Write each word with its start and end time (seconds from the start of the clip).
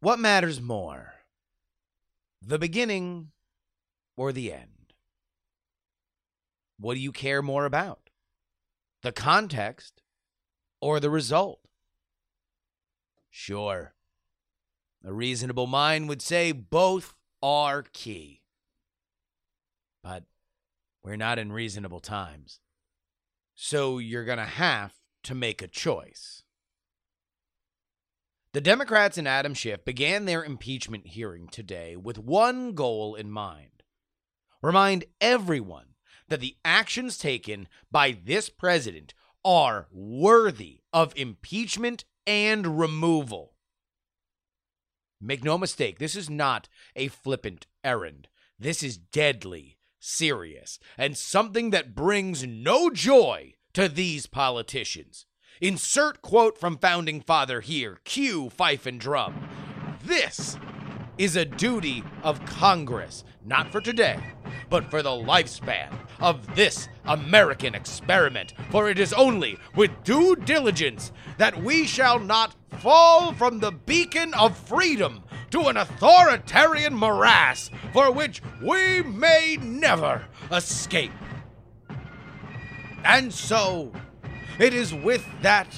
What 0.00 0.18
matters 0.18 0.60
more? 0.60 1.14
The 2.42 2.58
beginning 2.58 3.32
or 4.16 4.32
the 4.32 4.52
end? 4.52 4.92
What 6.78 6.94
do 6.94 7.00
you 7.00 7.12
care 7.12 7.42
more 7.42 7.64
about? 7.64 8.10
The 9.02 9.12
context 9.12 10.02
or 10.80 11.00
the 11.00 11.10
result? 11.10 11.60
Sure. 13.30 13.94
A 15.04 15.12
reasonable 15.12 15.66
mind 15.66 16.08
would 16.08 16.22
say 16.22 16.52
both 16.52 17.14
are 17.42 17.84
key. 17.92 18.42
But 20.02 20.24
we're 21.02 21.16
not 21.16 21.38
in 21.38 21.52
reasonable 21.52 22.00
times. 22.00 22.60
So 23.54 23.98
you're 23.98 24.24
going 24.24 24.38
to 24.38 24.44
have 24.44 24.94
to 25.24 25.34
make 25.34 25.62
a 25.62 25.68
choice. 25.68 26.42
The 28.56 28.62
Democrats 28.62 29.18
and 29.18 29.28
Adam 29.28 29.52
Schiff 29.52 29.84
began 29.84 30.24
their 30.24 30.42
impeachment 30.42 31.08
hearing 31.08 31.46
today 31.46 31.94
with 31.94 32.18
one 32.18 32.72
goal 32.72 33.14
in 33.14 33.30
mind 33.30 33.82
remind 34.62 35.04
everyone 35.20 35.88
that 36.28 36.40
the 36.40 36.56
actions 36.64 37.18
taken 37.18 37.68
by 37.90 38.16
this 38.24 38.48
president 38.48 39.12
are 39.44 39.88
worthy 39.92 40.80
of 40.90 41.12
impeachment 41.16 42.06
and 42.26 42.78
removal. 42.78 43.52
Make 45.20 45.44
no 45.44 45.58
mistake, 45.58 45.98
this 45.98 46.16
is 46.16 46.30
not 46.30 46.66
a 46.96 47.08
flippant 47.08 47.66
errand. 47.84 48.26
This 48.58 48.82
is 48.82 48.96
deadly 48.96 49.76
serious 50.00 50.78
and 50.96 51.14
something 51.14 51.72
that 51.72 51.94
brings 51.94 52.46
no 52.46 52.88
joy 52.88 53.52
to 53.74 53.86
these 53.86 54.26
politicians. 54.26 55.26
Insert 55.60 56.20
quote 56.20 56.58
from 56.58 56.76
Founding 56.78 57.22
Father 57.22 57.62
here. 57.62 57.98
Cue 58.04 58.50
fife 58.50 58.84
and 58.84 59.00
drum. 59.00 59.48
This 60.04 60.58
is 61.16 61.34
a 61.34 61.46
duty 61.46 62.04
of 62.22 62.44
Congress, 62.44 63.24
not 63.42 63.72
for 63.72 63.80
today, 63.80 64.18
but 64.68 64.90
for 64.90 65.02
the 65.02 65.08
lifespan 65.08 65.88
of 66.20 66.54
this 66.56 66.90
American 67.06 67.74
experiment. 67.74 68.52
For 68.70 68.90
it 68.90 68.98
is 68.98 69.14
only 69.14 69.56
with 69.74 70.04
due 70.04 70.36
diligence 70.36 71.10
that 71.38 71.62
we 71.62 71.86
shall 71.86 72.18
not 72.18 72.54
fall 72.78 73.32
from 73.32 73.58
the 73.58 73.72
beacon 73.72 74.34
of 74.34 74.58
freedom 74.58 75.22
to 75.52 75.68
an 75.68 75.78
authoritarian 75.78 76.92
morass 76.92 77.70
for 77.94 78.10
which 78.10 78.42
we 78.60 79.02
may 79.02 79.56
never 79.62 80.26
escape. 80.52 81.12
And 83.04 83.32
so, 83.32 83.92
it 84.58 84.74
is 84.74 84.94
with 84.94 85.26
that 85.42 85.68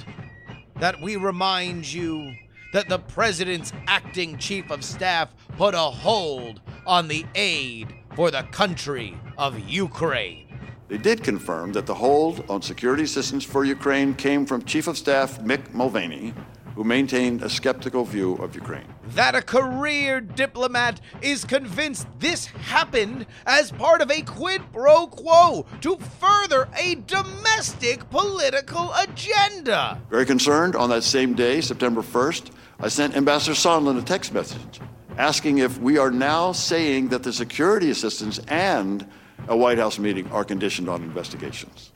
that 0.81 1.01
we 1.01 1.17
remind 1.17 1.93
you 1.93 2.35
that 2.73 2.89
the 2.89 2.99
president's 2.99 3.73
acting 3.87 4.39
chief 4.39 4.71
of 4.71 4.85
staff 4.85 5.35
put 5.57 5.75
a 5.75 5.79
hold 5.79 6.61
on 6.87 7.09
the 7.09 7.25
aid 7.35 7.93
for 8.15 8.31
the 8.31 8.43
country 8.45 9.17
of 9.37 9.59
Ukraine. 9.59 10.47
They 10.89 10.99
did 10.99 11.23
confirm 11.23 11.73
that 11.73 11.87
the 11.87 11.95
hold 11.95 12.45
on 12.49 12.63
security 12.63 13.03
assistance 13.03 13.45
for 13.45 13.65
Ukraine 13.65 14.15
came 14.15 14.47
from 14.47 14.65
Chief 14.65 14.87
of 14.87 14.97
Staff 14.97 15.41
Mick 15.41 15.75
Mulvaney, 15.75 16.33
who 16.79 16.85
maintained 16.85 17.43
a 17.43 17.51
skeptical 17.51 18.05
view 18.05 18.35
of 18.37 18.55
Ukraine. 18.55 18.87
That 19.17 19.35
a 19.35 19.43
career 19.43 20.21
diplomat 20.21 21.01
is 21.21 21.45
convinced 21.45 22.07
this 22.21 22.47
happened 22.47 23.27
as 23.47 23.73
part 23.73 24.01
of 24.01 24.13
a 24.13 24.23
quid 24.23 24.63
pro 24.73 25.09
quo 25.09 25.67
to 25.81 25.99
further 26.21 26.69
a 26.79 26.95
domestic 26.95 28.09
political 28.11 28.93
agenda. 28.95 30.01
Very 30.09 30.25
concerned, 30.25 30.77
on 30.77 30.89
that 30.91 31.03
same 31.03 31.35
day, 31.35 31.61
September 31.61 32.01
1st, 32.01 32.53
I 32.79 32.87
sent 32.87 33.17
Ambassador 33.17 33.57
Sondland 33.57 33.99
a 33.99 34.03
text 34.03 34.33
message 34.33 34.81
asking 35.17 35.59
if 35.59 35.81
we 35.81 35.99
are 35.99 36.13
now 36.13 36.53
saying 36.53 37.09
that 37.09 37.25
the 37.25 37.33
security 37.33 37.91
assistance 37.91 38.39
and 38.47 39.05
a 39.49 39.57
White 39.57 39.79
House 39.79 39.99
meeting 39.99 40.31
are 40.31 40.45
conditioned 40.45 40.89
on 40.89 41.03
investigations. 41.03 41.91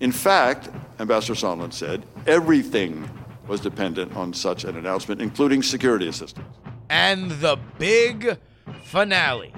In 0.00 0.10
fact, 0.10 0.70
Ambassador 0.98 1.34
Sondland 1.34 1.72
said, 1.72 2.04
everything 2.26 3.08
was 3.46 3.60
dependent 3.60 4.14
on 4.16 4.32
such 4.32 4.64
an 4.64 4.76
announcement, 4.76 5.20
including 5.20 5.62
security 5.62 6.08
assistance. 6.08 6.46
And 6.90 7.30
the 7.30 7.58
big 7.78 8.38
finale 8.84 9.52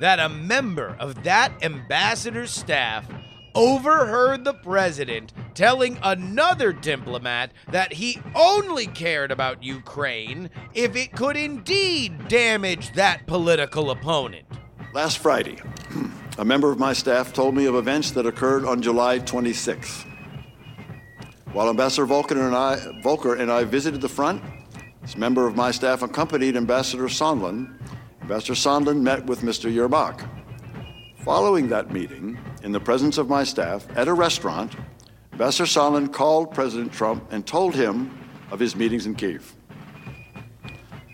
that 0.00 0.18
a 0.18 0.28
member 0.28 0.96
of 0.98 1.22
that 1.22 1.52
ambassador's 1.62 2.50
staff 2.50 3.06
overheard 3.54 4.44
the 4.44 4.54
president 4.54 5.32
telling 5.54 5.98
another 6.02 6.72
diplomat 6.72 7.52
that 7.70 7.92
he 7.92 8.20
only 8.34 8.86
cared 8.86 9.30
about 9.30 9.62
Ukraine 9.62 10.50
if 10.74 10.96
it 10.96 11.14
could 11.14 11.36
indeed 11.36 12.28
damage 12.28 12.92
that 12.94 13.26
political 13.26 13.90
opponent. 13.90 14.46
Last 14.94 15.18
Friday, 15.18 15.58
a 16.38 16.44
member 16.44 16.72
of 16.72 16.78
my 16.78 16.92
staff 16.92 17.32
told 17.32 17.54
me 17.54 17.66
of 17.66 17.74
events 17.74 18.10
that 18.12 18.26
occurred 18.26 18.64
on 18.64 18.82
July 18.82 19.18
26th. 19.18 20.11
While 21.52 21.68
Ambassador 21.68 22.06
Volker 22.06 22.40
and 22.40 22.56
I, 22.56 22.76
Volker 23.02 23.34
and 23.34 23.52
I 23.52 23.64
visited 23.64 24.00
the 24.00 24.08
front, 24.08 24.42
this 25.02 25.18
member 25.18 25.46
of 25.46 25.54
my 25.54 25.70
staff 25.70 26.00
accompanied 26.00 26.56
Ambassador 26.56 27.08
Sondland. 27.08 27.78
Ambassador 28.22 28.54
Sondland 28.54 29.02
met 29.02 29.26
with 29.26 29.42
Mr. 29.42 29.70
Yermak. 29.70 30.26
Following 31.24 31.68
that 31.68 31.92
meeting, 31.92 32.38
in 32.62 32.72
the 32.72 32.80
presence 32.80 33.18
of 33.18 33.28
my 33.28 33.44
staff, 33.44 33.86
at 33.96 34.08
a 34.08 34.14
restaurant, 34.14 34.74
Ambassador 35.32 35.66
Sondland 35.66 36.10
called 36.10 36.54
President 36.54 36.90
Trump 36.90 37.30
and 37.30 37.46
told 37.46 37.74
him 37.74 38.18
of 38.50 38.58
his 38.58 38.74
meetings 38.74 39.04
in 39.04 39.14
Kiev. 39.14 39.54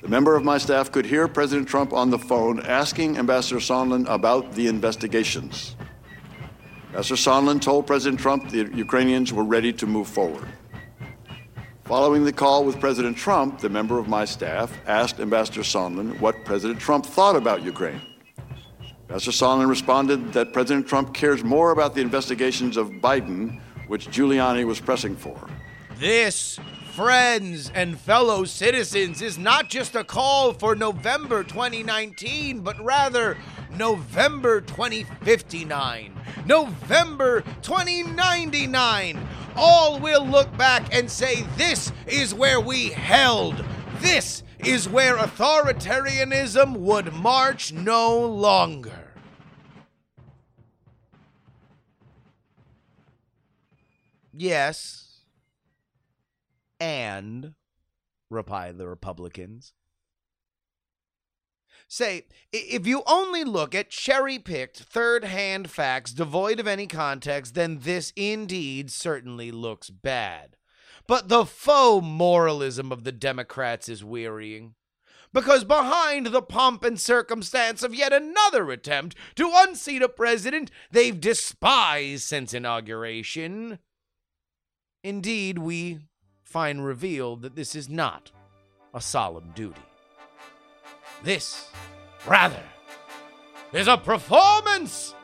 The 0.03 0.09
member 0.09 0.37
of 0.37 0.45
my 0.45 0.59
staff 0.59 0.93
could 0.93 1.05
hear 1.05 1.27
President 1.27 1.67
Trump 1.67 1.93
on 1.93 2.11
the 2.11 2.19
phone 2.19 2.61
asking 2.61 3.19
Ambassador 3.19 3.59
Sondland 3.59 4.07
about 4.09 4.53
the 4.53 4.69
investigations. 4.69 5.75
Ambassador 6.89 7.17
Sondland 7.17 7.61
told 7.61 7.87
President 7.87 8.19
Trump 8.19 8.49
the 8.49 8.71
Ukrainians 8.75 9.33
were 9.33 9.45
ready 9.45 9.73
to 9.75 9.87
move 9.87 10.09
forward. 10.09 10.49
Following 11.85 12.25
the 12.25 12.33
call 12.33 12.65
with 12.65 12.81
President 12.81 13.17
Trump, 13.17 13.61
the 13.61 13.69
member 13.69 13.99
of 13.99 14.09
my 14.09 14.25
staff 14.25 14.73
asked 14.87 15.21
Ambassador 15.21 15.61
Sondland 15.61 16.19
what 16.19 16.45
President 16.47 16.81
Trump 16.81 17.05
thought 17.05 17.37
about 17.37 17.63
Ukraine. 17.63 18.01
Ambassador 19.03 19.33
Sondland 19.33 19.69
responded 19.69 20.33
that 20.33 20.53
President 20.55 20.87
Trump 20.87 21.13
cares 21.13 21.45
more 21.45 21.73
about 21.73 21.95
the 21.95 22.01
investigations 22.01 22.77
of 22.79 22.89
Biden, 22.91 23.61
which 23.87 24.09
Giuliani 24.09 24.67
was 24.67 24.81
pressing 24.81 25.15
for. 25.15 25.49
This, 25.99 26.59
friends 26.99 27.71
and 27.77 27.97
fellow 27.97 28.45
citizens, 28.45 29.23
is 29.23 29.39
not 29.39 29.69
just 29.69 29.95
a 29.95 30.03
call 30.03 30.53
for 30.53 30.75
November 30.75 31.45
2019, 31.45 32.59
but 32.59 32.77
rather 32.85 33.37
November 33.77 34.61
2059, 34.61 36.13
November 36.45 37.43
2099. 37.63 39.29
All 39.55 40.01
will 40.01 40.27
look 40.27 40.55
back 40.57 40.93
and 40.93 41.09
say, 41.09 41.43
This 41.57 41.93
is 42.09 42.35
where 42.35 42.61
we 42.61 42.89
held. 42.89 43.65
This 44.01 44.43
is 44.59 44.89
where 44.89 45.19
authoritarianism 45.19 46.79
would 46.79 47.13
march 47.13 47.73
no 47.73 48.19
longer. 48.19 49.13
Yes. 54.33 55.08
And, 56.81 57.55
replied 58.31 58.79
the 58.79 58.89
Republicans, 58.89 59.73
Say, 61.91 62.27
if 62.53 62.87
you 62.87 63.03
only 63.07 63.45
look 63.45 63.75
at 63.75 63.89
cherry 63.89 64.39
picked, 64.39 64.81
third 64.81 65.25
hand 65.25 65.71
facts 65.71 66.13
devoid 66.13 66.61
of 66.61 66.67
any 66.67 66.87
context, 66.87 67.55
then 67.55 67.79
this 67.81 68.13
indeed 68.15 68.91
certainly 68.91 69.51
looks 69.51 69.89
bad. 69.89 70.57
But 71.07 71.29
the 71.29 71.47
faux 71.47 72.05
moralism 72.07 72.93
of 72.93 73.05
the 73.05 73.13
Democrats 73.13 73.89
is 73.89 74.05
wearying. 74.05 74.75
Because 75.33 75.65
behind 75.65 76.27
the 76.27 76.43
pomp 76.43 76.85
and 76.85 77.01
circumstance 77.01 77.83
of 77.83 77.95
yet 77.95 78.13
another 78.13 78.71
attempt 78.71 79.17
to 79.37 79.51
unseat 79.55 80.03
a 80.03 80.09
president 80.09 80.71
they've 80.91 81.19
despised 81.19 82.25
since 82.25 82.53
inauguration, 82.53 83.79
indeed, 85.03 85.59
we 85.59 86.01
find 86.49 86.85
revealed 86.85 87.43
that 87.43 87.55
this 87.55 87.75
is 87.75 87.89
not 87.89 88.31
a 88.95 89.01
solemn 89.01 89.53
duty. 89.55 89.81
This, 91.23 91.69
rather, 92.27 92.63
is 93.73 93.87
a 93.87 93.99
performance 93.99 95.15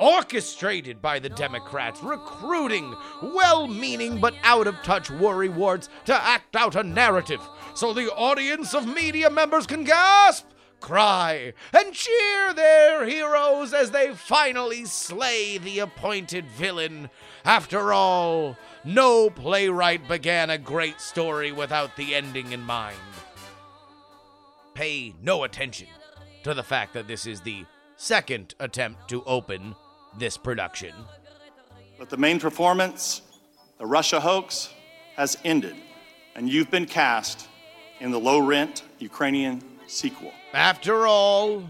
orchestrated 0.00 1.00
by 1.00 1.18
the 1.18 1.28
Democrats, 1.28 2.02
recruiting 2.02 2.94
well 3.22 3.66
meaning 3.66 4.20
but 4.20 4.34
out 4.42 4.66
of 4.66 4.74
touch 4.82 5.08
worrywarts 5.10 5.88
to 6.06 6.14
act 6.14 6.56
out 6.56 6.76
a 6.76 6.82
narrative 6.82 7.40
so 7.74 7.92
the 7.92 8.12
audience 8.14 8.74
of 8.74 8.86
media 8.86 9.30
members 9.30 9.66
can 9.66 9.84
gasp, 9.84 10.46
cry, 10.80 11.52
and 11.72 11.92
cheer 11.92 12.52
their 12.52 13.06
heroes 13.06 13.72
as 13.72 13.90
they 13.90 14.12
finally 14.14 14.84
slay 14.84 15.58
the 15.58 15.78
appointed 15.78 16.46
villain. 16.46 17.10
After 17.44 17.92
all, 17.92 18.56
no 18.84 19.30
playwright 19.30 20.06
began 20.08 20.50
a 20.50 20.58
great 20.58 21.00
story 21.00 21.52
without 21.52 21.96
the 21.96 22.14
ending 22.14 22.52
in 22.52 22.60
mind. 22.60 22.96
pay 24.78 25.12
no 25.20 25.42
attention 25.42 25.88
to 26.44 26.54
the 26.54 26.62
fact 26.62 26.94
that 26.94 27.08
this 27.08 27.26
is 27.26 27.40
the 27.40 27.64
second 27.96 28.54
attempt 28.60 29.08
to 29.08 29.24
open 29.24 29.74
this 30.16 30.36
production. 30.36 30.94
But 31.98 32.10
the 32.10 32.16
main 32.16 32.38
performance, 32.38 33.22
the 33.78 33.86
Russia 33.86 34.20
hoax, 34.20 34.72
has 35.16 35.36
ended, 35.44 35.74
and 36.36 36.48
you've 36.48 36.70
been 36.70 36.86
cast 36.86 37.48
in 37.98 38.12
the 38.12 38.20
low 38.20 38.38
rent 38.38 38.84
Ukrainian 39.00 39.64
sequel. 39.88 40.32
After 40.54 41.08
all, 41.08 41.64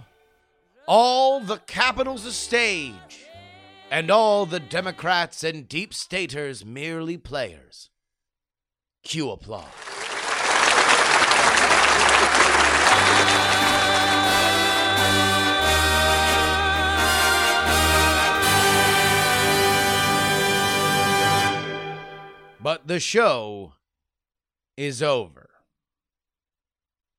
all 0.86 1.40
the 1.40 1.56
capital's 1.66 2.26
a 2.26 2.32
stage, 2.32 3.24
and 3.90 4.10
all 4.10 4.44
the 4.46 4.60
Democrats 4.60 5.42
and 5.42 5.68
deep 5.68 5.94
staters 5.94 6.64
merely 6.64 7.16
players. 7.16 7.90
Cue 9.02 9.30
applause. 9.30 9.66
But 22.60 22.86
the 22.86 23.00
show 23.00 23.72
is 24.76 25.02
over. 25.02 25.48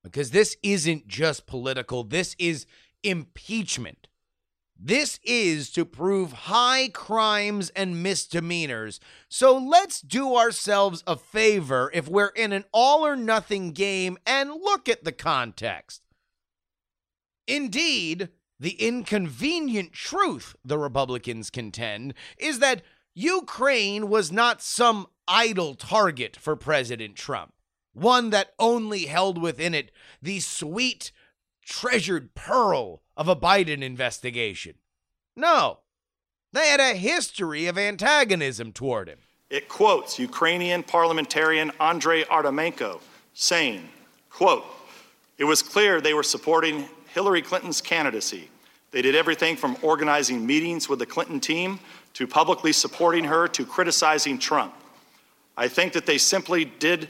Because 0.04 0.30
this 0.30 0.56
isn't 0.62 1.08
just 1.08 1.48
political, 1.48 2.04
this 2.04 2.36
is 2.38 2.68
impeachment. 3.04 4.09
This 4.82 5.20
is 5.24 5.70
to 5.72 5.84
prove 5.84 6.32
high 6.32 6.88
crimes 6.88 7.70
and 7.72 8.02
misdemeanors. 8.02 9.02
So 9.28 9.58
let's 9.58 10.00
do 10.00 10.38
ourselves 10.38 11.04
a 11.06 11.18
favor 11.18 11.92
if 11.94 12.08
we're 12.08 12.28
in 12.28 12.54
an 12.54 12.64
all 12.72 13.06
or 13.06 13.18
nothing 13.18 13.74
game 13.74 14.18
and 14.26 14.50
look 14.52 14.88
at 14.88 15.04
the 15.04 15.12
context. 15.12 16.02
Indeed, 17.46 18.30
the 18.58 18.82
inconvenient 18.82 19.92
truth, 19.92 20.56
the 20.64 20.78
Republicans 20.78 21.50
contend, 21.50 22.14
is 22.38 22.60
that 22.60 22.82
Ukraine 23.14 24.08
was 24.08 24.32
not 24.32 24.62
some 24.62 25.08
idle 25.28 25.76
target 25.76 26.38
for 26.38 26.56
President 26.56 27.18
Trump, 27.18 27.54
one 27.92 28.30
that 28.30 28.54
only 28.58 29.08
held 29.08 29.42
within 29.42 29.74
it 29.74 29.92
the 30.22 30.40
sweet, 30.40 31.12
treasured 31.66 32.34
pearl 32.34 33.02
of 33.20 33.28
a 33.28 33.36
Biden 33.36 33.84
investigation. 33.84 34.76
No, 35.36 35.80
they 36.54 36.70
had 36.70 36.80
a 36.80 36.96
history 36.96 37.68
of 37.68 37.78
antagonism 37.78 38.72
toward 38.72 39.10
him. 39.10 39.20
It 39.50 39.68
quotes 39.68 40.18
Ukrainian 40.18 40.84
parliamentarian 40.84 41.70
Andrei 41.82 42.24
Artemenko 42.24 43.02
saying, 43.34 43.90
quote, 44.30 44.64
it 45.38 45.44
was 45.44 45.62
clear 45.62 46.00
they 46.00 46.14
were 46.14 46.24
supporting 46.24 46.88
Hillary 47.14 47.42
Clinton's 47.42 47.82
candidacy. 47.82 48.50
They 48.92 49.02
did 49.02 49.16
everything 49.16 49.58
from 49.58 49.76
organizing 49.82 50.46
meetings 50.46 50.88
with 50.88 51.00
the 51.00 51.06
Clinton 51.06 51.42
team 51.42 51.78
to 52.14 52.26
publicly 52.26 52.72
supporting 52.72 53.26
her 53.26 53.50
to 53.50 53.66
criticizing 53.66 54.40
Trump. 54.40 54.74
I 55.58 55.68
think 55.68 55.92
that 55.92 56.06
they 56.06 56.18
simply 56.18 56.64
did, 56.64 57.10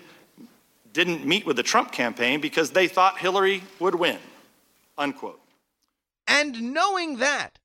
didn't 0.92 1.24
meet 1.24 1.46
with 1.46 1.56
the 1.56 1.64
Trump 1.64 1.92
campaign 1.92 2.42
because 2.42 2.72
they 2.72 2.88
thought 2.88 3.20
Hillary 3.20 3.62
would 3.80 3.94
win. 3.94 4.18
Unquote. 4.98 5.40
And 6.30 6.74
knowing 6.74 7.18
that, 7.18 7.58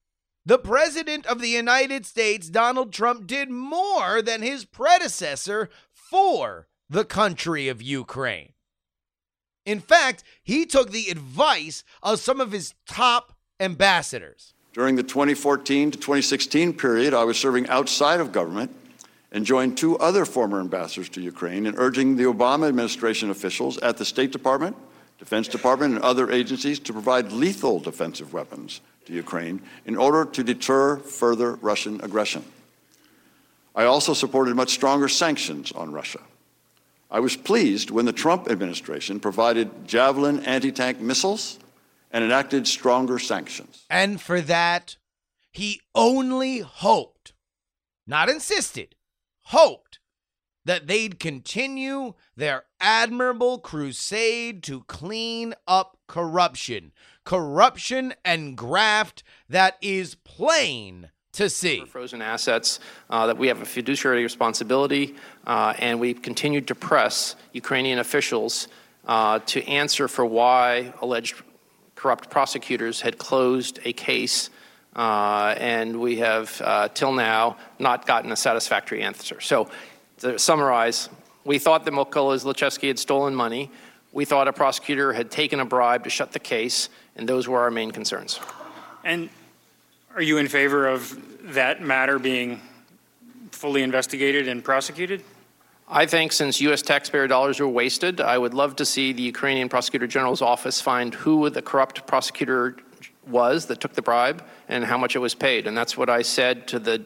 the 0.46 0.58
President 0.58 1.26
of 1.26 1.40
the 1.40 1.48
United 1.48 2.06
States, 2.06 2.48
Donald 2.48 2.92
Trump, 2.92 3.26
did 3.26 3.50
more 3.50 4.22
than 4.22 4.40
his 4.40 4.64
predecessor 4.64 5.68
for 5.92 6.66
the 6.88 7.04
country 7.04 7.68
of 7.68 7.82
Ukraine. 7.82 8.54
In 9.66 9.80
fact, 9.80 10.24
he 10.42 10.64
took 10.64 10.90
the 10.90 11.08
advice 11.08 11.84
of 12.02 12.20
some 12.20 12.40
of 12.40 12.52
his 12.52 12.74
top 12.86 13.34
ambassadors. 13.60 14.54
During 14.72 14.96
the 14.96 15.02
2014 15.02 15.92
to 15.92 15.98
2016 15.98 16.72
period, 16.72 17.14
I 17.14 17.24
was 17.24 17.38
serving 17.38 17.68
outside 17.68 18.18
of 18.18 18.32
government 18.32 18.74
and 19.30 19.44
joined 19.44 19.76
two 19.76 19.98
other 19.98 20.24
former 20.24 20.60
ambassadors 20.60 21.08
to 21.10 21.20
Ukraine 21.20 21.66
in 21.66 21.74
urging 21.76 22.16
the 22.16 22.24
Obama 22.24 22.68
administration 22.68 23.30
officials 23.30 23.76
at 23.78 23.98
the 23.98 24.04
State 24.04 24.32
Department, 24.32 24.76
Defense 25.18 25.48
Department, 25.48 25.94
and 25.94 26.02
other 26.02 26.30
agencies 26.30 26.78
to 26.80 26.92
provide 26.92 27.32
lethal 27.32 27.80
defensive 27.80 28.32
weapons 28.32 28.80
to 29.06 29.12
Ukraine 29.12 29.62
in 29.86 29.96
order 29.96 30.24
to 30.24 30.42
deter 30.42 30.96
further 30.96 31.54
Russian 31.56 32.00
aggression. 32.00 32.44
I 33.74 33.84
also 33.84 34.14
supported 34.14 34.54
much 34.54 34.70
stronger 34.70 35.08
sanctions 35.08 35.72
on 35.72 35.92
Russia. 35.92 36.20
I 37.10 37.20
was 37.20 37.36
pleased 37.36 37.90
when 37.90 38.06
the 38.06 38.12
Trump 38.12 38.50
administration 38.50 39.20
provided 39.20 39.86
Javelin 39.86 40.40
anti 40.44 40.72
tank 40.72 41.00
missiles 41.00 41.58
and 42.10 42.24
enacted 42.24 42.66
stronger 42.66 43.18
sanctions. 43.18 43.84
And 43.90 44.20
for 44.20 44.40
that, 44.40 44.96
he 45.50 45.80
only 45.94 46.58
hoped, 46.58 47.32
not 48.06 48.28
insisted, 48.28 48.94
hoped 49.42 49.98
that 50.64 50.86
they'd 50.86 51.20
continue 51.20 52.14
their 52.36 52.64
admirable 52.84 53.58
crusade 53.58 54.62
to 54.62 54.82
clean 54.82 55.54
up 55.66 55.96
corruption. 56.06 56.92
Corruption 57.24 58.12
and 58.26 58.56
graft 58.56 59.24
that 59.48 59.78
is 59.80 60.16
plain 60.16 61.08
to 61.32 61.48
see. 61.48 61.82
Frozen 61.86 62.20
assets, 62.20 62.78
uh, 63.08 63.26
that 63.26 63.38
we 63.38 63.48
have 63.48 63.62
a 63.62 63.64
fiduciary 63.64 64.22
responsibility, 64.22 65.14
uh, 65.46 65.72
and 65.78 65.98
we've 65.98 66.20
continued 66.20 66.68
to 66.68 66.74
press 66.74 67.36
Ukrainian 67.54 67.98
officials 67.98 68.68
uh, 69.06 69.38
to 69.46 69.66
answer 69.66 70.06
for 70.06 70.26
why 70.26 70.92
alleged 71.00 71.42
corrupt 71.94 72.28
prosecutors 72.28 73.00
had 73.00 73.16
closed 73.16 73.80
a 73.86 73.94
case 73.94 74.50
uh, 74.94 75.54
and 75.58 75.98
we 75.98 76.18
have, 76.18 76.60
uh, 76.62 76.88
till 76.88 77.12
now, 77.12 77.56
not 77.78 78.06
gotten 78.06 78.30
a 78.30 78.36
satisfactory 78.36 79.02
answer. 79.02 79.40
So, 79.40 79.68
to 80.18 80.38
summarize, 80.38 81.08
we 81.44 81.58
thought 81.58 81.84
that 81.84 81.92
Mykola 81.92 82.36
Zlochevsky 82.36 82.88
had 82.88 82.98
stolen 82.98 83.34
money. 83.34 83.70
We 84.12 84.24
thought 84.24 84.48
a 84.48 84.52
prosecutor 84.52 85.12
had 85.12 85.30
taken 85.30 85.60
a 85.60 85.64
bribe 85.64 86.04
to 86.04 86.10
shut 86.10 86.32
the 86.32 86.38
case, 86.38 86.88
and 87.16 87.28
those 87.28 87.48
were 87.48 87.60
our 87.60 87.70
main 87.70 87.90
concerns. 87.90 88.40
And 89.02 89.28
are 90.14 90.22
you 90.22 90.38
in 90.38 90.48
favor 90.48 90.86
of 90.86 91.18
that 91.54 91.82
matter 91.82 92.18
being 92.18 92.60
fully 93.50 93.82
investigated 93.82 94.48
and 94.48 94.62
prosecuted? 94.62 95.22
I 95.88 96.06
think 96.06 96.32
since 96.32 96.60
U.S. 96.62 96.80
taxpayer 96.80 97.26
dollars 97.26 97.60
were 97.60 97.68
wasted, 97.68 98.20
I 98.20 98.38
would 98.38 98.54
love 98.54 98.76
to 98.76 98.84
see 98.84 99.12
the 99.12 99.22
Ukrainian 99.22 99.68
Prosecutor 99.68 100.06
General's 100.06 100.40
office 100.40 100.80
find 100.80 101.14
who 101.14 101.50
the 101.50 101.60
corrupt 101.60 102.06
prosecutor 102.06 102.76
was 103.26 103.66
that 103.66 103.80
took 103.80 103.92
the 103.92 104.02
bribe 104.02 104.42
and 104.68 104.84
how 104.84 104.96
much 104.96 105.14
it 105.14 105.18
was 105.18 105.34
paid. 105.34 105.66
And 105.66 105.76
that's 105.76 105.96
what 105.96 106.08
I 106.08 106.22
said 106.22 106.66
to 106.68 106.78
the 106.78 107.04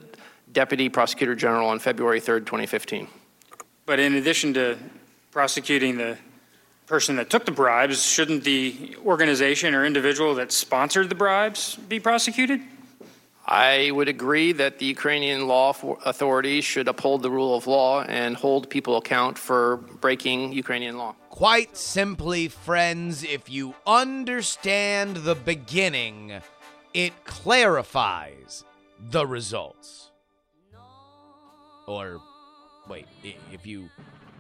Deputy 0.53 0.89
Prosecutor 0.89 1.35
General 1.35 1.69
on 1.69 1.79
February 1.79 2.21
3rd, 2.21 2.47
2015. 2.47 3.09
But 3.89 4.01
in 4.01 4.17
addition 4.17 4.53
to 4.53 4.77
prosecuting 5.31 5.97
the 5.97 6.19
person 6.85 7.17
that 7.17 7.31
took 7.31 7.47
the 7.47 7.53
bribes, 7.53 8.05
shouldn't 8.05 8.45
the 8.45 8.95
organization 9.03 9.75
or 9.75 9.87
individual 9.87 10.35
that 10.35 10.53
sponsored 10.53 11.09
the 11.09 11.15
bribes 11.15 11.77
be 11.89 11.99
prosecuted? 11.99 12.61
I 13.47 13.91
would 13.93 14.11
agree 14.11 14.53
that 14.53 14.79
the 14.79 14.85
Ukrainian 14.85 15.49
law 15.49 15.75
authorities 16.05 16.67
should 16.67 16.87
uphold 16.87 17.23
the 17.23 17.31
rule 17.31 17.57
of 17.57 17.67
law 17.67 18.03
and 18.03 18.37
hold 18.37 18.69
people 18.69 18.99
account 18.99 19.39
for 19.39 19.79
breaking 19.79 20.53
Ukrainian 20.53 20.99
law. 20.99 21.15
Quite 21.31 21.75
simply, 21.75 22.49
friends, 22.49 23.25
if 23.25 23.49
you 23.49 23.75
understand 23.87 25.17
the 25.17 25.35
beginning, 25.35 26.43
it 26.93 27.25
clarifies 27.25 28.65
the 29.01 29.27
results. 29.27 30.11
Or, 31.87 32.21
wait, 32.89 33.07
if 33.53 33.67
you 33.67 33.89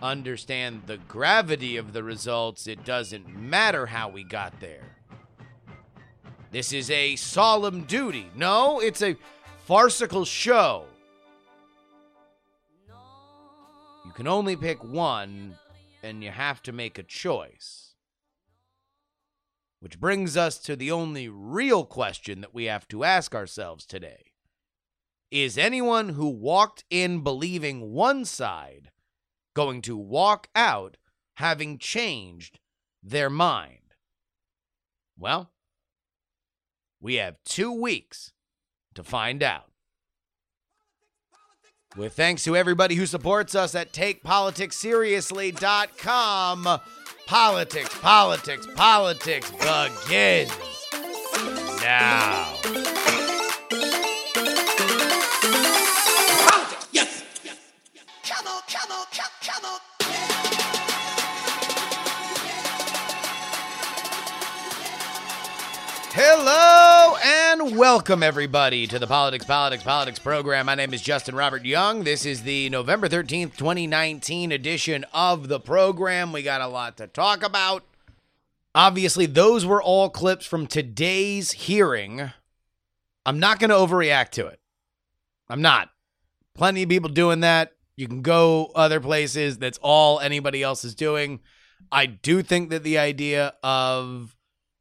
understand 0.00 0.83
the 0.87 0.97
gravity 0.97 1.76
of 1.76 1.93
the 1.93 2.02
results, 2.02 2.67
it 2.67 2.85
doesn't 2.85 3.28
matter 3.28 3.87
how 3.87 4.09
we 4.09 4.25
got 4.25 4.59
there. 4.61 4.97
This 6.50 6.73
is 6.73 6.90
a 6.90 7.17
solemn 7.17 7.85
duty. 7.85 8.31
No, 8.35 8.81
it's 8.81 9.02
a 9.02 9.17
farcical 9.67 10.25
show. 10.25 10.85
You 14.07 14.12
can 14.14 14.26
only 14.26 14.57
pick 14.57 14.83
one, 14.83 15.57
and 16.02 16.25
you 16.25 16.31
have 16.31 16.62
to 16.62 16.73
make 16.73 16.99
a 16.99 17.02
choice. 17.02 17.95
Which 19.81 20.00
brings 20.00 20.37
us 20.37 20.59
to 20.61 20.75
the 20.75 20.90
only 20.90 21.28
real 21.28 21.85
question 21.85 22.40
that 22.40 22.55
we 22.55 22.64
have 22.64 22.88
to 22.88 23.05
ask 23.05 23.35
ourselves 23.35 23.85
today 23.85 24.28
Is 25.31 25.59
anyone 25.59 26.11
who 26.11 26.29
walked 26.29 26.85
in 26.89 27.21
believing 27.21 27.93
one 27.93 28.25
side 28.25 28.91
going 29.55 29.83
to 29.83 29.97
walk 29.97 30.49
out 30.55 30.97
having 31.35 31.79
changed 31.79 32.61
their 33.03 33.29
mind? 33.29 33.95
Well, 35.19 35.51
we 37.01 37.17
have 37.17 37.37
two 37.45 37.73
weeks 37.73 38.33
to 38.95 39.03
find 39.03 39.43
out. 39.43 39.73
With 41.97 42.13
thanks 42.15 42.45
to 42.45 42.55
everybody 42.57 42.95
who 42.95 43.07
supports 43.07 43.55
us 43.55 43.75
at 43.75 43.93
TakePoliticsSeriously.com. 43.93 46.81
politics, 47.27 47.99
politics, 48.01 48.67
politics 48.75 49.51
begins 49.51 50.51
now. 51.83 52.55
Hello 66.21 67.17
and 67.25 67.76
welcome 67.76 68.23
everybody 68.23 68.87
to 68.88 68.99
the 68.99 69.07
Politics, 69.07 69.45
Politics, 69.45 69.85
Politics 69.85 70.19
program. 70.19 70.67
My 70.67 70.75
name 70.75 70.93
is 70.93 71.00
Justin 71.00 71.35
Robert 71.35 71.64
Young. 71.64 72.05
This 72.05 72.26
is 72.26 72.43
the 72.43 72.69
November 72.71 73.09
13th, 73.09 73.57
2019 73.57 74.52
edition 74.52 75.07
of 75.14 75.49
the 75.49 75.61
program. 75.61 76.33
We 76.33 76.43
got 76.43 76.61
a 76.61 76.67
lot 76.67 76.97
to 76.97 77.07
talk 77.07 77.43
about. 77.43 77.85
Obviously, 78.75 79.26
those 79.26 79.64
were 79.64 79.83
all 79.83 80.11
clips 80.11 80.45
from 80.45 80.67
today's 80.67 81.52
hearing. 81.52 82.33
I'm 83.25 83.38
not 83.38 83.61
going 83.61 83.71
to 83.71 83.76
overreact 83.76 84.31
to 84.31 84.47
it. 84.49 84.61
I'm 85.49 85.62
not. 85.62 85.90
Plenty 86.55 86.83
of 86.83 86.88
people 86.88 87.11
doing 87.11 87.40
that. 87.40 87.73
You 87.99 88.07
can 88.07 88.23
go 88.23 88.71
other 88.76 89.00
places. 89.00 89.59
That's 89.59 89.81
all 89.83 90.21
anybody 90.21 90.62
else 90.62 90.85
is 90.85 90.95
doing. 90.95 91.40
I 91.90 92.07
do 92.07 92.45
think 92.45 92.71
that 92.71 92.85
the 92.85 92.97
idea 92.97 93.55
of 93.61 94.37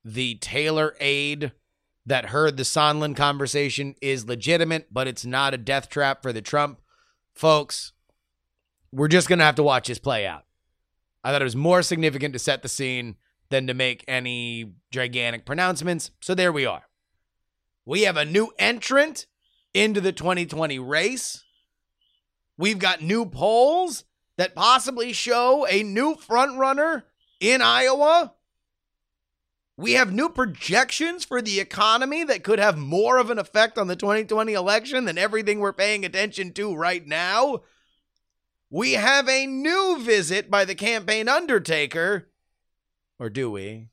the 0.05 0.35
Taylor 0.35 0.95
aide 0.99 1.51
that 2.05 2.25
heard 2.25 2.57
the 2.57 2.63
Sondland 2.63 3.15
conversation 3.15 3.95
is 4.03 4.27
legitimate, 4.27 4.93
but 4.93 5.07
it's 5.07 5.25
not 5.25 5.55
a 5.55 5.57
death 5.57 5.89
trap 5.89 6.21
for 6.21 6.31
the 6.31 6.43
Trump 6.43 6.79
folks. 7.33 7.91
We're 8.91 9.07
just 9.07 9.27
going 9.27 9.39
to 9.39 9.45
have 9.45 9.55
to 9.55 9.63
watch 9.63 9.87
this 9.87 9.97
play 9.97 10.27
out. 10.27 10.43
I 11.23 11.31
thought 11.31 11.41
it 11.41 11.45
was 11.45 11.55
more 11.55 11.81
significant 11.81 12.33
to 12.33 12.39
set 12.39 12.61
the 12.61 12.69
scene 12.69 13.15
than 13.49 13.65
to 13.65 13.73
make 13.73 14.05
any 14.07 14.73
gigantic 14.91 15.43
pronouncements. 15.43 16.11
So 16.21 16.35
there 16.35 16.51
we 16.51 16.67
are. 16.67 16.83
We 17.83 18.03
have 18.03 18.15
a 18.15 18.25
new 18.25 18.51
entrant 18.59 19.25
into 19.73 20.01
the 20.01 20.11
2020 20.11 20.77
race. 20.77 21.43
We've 22.57 22.79
got 22.79 23.01
new 23.01 23.25
polls 23.25 24.03
that 24.37 24.55
possibly 24.55 25.13
show 25.13 25.65
a 25.67 25.83
new 25.83 26.15
frontrunner 26.15 27.03
in 27.39 27.61
Iowa. 27.61 28.33
We 29.77 29.93
have 29.93 30.11
new 30.11 30.29
projections 30.29 31.23
for 31.23 31.39
the 31.39 31.59
economy 31.59 32.23
that 32.23 32.43
could 32.43 32.57
have 32.57 32.77
more 32.77 33.19
of 33.19 33.29
an 33.29 33.37
effect 33.37 33.77
on 33.77 33.87
the 33.87 33.95
2020 33.95 34.53
election 34.53 35.05
than 35.05 35.19
everything 35.19 35.59
we're 35.59 35.71
paying 35.71 36.03
attention 36.03 36.51
to 36.53 36.75
right 36.75 37.05
now. 37.05 37.61
We 38.71 38.93
have 38.93 39.29
a 39.29 39.45
new 39.45 39.99
visit 40.01 40.49
by 40.49 40.65
the 40.65 40.75
campaign 40.75 41.29
undertaker. 41.29 42.27
Or 43.19 43.29
do 43.29 43.51
we? 43.51 43.89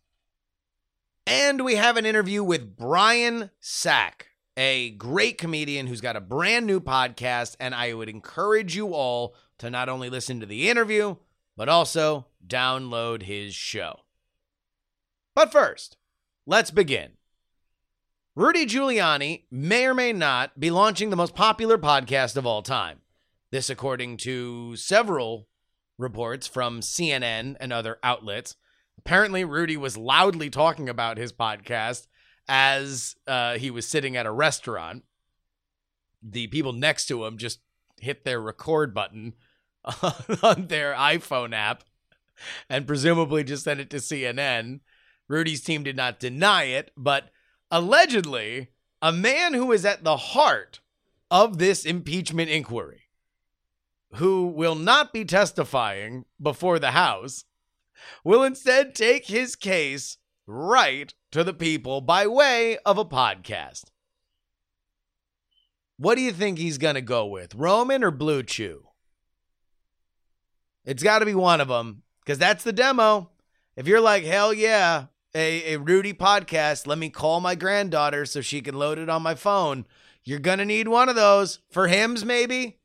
And 1.26 1.64
we 1.64 1.76
have 1.76 1.96
an 1.96 2.06
interview 2.06 2.42
with 2.42 2.76
Brian 2.76 3.50
Sack, 3.60 4.28
a 4.56 4.90
great 4.90 5.38
comedian 5.38 5.86
who's 5.86 6.00
got 6.00 6.16
a 6.16 6.20
brand 6.20 6.66
new 6.66 6.80
podcast. 6.80 7.56
And 7.58 7.74
I 7.74 7.92
would 7.94 8.08
encourage 8.08 8.76
you 8.76 8.94
all 8.94 9.34
to 9.58 9.70
not 9.70 9.88
only 9.88 10.10
listen 10.10 10.40
to 10.40 10.46
the 10.46 10.68
interview, 10.68 11.16
but 11.56 11.68
also 11.68 12.26
download 12.46 13.22
his 13.22 13.54
show. 13.54 14.00
But 15.34 15.50
first, 15.50 15.96
let's 16.46 16.70
begin. 16.70 17.12
Rudy 18.36 18.66
Giuliani 18.66 19.44
may 19.50 19.86
or 19.86 19.94
may 19.94 20.12
not 20.12 20.58
be 20.58 20.70
launching 20.70 21.10
the 21.10 21.16
most 21.16 21.34
popular 21.34 21.78
podcast 21.78 22.36
of 22.36 22.46
all 22.46 22.62
time. 22.62 23.00
This, 23.50 23.70
according 23.70 24.16
to 24.18 24.74
several 24.74 25.46
reports 25.98 26.46
from 26.46 26.80
CNN 26.80 27.56
and 27.60 27.72
other 27.72 27.98
outlets. 28.02 28.56
Apparently, 28.98 29.44
Rudy 29.44 29.76
was 29.76 29.96
loudly 29.96 30.50
talking 30.50 30.88
about 30.88 31.18
his 31.18 31.32
podcast 31.32 32.06
as 32.48 33.16
uh, 33.26 33.58
he 33.58 33.70
was 33.70 33.86
sitting 33.86 34.16
at 34.16 34.26
a 34.26 34.32
restaurant. 34.32 35.04
The 36.22 36.46
people 36.48 36.72
next 36.72 37.06
to 37.06 37.24
him 37.24 37.38
just 37.38 37.60
hit 38.00 38.24
their 38.24 38.40
record 38.40 38.94
button 38.94 39.34
on 40.42 40.66
their 40.68 40.94
iPhone 40.94 41.54
app 41.54 41.84
and 42.68 42.86
presumably 42.86 43.44
just 43.44 43.64
sent 43.64 43.80
it 43.80 43.90
to 43.90 43.98
CNN. 43.98 44.80
Rudy's 45.28 45.62
team 45.62 45.82
did 45.82 45.96
not 45.96 46.20
deny 46.20 46.64
it, 46.64 46.90
but 46.96 47.30
allegedly, 47.70 48.68
a 49.00 49.12
man 49.12 49.54
who 49.54 49.72
is 49.72 49.84
at 49.84 50.04
the 50.04 50.16
heart 50.16 50.80
of 51.30 51.58
this 51.58 51.84
impeachment 51.84 52.50
inquiry, 52.50 53.02
who 54.14 54.46
will 54.46 54.74
not 54.74 55.12
be 55.12 55.24
testifying 55.24 56.24
before 56.40 56.78
the 56.78 56.92
House, 56.92 57.44
will 58.22 58.42
instead 58.42 58.94
take 58.94 59.26
his 59.26 59.56
case 59.56 60.18
right 60.46 61.12
to 61.32 61.44
the 61.44 61.54
people 61.54 62.00
by 62.00 62.26
way 62.26 62.78
of 62.84 62.98
a 62.98 63.04
podcast. 63.04 63.84
What 65.96 66.16
do 66.16 66.22
you 66.22 66.32
think 66.32 66.58
he's 66.58 66.78
going 66.78 66.96
to 66.96 67.00
go 67.00 67.26
with, 67.26 67.54
Roman 67.54 68.02
or 68.02 68.10
Blue 68.10 68.42
Chew? 68.42 68.88
It's 70.84 71.02
got 71.02 71.20
to 71.20 71.26
be 71.26 71.34
one 71.34 71.60
of 71.60 71.68
them 71.68 72.02
because 72.20 72.38
that's 72.38 72.64
the 72.64 72.72
demo. 72.72 73.30
If 73.76 73.86
you're 73.86 74.00
like, 74.00 74.24
hell 74.24 74.52
yeah, 74.52 75.06
a, 75.34 75.74
a 75.74 75.78
Rudy 75.78 76.12
podcast, 76.12 76.86
let 76.86 76.98
me 76.98 77.10
call 77.10 77.40
my 77.40 77.54
granddaughter 77.54 78.26
so 78.26 78.40
she 78.40 78.60
can 78.60 78.74
load 78.74 78.98
it 78.98 79.08
on 79.08 79.22
my 79.22 79.34
phone. 79.34 79.86
You're 80.24 80.38
going 80.38 80.58
to 80.58 80.64
need 80.64 80.88
one 80.88 81.08
of 81.08 81.16
those 81.16 81.60
for 81.70 81.88
Hims, 81.88 82.24
maybe. 82.24 82.78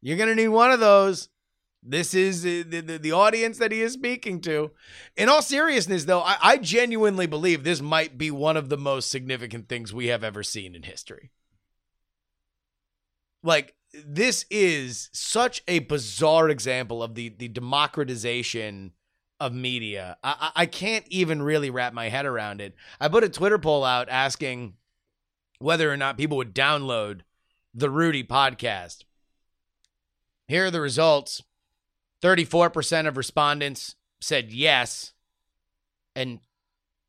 You're 0.00 0.16
going 0.16 0.28
to 0.28 0.34
need 0.34 0.48
one 0.48 0.70
of 0.70 0.80
those. 0.80 1.28
This 1.82 2.12
is 2.12 2.42
the, 2.42 2.62
the, 2.62 2.98
the, 2.98 3.12
audience 3.12 3.56
that 3.58 3.72
he 3.72 3.80
is 3.80 3.94
speaking 3.94 4.40
to. 4.42 4.70
In 5.16 5.30
all 5.30 5.40
seriousness, 5.40 6.04
though, 6.04 6.20
I, 6.20 6.36
I 6.42 6.56
genuinely 6.58 7.26
believe 7.26 7.64
this 7.64 7.80
might 7.80 8.18
be 8.18 8.30
one 8.30 8.58
of 8.58 8.68
the 8.68 8.76
most 8.76 9.10
significant 9.10 9.68
things 9.68 9.94
we 9.94 10.08
have 10.08 10.22
ever 10.22 10.42
seen 10.42 10.74
in 10.74 10.82
history. 10.82 11.30
Like, 13.42 13.74
this 13.92 14.44
is 14.50 15.08
such 15.12 15.62
a 15.66 15.78
bizarre 15.78 16.50
example 16.50 17.02
of 17.02 17.14
the, 17.14 17.30
the 17.30 17.48
democratization 17.48 18.92
of 19.40 19.54
media. 19.54 20.18
I, 20.22 20.50
I 20.54 20.66
can't 20.66 21.06
even 21.08 21.42
really 21.42 21.70
wrap 21.70 21.94
my 21.94 22.10
head 22.10 22.26
around 22.26 22.60
it. 22.60 22.74
I 23.00 23.08
put 23.08 23.24
a 23.24 23.28
Twitter 23.30 23.58
poll 23.58 23.84
out 23.84 24.10
asking 24.10 24.74
whether 25.58 25.90
or 25.90 25.96
not 25.96 26.18
people 26.18 26.36
would 26.36 26.54
download 26.54 27.20
the 27.72 27.88
Rudy 27.88 28.22
podcast. 28.22 29.04
Here 30.46 30.66
are 30.66 30.70
the 30.70 30.80
results 30.80 31.42
34% 32.22 33.06
of 33.06 33.16
respondents 33.16 33.96
said 34.20 34.52
yes, 34.52 35.12
and 36.14 36.40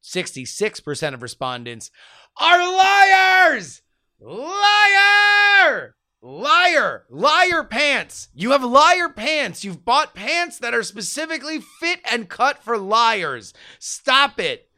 66% 0.04 1.14
of 1.14 1.22
respondents 1.22 1.92
are 2.40 2.60
liars! 2.60 3.82
Liar! 4.20 5.96
Liar! 6.22 7.06
Liar 7.10 7.64
pants! 7.64 8.30
You 8.34 8.52
have 8.52 8.64
liar 8.64 9.10
pants! 9.10 9.64
You've 9.64 9.84
bought 9.84 10.16
pants 10.16 10.60
that 10.60 10.74
are 10.74 10.84
specifically 10.84 11.60
fit 11.60 12.00
and 12.10 12.30
cut 12.30 12.64
for 12.64 12.78
liars. 12.78 13.54
Stop 13.80 14.40
it. 14.40 14.71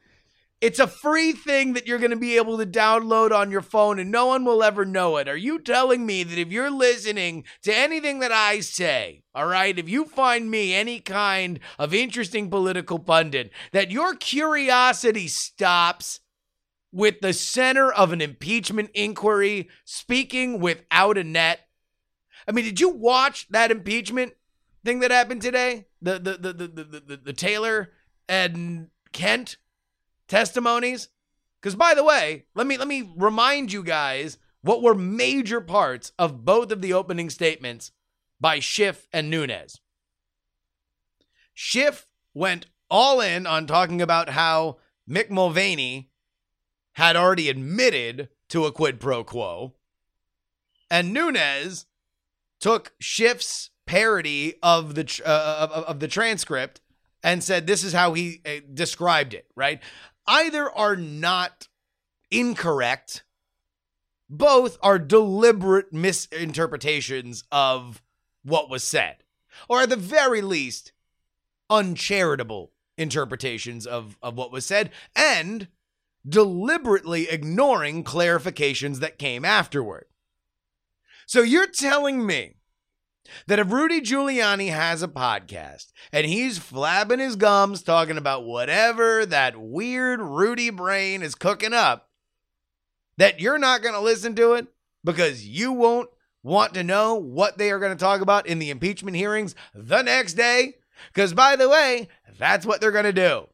It's 0.64 0.80
a 0.80 0.88
free 0.88 1.34
thing 1.34 1.74
that 1.74 1.88
you're 1.88 2.00
going 2.00 2.12
to 2.12 2.16
be 2.16 2.38
able 2.38 2.58
to 2.58 2.66
download 2.66 3.34
on 3.34 3.52
your 3.52 3.62
phone 3.62 4.00
and 4.00 4.10
no 4.10 4.28
one 4.28 4.46
will 4.46 4.64
ever 4.64 4.86
know 4.86 5.18
it. 5.18 5.28
Are 5.28 5.36
you 5.36 5.60
telling 5.60 6.06
me 6.06 6.24
that 6.24 6.38
if 6.38 6.54
you're 6.54 6.72
listening 6.72 7.44
to 7.64 7.76
anything 7.76 8.20
that 8.20 8.32
I 8.32 8.62
say, 8.62 9.24
all 9.36 9.46
right, 9.46 9.78
if 9.78 9.90
you 9.90 10.06
find 10.06 10.50
me 10.50 10.74
any 10.74 11.02
kind 11.02 11.60
of 11.78 11.94
interesting 11.94 12.50
political 12.50 12.98
pundit, 12.98 13.52
that 13.74 13.92
your 13.92 14.16
curiosity 14.16 15.28
stops 15.28 16.22
with 16.94 17.20
the 17.20 17.34
center 17.34 17.92
of 17.92 18.14
an 18.14 18.22
impeachment 18.22 18.90
inquiry 18.94 19.68
speaking 19.84 20.62
without 20.62 21.18
a 21.18 21.26
net. 21.26 21.60
I 22.48 22.54
mean, 22.54 22.64
did 22.64 22.80
you 22.80 22.88
watch 22.88 23.50
that 23.50 23.70
impeachment 23.70 24.32
thing 24.86 25.02
that 25.02 25.12
happened 25.12 25.42
today? 25.42 25.88
The 26.02 26.20
the 26.20 26.38
the 26.38 26.54
the 26.54 26.68
the, 26.68 27.00
the, 27.02 27.18
the 27.18 27.34
Taylor 27.34 27.92
and 28.30 28.88
Kent 29.12 29.58
testimonies? 30.34 31.10
Because 31.62 31.76
by 31.76 31.94
the 31.94 32.04
way, 32.04 32.46
let 32.56 32.66
me 32.66 32.76
let 32.76 32.88
me 32.88 33.14
remind 33.16 33.72
you 33.72 33.84
guys 33.84 34.40
what 34.62 34.82
were 34.82 34.96
major 34.96 35.62
parts 35.62 36.12
of 36.18 36.44
both 36.44 36.72
of 36.72 36.82
the 36.82 36.92
opening 36.92 37.30
statements 37.30 37.92
by 38.42 38.60
Schiff 38.60 39.08
and 39.14 39.30
Nunes. 39.30 39.80
Schiff 41.54 42.08
went 42.34 42.66
all 42.90 43.22
in 43.22 43.46
on 43.46 43.68
talking 43.68 44.02
about 44.02 44.30
how 44.30 44.78
Mick 45.08 45.30
Mulvaney 45.30 46.10
had 46.94 47.16
already 47.16 47.48
admitted 47.48 48.30
to 48.50 48.66
a 48.66 48.72
quid 48.72 49.00
pro 49.00 49.24
quo. 49.24 49.76
And 50.90 51.14
Nunes 51.14 51.86
took 52.60 52.94
Schiff's 53.00 53.70
parody 53.86 54.56
of 54.64 54.96
the 54.96 55.22
uh, 55.24 55.68
of, 55.72 55.84
of 55.84 56.00
the 56.00 56.08
transcript 56.08 56.82
and 57.24 57.44
said 57.44 57.68
this 57.68 57.84
is 57.84 57.94
how 57.94 58.14
he 58.14 58.42
uh, 58.46 58.66
described 58.74 59.34
it, 59.34 59.48
right? 59.56 59.80
Either 60.26 60.72
are 60.72 60.96
not 60.96 61.68
incorrect, 62.32 63.24
both 64.30 64.78
are 64.82 64.98
deliberate 64.98 65.92
misinterpretations 65.94 67.44
of 67.52 68.02
what 68.44 68.70
was 68.70 68.84
said, 68.84 69.18
or 69.68 69.82
at 69.82 69.90
the 69.90 69.96
very 69.96 70.42
least, 70.42 70.94
uncharitable 71.70 72.72
interpretations 72.98 73.86
of, 73.86 74.18
of 74.22 74.36
what 74.36 74.52
was 74.52 74.66
said 74.66 74.92
and 75.16 75.68
deliberately 76.28 77.30
ignoring 77.30 78.04
clarifications 78.04 79.00
that 79.00 79.18
came 79.18 79.44
afterward. 79.44 80.06
So 81.26 81.42
you're 81.42 81.68
telling 81.68 82.26
me 82.26 82.56
that 83.48 83.60
if 83.60 83.72
Rudy 83.72 84.02
Giuliani 84.02 84.70
has 84.70 85.02
a 85.04 85.08
podcast 85.08 85.92
and 86.12 86.26
he's 86.26 86.60
flabbing 86.60 87.20
his 87.20 87.36
gums 87.36 87.82
talking 87.82 88.18
about 88.18 88.46
whatever 88.46 89.26
that 89.26 89.60
weird 89.60 90.22
Rudy 90.22 90.70
brain 90.70 91.22
is 91.22 91.36
cooking 91.36 91.74
up, 91.74 92.10
that 93.18 93.40
you're 93.40 93.60
not 93.60 93.82
going 93.82 93.96
to 93.96 94.02
listen 94.02 94.36
to 94.36 94.54
it 94.54 94.68
because 95.04 95.46
you 95.46 95.72
won't 95.72 96.10
want 96.42 96.74
to 96.74 96.84
know 96.84 97.16
what 97.16 97.58
they 97.58 97.72
are 97.72 97.80
going 97.80 97.96
to 97.96 98.04
talk 98.04 98.22
about 98.22 98.48
in 98.48 98.60
the 98.60 98.70
impeachment 98.70 99.16
hearings 99.16 99.56
the 99.74 100.02
next 100.02 100.34
day? 100.34 100.76
Because, 101.14 101.34
by 101.34 101.56
the 101.56 101.70
way, 101.70 102.08
that's 102.38 102.66
what 102.66 102.82
they're 102.82 102.92
going 102.92 103.04
to 103.06 103.14
do. 103.14 103.48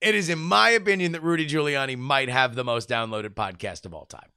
It 0.00 0.14
is, 0.14 0.28
in 0.28 0.38
my 0.38 0.70
opinion, 0.70 1.12
that 1.12 1.22
Rudy 1.22 1.46
Giuliani 1.48 1.96
might 1.96 2.28
have 2.28 2.54
the 2.54 2.64
most 2.64 2.88
downloaded 2.88 3.30
podcast 3.30 3.86
of 3.86 3.94
all 3.94 4.04
time. 4.04 4.28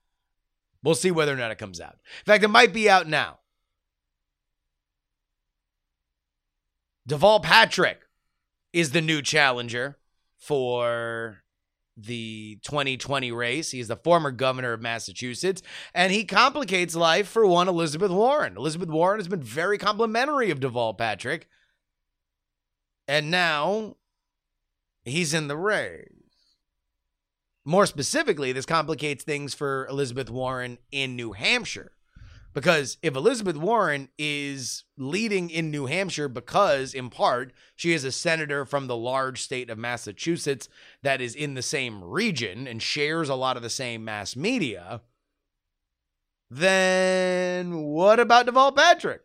We'll 0.83 0.95
see 0.95 1.11
whether 1.11 1.33
or 1.33 1.37
not 1.37 1.51
it 1.51 1.57
comes 1.57 1.81
out. 1.81 1.97
In 2.19 2.25
fact, 2.25 2.43
it 2.43 2.49
might 2.49 2.73
be 2.73 2.89
out 2.89 3.07
now. 3.07 3.39
Deval 7.09 7.41
Patrick 7.41 8.01
is 8.71 8.91
the 8.91 9.01
new 9.01 9.23
challenger 9.23 9.97
for 10.37 11.39
the 11.97 12.59
2020 12.63 13.31
race. 13.31 13.71
He's 13.71 13.87
the 13.87 13.95
former 13.95 14.29
governor 14.29 14.73
of 14.73 14.81
Massachusetts, 14.81 15.63
and 15.93 16.13
he 16.13 16.23
complicates 16.23 16.95
life 16.95 17.27
for 17.27 17.47
one 17.47 17.67
Elizabeth 17.67 18.11
Warren. 18.11 18.55
Elizabeth 18.55 18.89
Warren 18.89 19.19
has 19.19 19.27
been 19.27 19.41
very 19.41 19.79
complimentary 19.79 20.51
of 20.51 20.59
Deval 20.59 20.95
Patrick, 20.95 21.49
and 23.07 23.31
now 23.31 23.95
he's 25.03 25.33
in 25.33 25.47
the 25.47 25.57
race. 25.57 26.05
More 27.65 27.87
specifically, 27.87 28.51
this 28.51 28.67
complicates 28.67 29.23
things 29.23 29.55
for 29.55 29.87
Elizabeth 29.87 30.29
Warren 30.29 30.77
in 30.91 31.15
New 31.15 31.31
Hampshire. 31.31 31.91
Because 32.53 32.97
if 33.01 33.15
Elizabeth 33.15 33.57
Warren 33.57 34.09
is 34.17 34.83
leading 34.97 35.49
in 35.49 35.69
New 35.69 35.85
Hampshire 35.85 36.27
because, 36.27 36.93
in 36.93 37.09
part, 37.09 37.53
she 37.75 37.93
is 37.93 38.03
a 38.03 38.11
senator 38.11 38.65
from 38.65 38.87
the 38.87 38.97
large 38.97 39.41
state 39.41 39.69
of 39.69 39.77
Massachusetts 39.77 40.67
that 41.03 41.21
is 41.21 41.35
in 41.35 41.53
the 41.53 41.61
same 41.61 42.03
region 42.03 42.67
and 42.67 42.81
shares 42.81 43.29
a 43.29 43.35
lot 43.35 43.55
of 43.55 43.63
the 43.63 43.69
same 43.69 44.03
mass 44.03 44.35
media, 44.35 45.01
then 46.49 47.75
what 47.77 48.19
about 48.19 48.47
Deval 48.47 48.75
Patrick? 48.75 49.21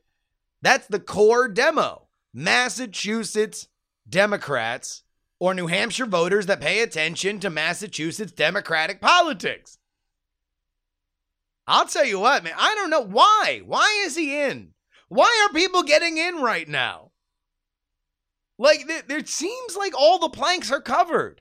That's 0.60 0.86
the 0.86 1.00
core 1.00 1.48
demo. 1.48 2.08
Massachusetts 2.34 3.68
Democrats 4.08 5.02
or 5.38 5.54
New 5.54 5.66
Hampshire 5.66 6.06
voters 6.06 6.46
that 6.46 6.60
pay 6.60 6.80
attention 6.80 7.40
to 7.40 7.50
Massachusetts 7.50 8.32
Democratic 8.32 9.00
politics. 9.00 9.78
I'll 11.66 11.87
tell 11.87 12.04
you 12.04 12.21
what, 12.21 12.44
man, 12.44 12.54
I 12.56 12.75
don't 12.75 12.90
know 12.90 13.00
why. 13.00 13.62
Why 13.64 14.02
is 14.04 14.16
he 14.16 14.40
in? 14.42 14.75
Why 15.09 15.47
are 15.47 15.54
people 15.54 15.83
getting 15.83 16.18
in 16.18 16.37
right 16.37 16.68
now? 16.68 17.12
Like 18.59 18.88
there, 19.09 19.25
seems 19.25 19.76
like 19.76 19.94
all 19.99 20.18
the 20.18 20.28
planks 20.28 20.71
are 20.71 20.80
covered. 20.80 21.40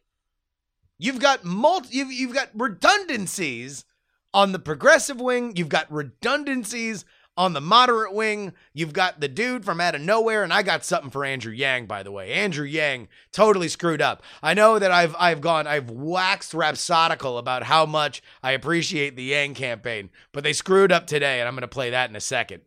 You've 0.98 1.20
got 1.20 1.44
multi 1.44 1.98
you've, 1.98 2.12
you've 2.12 2.34
got 2.34 2.50
redundancies 2.54 3.86
on 4.34 4.52
the 4.52 4.60
progressive 4.60 5.20
wing, 5.20 5.56
you've 5.56 5.70
got 5.70 5.92
redundancies 5.92 7.06
on 7.36 7.54
the 7.54 7.62
moderate 7.62 8.14
wing, 8.14 8.54
you've 8.74 8.94
got 8.94 9.20
the 9.20 9.28
dude 9.28 9.66
from 9.66 9.82
out 9.82 9.96
of 9.96 10.02
nowhere, 10.02 10.44
and 10.44 10.54
I 10.54 10.62
got 10.62 10.86
something 10.86 11.10
for 11.10 11.26
Andrew 11.26 11.52
Yang, 11.52 11.88
by 11.88 12.04
the 12.04 12.12
way. 12.12 12.32
Andrew 12.32 12.66
Yang 12.66 13.08
totally 13.32 13.68
screwed 13.68 14.02
up. 14.02 14.22
I 14.44 14.54
know 14.54 14.78
that 14.78 14.92
I've 14.92 15.16
I've 15.18 15.42
gone, 15.42 15.66
I've 15.66 15.90
waxed 15.90 16.54
rhapsodical 16.54 17.40
about 17.40 17.64
how 17.64 17.86
much 17.86 18.22
I 18.44 18.52
appreciate 18.52 19.16
the 19.16 19.24
Yang 19.24 19.56
campaign, 19.56 20.10
but 20.32 20.44
they 20.44 20.54
screwed 20.54 20.92
up 20.92 21.08
today, 21.08 21.40
and 21.40 21.48
I'm 21.48 21.56
gonna 21.56 21.68
play 21.68 21.90
that 21.90 22.10
in 22.10 22.16
a 22.16 22.22
second. 22.22 22.62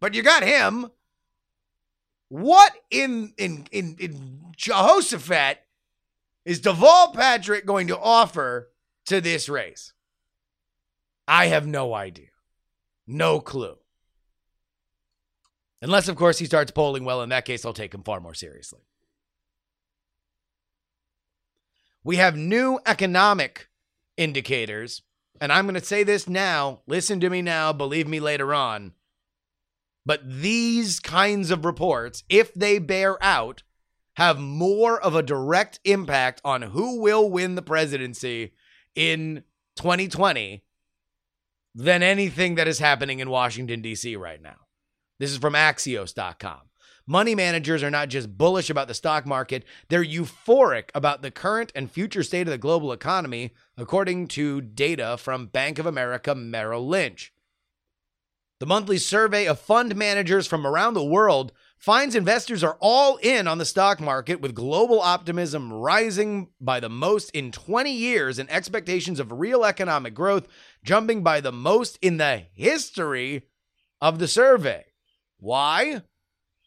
But 0.00 0.14
you 0.14 0.22
got 0.22 0.42
him. 0.42 0.90
What 2.28 2.72
in 2.90 3.32
in 3.38 3.66
in, 3.70 3.96
in 4.00 4.40
Jehoshaphat 4.56 5.58
is 6.44 6.60
Deval 6.60 7.14
Patrick 7.14 7.66
going 7.66 7.86
to 7.88 7.98
offer 7.98 8.70
to 9.06 9.20
this 9.20 9.48
race? 9.48 9.92
I 11.28 11.46
have 11.46 11.66
no 11.66 11.94
idea. 11.94 12.28
No 13.06 13.40
clue. 13.40 13.76
Unless, 15.80 16.08
of 16.08 16.16
course, 16.16 16.38
he 16.38 16.46
starts 16.46 16.72
polling 16.72 17.04
well. 17.04 17.22
In 17.22 17.28
that 17.28 17.44
case, 17.44 17.64
I'll 17.64 17.72
take 17.72 17.94
him 17.94 18.02
far 18.02 18.20
more 18.20 18.34
seriously. 18.34 18.80
We 22.02 22.16
have 22.16 22.36
new 22.36 22.80
economic 22.86 23.68
indicators. 24.16 25.02
And 25.40 25.52
I'm 25.52 25.66
going 25.66 25.80
to 25.80 25.84
say 25.84 26.02
this 26.02 26.28
now. 26.28 26.80
Listen 26.86 27.20
to 27.20 27.30
me 27.30 27.42
now. 27.42 27.72
Believe 27.72 28.08
me 28.08 28.18
later 28.18 28.52
on. 28.52 28.92
But 30.04 30.20
these 30.24 31.00
kinds 31.00 31.50
of 31.50 31.64
reports, 31.64 32.24
if 32.28 32.52
they 32.54 32.78
bear 32.78 33.22
out, 33.22 33.62
have 34.14 34.40
more 34.40 35.00
of 35.00 35.14
a 35.14 35.22
direct 35.22 35.78
impact 35.84 36.40
on 36.44 36.62
who 36.62 37.00
will 37.00 37.30
win 37.30 37.54
the 37.54 37.62
presidency 37.62 38.52
in 38.94 39.44
2020 39.76 40.64
than 41.74 42.02
anything 42.02 42.56
that 42.56 42.66
is 42.66 42.80
happening 42.80 43.20
in 43.20 43.30
Washington, 43.30 43.80
D.C. 43.80 44.16
right 44.16 44.42
now. 44.42 44.56
This 45.18 45.30
is 45.30 45.38
from 45.38 45.54
Axios.com. 45.54 46.60
Money 47.06 47.34
managers 47.34 47.82
are 47.82 47.90
not 47.90 48.10
just 48.10 48.36
bullish 48.36 48.68
about 48.68 48.86
the 48.86 48.92
stock 48.92 49.24
market, 49.24 49.64
they're 49.88 50.04
euphoric 50.04 50.90
about 50.94 51.22
the 51.22 51.30
current 51.30 51.72
and 51.74 51.90
future 51.90 52.22
state 52.22 52.46
of 52.46 52.50
the 52.50 52.58
global 52.58 52.92
economy, 52.92 53.54
according 53.78 54.28
to 54.28 54.60
data 54.60 55.16
from 55.16 55.46
Bank 55.46 55.78
of 55.78 55.86
America 55.86 56.34
Merrill 56.34 56.86
Lynch. 56.86 57.32
The 58.60 58.66
monthly 58.66 58.98
survey 58.98 59.46
of 59.46 59.58
fund 59.58 59.96
managers 59.96 60.46
from 60.46 60.66
around 60.66 60.94
the 60.94 61.04
world 61.04 61.52
finds 61.78 62.14
investors 62.14 62.62
are 62.62 62.76
all 62.80 63.16
in 63.18 63.46
on 63.46 63.58
the 63.58 63.64
stock 63.64 64.00
market 64.00 64.40
with 64.40 64.54
global 64.54 65.00
optimism 65.00 65.72
rising 65.72 66.48
by 66.60 66.80
the 66.80 66.88
most 66.88 67.30
in 67.30 67.52
20 67.52 67.90
years 67.90 68.38
and 68.38 68.50
expectations 68.50 69.20
of 69.20 69.32
real 69.32 69.64
economic 69.64 70.12
growth 70.12 70.46
jumping 70.84 71.22
by 71.22 71.40
the 71.40 71.52
most 71.52 71.98
in 72.02 72.16
the 72.16 72.42
history 72.52 73.44
of 74.00 74.18
the 74.18 74.28
survey. 74.28 74.87
Why? 75.38 76.02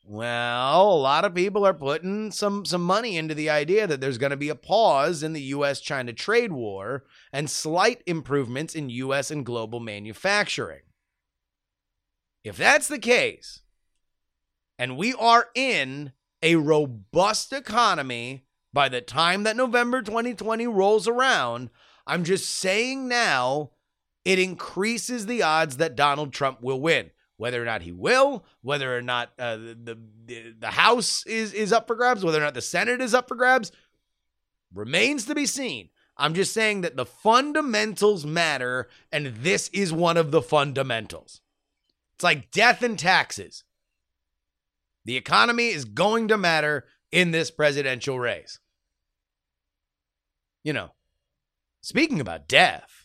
Well, 0.03 0.93
a 0.93 0.97
lot 0.97 1.25
of 1.25 1.36
people 1.36 1.65
are 1.65 1.73
putting 1.73 2.31
some 2.31 2.65
some 2.65 2.84
money 2.84 3.17
into 3.17 3.36
the 3.36 3.49
idea 3.49 3.86
that 3.86 4.01
there's 4.01 4.17
going 4.17 4.31
to 4.31 4.38
be 4.38 4.49
a 4.49 4.55
pause 4.55 5.21
in 5.21 5.34
the 5.34 5.41
US 5.41 5.79
China 5.79 6.12
trade 6.12 6.51
war 6.51 7.05
and 7.31 7.49
slight 7.49 8.01
improvements 8.07 8.73
in 8.73 8.89
US 8.89 9.29
and 9.29 9.45
global 9.45 9.79
manufacturing. 9.79 10.81
If 12.43 12.57
that's 12.57 12.88
the 12.88 12.97
case, 12.97 13.62
and 14.79 14.97
we 14.97 15.13
are 15.13 15.49
in 15.53 16.13
a 16.41 16.55
robust 16.55 17.53
economy 17.53 18.45
by 18.73 18.89
the 18.89 19.01
time 19.01 19.43
that 19.43 19.55
November 19.55 20.01
2020 20.01 20.65
rolls 20.65 21.07
around, 21.07 21.69
I'm 22.07 22.23
just 22.23 22.49
saying 22.49 23.07
now 23.07 23.71
it 24.25 24.39
increases 24.39 25.27
the 25.27 25.43
odds 25.43 25.77
that 25.77 25.95
Donald 25.95 26.34
Trump 26.34 26.62
will 26.63 26.81
win 26.81 27.12
whether 27.41 27.60
or 27.60 27.65
not 27.65 27.82
he 27.82 27.91
will, 27.91 28.45
whether 28.62 28.95
or 28.95 29.01
not 29.01 29.32
uh, 29.39 29.58
the, 29.58 29.97
the 30.27 30.56
the 30.60 30.67
House 30.67 31.25
is 31.25 31.54
is 31.54 31.73
up 31.73 31.88
for 31.88 31.95
grabs, 31.95 32.23
whether 32.23 32.38
or 32.38 32.43
not 32.43 32.54
the 32.54 32.62
Senate 32.62 33.01
is 33.01 33.15
up 33.15 33.27
for 33.27 33.34
grabs, 33.34 33.71
remains 34.71 35.25
to 35.25 35.34
be 35.34 35.47
seen. 35.47 35.89
I'm 36.15 36.36
just 36.36 36.54
saying 36.54 36.82
that 36.82 36.97
the 36.97 37.06
fundamentals 37.06 38.27
matter, 38.27 38.89
and 39.12 39.38
this 39.38 39.69
is 39.69 39.91
one 39.91 40.17
of 40.17 40.30
the 40.30 40.43
fundamentals. 40.43 41.41
It's 42.13 42.23
like 42.23 42.51
death 42.51 42.84
and 42.84 42.99
taxes. 42.99 43.63
The 45.06 45.17
economy 45.17 45.69
is 45.69 45.84
going 45.84 46.27
to 46.27 46.38
matter 46.38 46.86
in 47.12 47.32
this 47.32 47.49
presidential 47.49 48.19
race. 48.19 48.60
You 50.63 50.73
know, 50.73 50.91
speaking 51.82 52.21
about 52.21 52.47
death. 52.47 53.00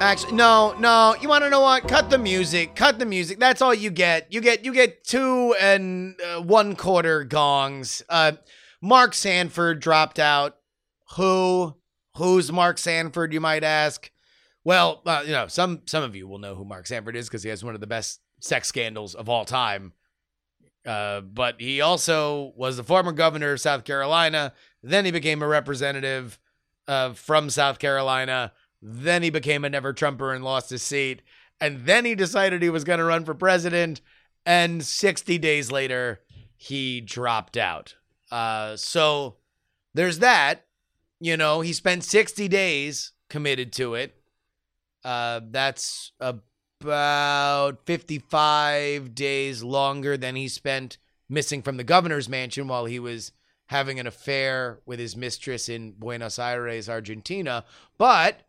Actually, 0.00 0.32
no, 0.32 0.74
no. 0.78 1.14
You 1.20 1.28
want 1.28 1.44
to 1.44 1.50
know 1.50 1.60
what? 1.60 1.86
Cut 1.86 2.08
the 2.08 2.16
music. 2.16 2.74
Cut 2.74 2.98
the 2.98 3.04
music. 3.04 3.38
That's 3.38 3.60
all 3.60 3.74
you 3.74 3.90
get. 3.90 4.32
You 4.32 4.40
get 4.40 4.64
you 4.64 4.72
get 4.72 5.04
two 5.04 5.54
and 5.60 6.18
uh, 6.22 6.40
one 6.40 6.74
quarter 6.74 7.22
gongs. 7.22 8.02
Uh, 8.08 8.32
Mark 8.80 9.12
Sanford 9.12 9.78
dropped 9.80 10.18
out. 10.18 10.56
Who? 11.16 11.76
Who's 12.16 12.50
Mark 12.50 12.78
Sanford? 12.78 13.34
You 13.34 13.42
might 13.42 13.62
ask. 13.62 14.10
Well, 14.64 15.02
uh, 15.04 15.22
you 15.26 15.32
know, 15.32 15.48
some 15.48 15.82
some 15.84 16.02
of 16.02 16.16
you 16.16 16.26
will 16.26 16.38
know 16.38 16.54
who 16.54 16.64
Mark 16.64 16.86
Sanford 16.86 17.14
is 17.14 17.28
because 17.28 17.42
he 17.42 17.50
has 17.50 17.62
one 17.62 17.74
of 17.74 17.82
the 17.82 17.86
best 17.86 18.20
sex 18.40 18.68
scandals 18.68 19.14
of 19.14 19.28
all 19.28 19.44
time. 19.44 19.92
Uh, 20.86 21.20
but 21.20 21.60
he 21.60 21.82
also 21.82 22.54
was 22.56 22.78
the 22.78 22.84
former 22.84 23.12
governor 23.12 23.52
of 23.52 23.60
South 23.60 23.84
Carolina. 23.84 24.54
Then 24.82 25.04
he 25.04 25.10
became 25.10 25.42
a 25.42 25.46
representative 25.46 26.38
uh, 26.88 27.12
from 27.12 27.50
South 27.50 27.78
Carolina 27.78 28.52
then 28.82 29.22
he 29.22 29.30
became 29.30 29.64
a 29.64 29.70
never 29.70 29.92
Trumper 29.92 30.32
and 30.32 30.44
lost 30.44 30.70
his 30.70 30.82
seat. 30.82 31.22
and 31.60 31.84
then 31.84 32.06
he 32.06 32.14
decided 32.14 32.62
he 32.62 32.70
was 32.70 32.84
going 32.84 32.98
to 32.98 33.04
run 33.04 33.24
for 33.24 33.34
president. 33.34 34.00
And 34.46 34.82
60 34.82 35.36
days 35.38 35.70
later, 35.70 36.20
he 36.56 37.02
dropped 37.02 37.58
out. 37.58 37.96
Uh, 38.30 38.76
so 38.76 39.36
there's 39.92 40.20
that. 40.20 40.64
You 41.20 41.36
know, 41.36 41.60
he 41.60 41.74
spent 41.74 42.04
60 42.04 42.48
days 42.48 43.12
committed 43.28 43.72
to 43.74 43.94
it. 43.94 44.16
Uh, 45.04 45.40
that's 45.50 46.12
about 46.18 47.84
55 47.84 49.14
days 49.14 49.62
longer 49.62 50.16
than 50.16 50.36
he 50.36 50.48
spent 50.48 50.96
missing 51.28 51.60
from 51.60 51.76
the 51.76 51.84
governor's 51.84 52.28
mansion 52.28 52.68
while 52.68 52.86
he 52.86 52.98
was 52.98 53.32
having 53.66 54.00
an 54.00 54.06
affair 54.06 54.80
with 54.86 54.98
his 54.98 55.14
mistress 55.14 55.68
in 55.68 55.92
Buenos 55.92 56.38
Aires, 56.38 56.88
Argentina. 56.88 57.64
But 57.98 58.46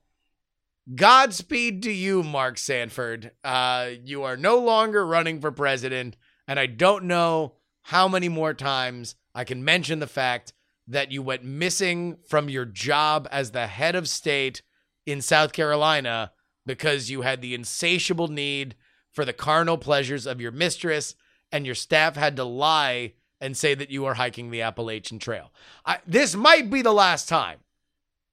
Godspeed 0.96 1.84
to 1.84 1.92
you, 1.92 2.24
Mark 2.24 2.58
Sanford. 2.58 3.32
Uh, 3.44 3.92
you 4.04 4.24
are 4.24 4.36
no 4.36 4.58
longer 4.58 5.06
running 5.06 5.40
for 5.40 5.52
president, 5.52 6.18
and 6.48 6.60
I 6.60 6.66
don't 6.66 7.06
know 7.06 7.54
how 7.84 8.08
many 8.08 8.28
more 8.28 8.54
times 8.54 9.16
I 9.34 9.44
can 9.44 9.64
mention 9.64 10.00
the 10.00 10.08
fact 10.08 10.54
that 10.88 11.12
you 11.12 11.22
went 11.22 11.46
missing 11.46 12.18
from 12.28 12.50
your 12.50 12.66
job 12.66 13.28
as 13.32 13.52
the 13.52 13.68
head 13.68 13.96
of 13.96 14.10
state 14.10 14.64
in 15.06 15.22
South 15.22 15.54
Carolina 15.54 16.32
because 16.66 17.10
you 17.10 17.22
had 17.22 17.42
the 17.42 17.54
insatiable 17.54 18.28
need 18.28 18.76
for 19.12 19.24
the 19.24 19.34
carnal 19.34 19.78
pleasures 19.78 20.26
of 20.26 20.42
your 20.42 20.52
mistress, 20.52 21.16
and 21.52 21.66
your 21.66 21.76
staff 21.76 22.16
had 22.16 22.36
to 22.36 22.44
lie 22.44 23.14
and 23.40 23.56
say 23.56 23.76
that 23.76 23.92
you 23.92 24.06
are 24.06 24.16
hiking 24.16 24.52
the 24.52 24.62
Appalachian 24.62 25.20
Trail. 25.20 25.52
I, 25.86 26.00
this 26.06 26.36
might 26.36 26.70
be 26.70 26.82
the 26.82 26.92
last 26.92 27.30
time. 27.30 27.60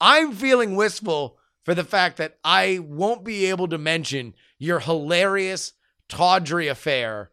I'm 0.00 0.32
feeling 0.32 0.76
wistful 0.76 1.38
for 1.68 1.74
the 1.74 1.84
fact 1.84 2.16
that 2.16 2.38
I 2.42 2.80
won't 2.82 3.24
be 3.24 3.44
able 3.44 3.68
to 3.68 3.76
mention 3.76 4.32
your 4.58 4.80
hilarious 4.80 5.74
tawdry 6.08 6.66
affair 6.66 7.30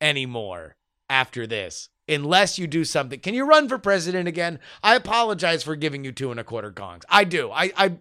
anymore 0.00 0.76
after 1.10 1.46
this, 1.46 1.90
unless 2.08 2.58
you 2.58 2.66
do 2.66 2.86
something. 2.86 3.20
Can 3.20 3.34
you 3.34 3.44
run 3.44 3.68
for 3.68 3.76
president 3.76 4.28
again? 4.28 4.60
I 4.82 4.94
apologize 4.94 5.62
for 5.62 5.76
giving 5.76 6.06
you 6.06 6.12
two 6.12 6.30
and 6.30 6.40
a 6.40 6.44
quarter 6.44 6.70
gongs. 6.70 7.04
I 7.10 7.24
do. 7.24 7.50
I. 7.50 7.70
I 7.76 7.98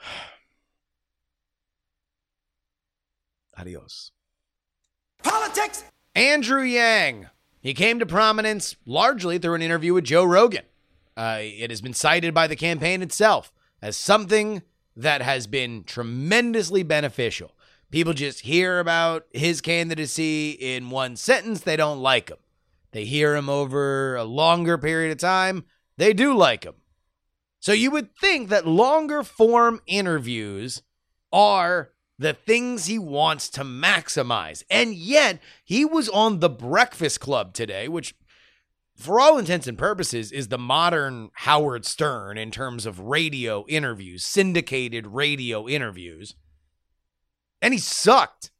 Adios. 3.58 4.10
Politics! 5.22 5.84
Andrew 6.14 6.62
Yang. 6.62 7.28
He 7.60 7.74
came 7.74 7.98
to 7.98 8.06
prominence 8.06 8.74
largely 8.86 9.36
through 9.36 9.56
an 9.56 9.60
interview 9.60 9.92
with 9.92 10.04
Joe 10.04 10.24
Rogan. 10.24 10.64
Uh, 11.14 11.40
it 11.42 11.68
has 11.68 11.82
been 11.82 11.92
cited 11.92 12.32
by 12.32 12.46
the 12.46 12.56
campaign 12.56 13.02
itself 13.02 13.52
as 13.82 13.98
something 13.98 14.62
that 14.96 15.22
has 15.22 15.46
been 15.46 15.84
tremendously 15.84 16.82
beneficial. 16.82 17.52
People 17.90 18.12
just 18.12 18.40
hear 18.40 18.78
about 18.78 19.26
his 19.32 19.60
candidacy 19.60 20.50
in 20.50 20.90
one 20.90 21.16
sentence, 21.16 21.60
they 21.60 21.76
don't 21.76 22.00
like 22.00 22.28
him. 22.28 22.38
They 22.92 23.04
hear 23.04 23.34
him 23.34 23.48
over 23.48 24.16
a 24.16 24.24
longer 24.24 24.78
period 24.78 25.12
of 25.12 25.18
time, 25.18 25.64
they 25.96 26.12
do 26.12 26.36
like 26.36 26.64
him. 26.64 26.74
So 27.60 27.72
you 27.72 27.90
would 27.90 28.14
think 28.16 28.50
that 28.50 28.66
longer 28.66 29.22
form 29.22 29.80
interviews 29.86 30.82
are 31.32 31.90
the 32.18 32.34
things 32.34 32.86
he 32.86 32.98
wants 32.98 33.48
to 33.50 33.64
maximize. 33.64 34.62
And 34.70 34.94
yet, 34.94 35.40
he 35.64 35.84
was 35.84 36.08
on 36.08 36.40
The 36.40 36.50
Breakfast 36.50 37.20
Club 37.20 37.54
today, 37.54 37.88
which, 37.88 38.14
for 38.96 39.18
all 39.20 39.38
intents 39.38 39.66
and 39.66 39.76
purposes, 39.76 40.30
is 40.30 40.48
the 40.48 40.58
modern 40.58 41.30
Howard 41.34 41.84
Stern 41.84 42.38
in 42.38 42.50
terms 42.50 42.86
of 42.86 43.00
radio 43.00 43.64
interviews, 43.68 44.24
syndicated 44.24 45.06
radio 45.08 45.68
interviews. 45.68 46.34
And 47.60 47.74
he 47.74 47.78
sucked. 47.78 48.50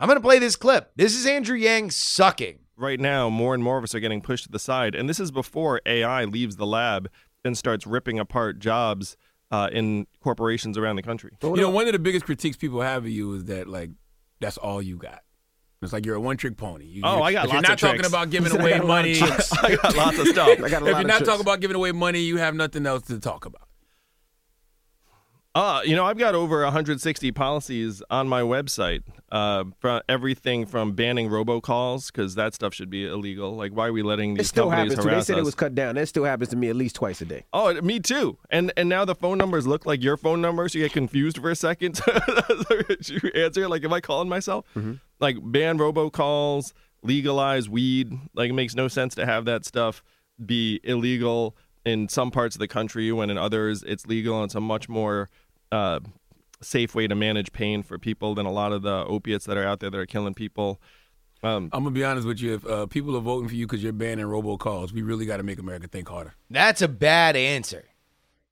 I'm 0.00 0.08
going 0.08 0.16
to 0.16 0.22
play 0.22 0.38
this 0.38 0.56
clip. 0.56 0.92
This 0.96 1.14
is 1.14 1.26
Andrew 1.26 1.56
Yang 1.56 1.90
sucking. 1.90 2.58
Right 2.76 2.98
now, 2.98 3.28
more 3.28 3.54
and 3.54 3.62
more 3.62 3.78
of 3.78 3.84
us 3.84 3.94
are 3.94 4.00
getting 4.00 4.22
pushed 4.22 4.44
to 4.44 4.50
the 4.50 4.58
side. 4.58 4.94
And 4.94 5.08
this 5.08 5.20
is 5.20 5.30
before 5.30 5.80
AI 5.86 6.24
leaves 6.24 6.56
the 6.56 6.66
lab 6.66 7.08
and 7.44 7.56
starts 7.56 7.86
ripping 7.86 8.18
apart 8.18 8.58
jobs 8.58 9.16
uh, 9.50 9.68
in 9.70 10.06
corporations 10.20 10.78
around 10.78 10.96
the 10.96 11.02
country. 11.02 11.36
You 11.42 11.54
know, 11.56 11.70
one 11.70 11.86
of 11.86 11.92
the 11.92 11.98
biggest 11.98 12.24
critiques 12.24 12.56
people 12.56 12.80
have 12.80 13.04
of 13.04 13.10
you 13.10 13.34
is 13.34 13.44
that 13.44 13.68
like 13.68 13.90
that's 14.40 14.56
all 14.56 14.80
you 14.80 14.96
got. 14.96 15.22
It's 15.82 15.92
like 15.92 16.06
you're 16.06 16.14
a 16.14 16.20
one 16.20 16.36
trick 16.36 16.56
pony. 16.56 16.84
You, 16.86 17.02
Oh, 17.04 17.14
you're- 17.14 17.22
I 17.24 17.32
got 17.32 17.44
if 17.46 17.52
You're 17.52 17.60
not 17.62 17.78
talking 17.78 17.96
tricks. 17.96 18.08
about 18.08 18.30
giving 18.30 18.52
He 18.52 18.56
said, 18.56 18.60
"I 18.60 18.62
away 18.62 18.70
got 18.78 18.84
a 18.84 18.86
lot 18.86 19.04
of 19.04 19.20
money. 19.20 19.20
I 19.62 19.76
got 19.76 19.96
lots 19.96 20.18
of 20.18 20.26
stuff. 20.28 20.48
I 20.48 20.54
got 20.56 20.62
a 20.62 20.66
if 20.66 20.70
lot 20.72 20.82
you're 20.84 20.98
of 21.00 21.06
not 21.06 21.16
tricks. 21.18 21.26
talking 21.28 21.40
about 21.40 21.60
giving 21.60 21.76
away 21.76 21.92
money, 21.92 22.20
you 22.20 22.36
have 22.36 22.54
nothing 22.54 22.86
else 22.86 23.02
to 23.08 23.18
talk 23.18 23.44
about. 23.46 23.68
Uh, 25.54 25.82
you 25.84 25.94
know, 25.94 26.06
I've 26.06 26.16
got 26.16 26.34
over 26.34 26.62
160 26.62 27.30
policies 27.32 28.02
on 28.08 28.26
my 28.26 28.40
website. 28.40 29.02
Uh, 29.30 29.64
from 29.80 30.02
everything 30.10 30.66
from 30.66 30.92
banning 30.92 31.30
robocalls 31.30 32.12
because 32.12 32.34
that 32.34 32.54
stuff 32.54 32.74
should 32.74 32.90
be 32.90 33.06
illegal. 33.06 33.56
Like, 33.56 33.72
why 33.72 33.86
are 33.86 33.92
we 33.92 34.02
letting 34.02 34.34
It 34.34 34.38
these 34.38 34.48
still 34.48 34.68
companies 34.68 34.92
happens 34.92 35.04
too. 35.06 35.10
They 35.10 35.22
said 35.22 35.34
us? 35.36 35.40
it 35.40 35.44
was 35.44 35.54
cut 35.54 35.74
down. 35.74 35.94
That 35.94 36.06
still 36.06 36.24
happens 36.24 36.50
to 36.50 36.56
me 36.56 36.68
at 36.68 36.76
least 36.76 36.96
twice 36.96 37.22
a 37.22 37.24
day. 37.24 37.44
Oh, 37.52 37.72
me 37.80 37.98
too. 37.98 38.36
And 38.50 38.72
and 38.76 38.90
now 38.90 39.06
the 39.06 39.14
phone 39.14 39.38
numbers 39.38 39.66
look 39.66 39.86
like 39.86 40.02
your 40.02 40.18
phone 40.18 40.42
numbers. 40.42 40.74
You 40.74 40.82
get 40.82 40.92
confused 40.92 41.38
for 41.38 41.50
a 41.50 41.56
second. 41.56 41.98
you 43.06 43.30
answer 43.34 43.68
like, 43.68 43.84
am 43.84 43.92
I 43.94 44.00
calling 44.02 44.28
myself? 44.28 44.66
Mm-hmm. 44.76 44.94
Like 45.18 45.36
ban 45.40 45.78
robocalls, 45.78 46.74
legalize 47.02 47.70
weed. 47.70 48.12
Like 48.34 48.50
it 48.50 48.54
makes 48.54 48.74
no 48.74 48.88
sense 48.88 49.14
to 49.14 49.24
have 49.24 49.46
that 49.46 49.64
stuff 49.64 50.02
be 50.44 50.80
illegal 50.84 51.56
in 51.84 52.08
some 52.08 52.30
parts 52.30 52.54
of 52.54 52.60
the 52.60 52.68
country 52.68 53.10
when 53.12 53.30
in 53.30 53.38
others 53.38 53.82
it's 53.82 54.06
legal 54.06 54.36
and 54.36 54.44
it's 54.46 54.54
a 54.54 54.60
much 54.60 54.88
more 54.88 55.30
uh, 55.72 56.00
safe 56.60 56.94
way 56.94 57.08
to 57.08 57.14
manage 57.14 57.52
pain 57.52 57.82
for 57.82 57.98
people 57.98 58.34
than 58.34 58.46
a 58.46 58.52
lot 58.52 58.72
of 58.72 58.82
the 58.82 59.04
opiates 59.06 59.46
that 59.46 59.56
are 59.56 59.64
out 59.64 59.80
there 59.80 59.90
that 59.90 59.98
are 59.98 60.06
killing 60.06 60.34
people. 60.34 60.80
Um, 61.42 61.70
I'm 61.72 61.82
gonna 61.82 61.90
be 61.90 62.04
honest 62.04 62.26
with 62.26 62.40
you. 62.40 62.54
If 62.54 62.66
uh, 62.66 62.86
people 62.86 63.16
are 63.16 63.20
voting 63.20 63.48
for 63.48 63.54
you 63.56 63.66
because 63.66 63.82
you're 63.82 63.92
banning 63.92 64.26
robocalls, 64.26 64.92
we 64.92 65.02
really 65.02 65.26
got 65.26 65.38
to 65.38 65.42
make 65.42 65.58
America 65.58 65.88
think 65.88 66.08
harder. 66.08 66.34
That's 66.48 66.82
a 66.82 66.88
bad 66.88 67.34
answer. 67.34 67.86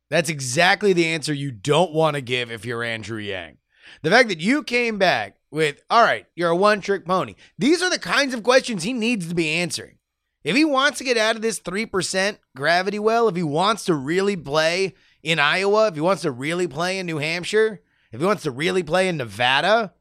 That's 0.09 0.29
exactly 0.29 0.93
the 0.93 1.07
answer 1.07 1.33
you 1.33 1.53
don't 1.53 1.93
want 1.93 2.17
to 2.17 2.21
give 2.21 2.51
if 2.51 2.65
you're 2.65 2.83
Andrew 2.83 3.21
Yang. 3.21 3.59
The 4.03 4.11
fact 4.11 4.29
that 4.29 4.41
you 4.41 4.65
came 4.65 4.99
back 4.99 5.37
with, 5.53 5.83
all 5.89 6.03
right, 6.03 6.27
you're 6.35 6.51
a 6.51 6.57
one 6.57 6.81
trick 6.81 7.07
pony. 7.07 7.37
These 7.59 7.81
are 7.81 7.91
the 7.91 7.99
kinds 7.99 8.35
of 8.35 8.43
questions 8.43 8.83
he 8.83 8.93
needs 8.93 9.29
to 9.29 9.37
be 9.37 9.51
answering. 9.51 9.99
If 10.43 10.57
he 10.57 10.65
wants 10.65 10.99
to 10.99 11.05
get 11.05 11.17
out 11.17 11.37
of 11.37 11.43
this 11.43 11.61
3% 11.61 12.39
gravity 12.57 12.99
well, 12.99 13.29
if 13.29 13.37
he 13.37 13.43
wants 13.43 13.85
to 13.85 13.95
really 13.95 14.37
play 14.37 14.95
in 15.23 15.39
Iowa, 15.39 15.89
if 15.89 15.95
he 15.95 16.01
wants 16.01 16.23
to 16.23 16.31
really 16.31 16.67
play 16.67 16.99
in 16.99 17.07
New 17.07 17.19
Hampshire, 17.19 17.83
if 18.13 18.21
he 18.21 18.27
wants 18.27 18.43
to 18.45 18.51
really 18.51 18.83
play 18.83 19.09
in 19.09 19.17
Nevada, 19.17 19.93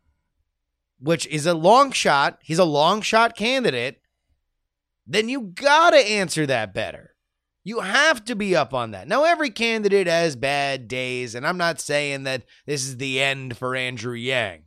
which 0.99 1.27
is 1.27 1.45
a 1.45 1.53
long 1.53 1.91
shot, 1.91 2.39
he's 2.41 2.60
a 2.60 2.65
long 2.65 3.01
shot 3.01 3.36
candidate, 3.36 4.01
then 5.05 5.29
you 5.29 5.41
got 5.41 5.91
to 5.91 5.97
answer 5.97 6.45
that 6.45 6.73
better. 6.73 7.15
You 7.63 7.82
have 7.82 8.23
to 8.25 8.36
be 8.36 8.55
up 8.55 8.73
on 8.73 8.91
that. 8.91 9.08
Now, 9.08 9.25
every 9.25 9.49
candidate 9.49 10.08
has 10.08 10.36
bad 10.36 10.88
days, 10.88 11.36
and 11.36 11.45
I'm 11.45 11.58
not 11.58 11.82
saying 11.82 12.23
that 12.23 12.43
this 12.65 12.84
is 12.86 12.97
the 12.97 13.21
end 13.21 13.58
for 13.58 13.75
Andrew 13.75 14.13
Yang. 14.13 14.63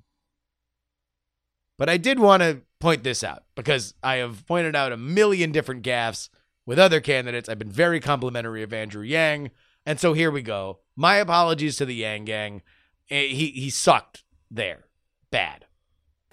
But 1.79 1.88
I 1.88 1.97
did 1.97 2.19
want 2.19 2.43
to 2.43 2.61
point 2.81 3.03
this 3.03 3.25
out 3.25 3.45
because 3.55 3.95
I 4.03 4.17
have 4.17 4.47
pointed 4.47 4.77
out 4.77 4.93
a 4.93 4.97
million 4.97 5.53
different 5.53 5.83
gaffes 5.83 6.29
with 6.67 6.79
other 6.79 7.01
candidates. 7.01 7.49
I've 7.49 7.59
been 7.59 7.73
very 7.73 7.99
complimentary 7.99 8.62
of 8.62 8.73
Andrew 8.73 9.03
Yang. 9.03 9.51
And 9.87 9.99
so 9.99 10.12
here 10.12 10.31
we 10.31 10.42
go. 10.42 10.79
My 10.97 11.16
apologies 11.16 11.77
to 11.77 11.85
the 11.85 11.95
Yang 11.95 12.25
gang. 12.25 12.62
Eh, 13.11 13.29
He, 13.29 13.47
he 13.49 13.71
sucked 13.71 14.25
there. 14.51 14.85
Bad. 15.31 15.66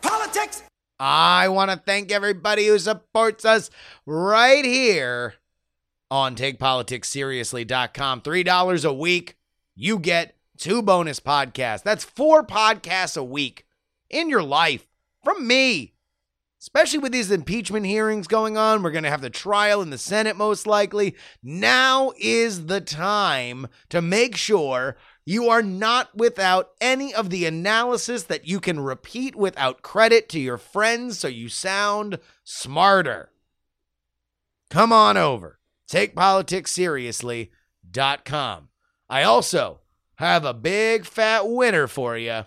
Politics! 0.02 0.64
I 1.00 1.48
want 1.48 1.72
to 1.72 1.78
thank 1.78 2.12
everybody 2.12 2.68
who 2.68 2.78
supports 2.78 3.46
us 3.46 3.70
right 4.06 4.66
here 4.66 5.36
on 6.12 6.36
TakePoliticsSeriously.com. 6.36 8.22
$3 8.22 8.86
a 8.86 8.94
week. 8.94 9.36
You 9.76 9.98
get 10.00 10.36
two 10.58 10.82
bonus 10.82 11.20
podcasts. 11.22 11.84
That's 11.84 12.04
four 12.04 12.46
podcasts 12.46 13.16
a 13.18 13.24
week 13.24 13.66
in 14.10 14.30
your 14.30 14.44
life 14.44 14.86
from 15.24 15.48
me. 15.48 15.94
Especially 16.62 17.00
with 17.00 17.14
these 17.14 17.32
impeachment 17.32 17.86
hearings 17.86 18.28
going 18.28 18.58
on, 18.58 18.84
we're 18.84 18.92
going 18.92 19.06
to 19.06 19.10
have 19.10 19.22
the 19.22 19.30
trial 19.30 19.82
in 19.82 19.92
the 19.92 19.98
Senate 19.98 20.36
most 20.36 20.68
likely. 20.68 21.16
Now 21.42 22.12
is 22.20 22.66
the 22.66 22.82
time 22.82 23.68
to 23.88 24.02
make 24.02 24.36
sure 24.36 24.98
you 25.26 25.48
are 25.48 25.62
not 25.62 26.18
without 26.18 26.72
any 26.82 27.14
of 27.14 27.30
the 27.30 27.46
analysis 27.46 28.24
that 28.24 28.46
you 28.46 28.60
can 28.60 28.82
repeat 28.82 29.38
without 29.38 29.82
credit 29.82 30.28
to 30.30 30.40
your 30.40 30.58
friends 30.58 31.20
so 31.20 31.30
you 31.30 31.48
sound 31.48 32.20
smarter. 32.44 33.32
Come 34.70 34.92
on 34.92 35.16
over. 35.16 35.60
TakePoliticsSeriously.com. 35.90 38.70
I 39.10 39.24
also 39.24 39.80
have 40.16 40.44
a 40.44 40.54
big 40.54 41.06
fat 41.06 41.48
winner 41.48 41.88
for 41.88 42.18
you. 42.18 42.44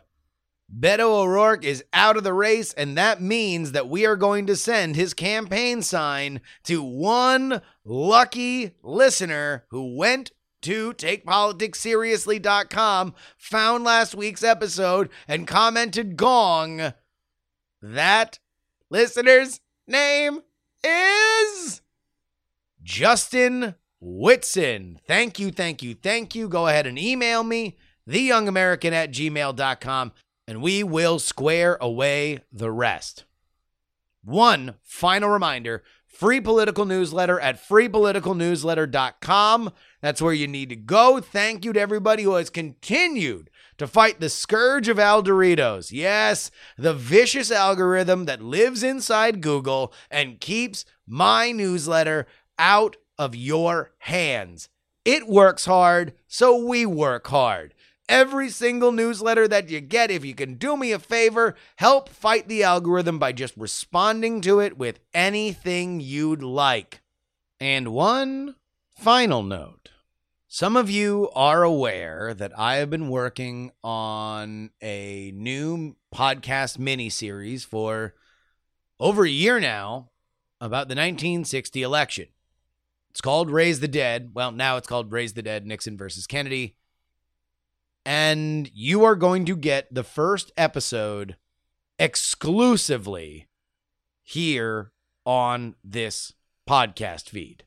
Beto 0.75 1.23
O'Rourke 1.23 1.65
is 1.65 1.85
out 1.93 2.17
of 2.17 2.25
the 2.25 2.33
race, 2.33 2.73
and 2.73 2.97
that 2.97 3.21
means 3.21 3.73
that 3.73 3.89
we 3.89 4.07
are 4.07 4.17
going 4.17 4.47
to 4.47 4.57
send 4.57 4.97
his 4.97 5.13
campaign 5.13 5.83
sign 5.83 6.41
to 6.65 6.83
one 6.83 7.61
lucky 7.85 8.73
listener 8.83 9.67
who 9.69 9.95
went 9.97 10.33
to 10.63 10.95
takepoliticsseriously.com, 10.95 13.15
found 13.37 13.85
last 13.85 14.15
week's 14.15 14.43
episode, 14.43 15.11
and 15.29 15.47
commented 15.47 16.17
gong. 16.17 16.95
That 17.83 18.39
listener's 18.89 19.61
name 19.87 20.41
is 20.83 21.83
Justin 22.83 23.75
Whitson. 24.01 25.01
Thank 25.07 25.39
you, 25.39 25.51
thank 25.51 25.83
you, 25.83 25.95
thank 25.95 26.35
you. 26.35 26.49
Go 26.49 26.69
ahead 26.69 26.87
and 26.87 26.99
email 26.99 27.45
me, 27.45 27.77
theyoungamerican 28.09 28.93
at 28.93 29.13
gmail.com, 29.13 30.13
and 30.53 30.61
we 30.61 30.85
will 30.85 31.19
square 31.19 31.79
away 31.81 32.41
the 32.53 32.71
rest. 32.71 33.25
One 34.23 34.75
final 34.83 35.31
reminder 35.31 35.83
free 36.07 36.43
political 36.43 36.85
newsletter 36.85 37.41
at 37.41 37.67
freepoliticalnewsletter.com. 37.67 39.73
That's 40.03 40.21
where 40.21 40.35
you 40.35 40.47
need 40.47 40.69
to 40.69 40.77
go. 40.77 41.23
Thank 41.23 41.65
you 41.65 41.73
to 41.73 41.81
everybody 41.81 42.25
who 42.25 42.35
has 42.35 42.51
continued 42.51 43.49
to 43.79 43.87
fight 43.87 44.21
the 44.21 44.29
scourge 44.29 44.89
of 44.89 44.99
Al 44.99 45.23
Aldoritos. 45.23 45.91
Yes, 45.91 46.51
the 46.77 46.93
vicious 46.93 47.51
algorithm 47.51 48.27
that 48.27 48.43
lives 48.43 48.83
inside 48.83 49.41
Google 49.41 49.91
and 50.11 50.39
keeps 50.39 50.85
my 51.07 51.51
newsletter 51.51 52.27
out 52.59 52.97
of 53.17 53.35
your 53.35 53.93
hands. 54.01 54.69
It 55.07 55.27
works 55.27 55.65
hard, 55.65 56.13
so 56.29 56.63
we 56.63 56.85
work 56.85 57.29
hard 57.29 57.72
every 58.09 58.49
single 58.51 58.93
newsletter 58.93 59.49
that 59.49 59.71
you 59.71 59.81
get. 59.81 60.11
If 60.11 60.25
you 60.25 60.35
can 60.35 60.55
do 60.55 60.77
me 60.77 60.93
a 60.93 60.99
favor, 60.99 61.55
help 61.77 62.09
fight 62.09 62.49
the 62.49 62.63
algorithm 62.63 63.19
by 63.19 63.33
just 63.33 63.57
responding 63.57 64.41
to 64.43 64.61
it 64.61 64.77
with 64.79 65.01
anything 65.15 66.01
you'd 66.01 66.43
like. 66.43 67.01
And 67.61 67.89
one 67.89 68.57
final 68.97 69.43
note. 69.43 69.91
Some 70.49 70.77
of 70.77 70.91
you 70.91 71.31
are 71.35 71.63
aware 71.63 72.35
that 72.35 72.53
I 72.59 72.77
have 72.77 72.91
been 72.91 73.09
working 73.09 73.73
on 73.83 74.71
a 74.83 75.33
new 75.35 75.97
podcast 76.15 76.79
mini 76.79 77.09
series 77.09 77.65
for 77.65 78.15
over 79.01 79.25
a 79.25 79.31
year 79.31 79.59
now 79.59 80.11
about 80.61 80.89
the 80.89 80.95
1960 80.95 81.83
election. 81.83 82.29
It's 83.11 83.23
called 83.23 83.51
Raise 83.51 83.81
the 83.81 83.89
Dead. 83.89 84.33
Well, 84.35 84.53
now 84.53 84.77
it's 84.77 84.87
called 84.87 85.11
Raise 85.11 85.33
the 85.33 85.43
Dead 85.43 85.67
Nixon 85.67 85.97
versus 85.97 86.27
Kennedy 86.27 86.77
and 88.05 88.71
you 88.75 89.05
are 89.05 89.17
going 89.17 89.45
to 89.47 89.57
get 89.57 89.93
the 89.93 90.03
first 90.03 90.53
episode 90.57 91.37
exclusively 91.99 93.49
here 94.23 94.93
on 95.25 95.75
this 95.85 96.33
podcast 96.69 97.29
feed. 97.29 97.65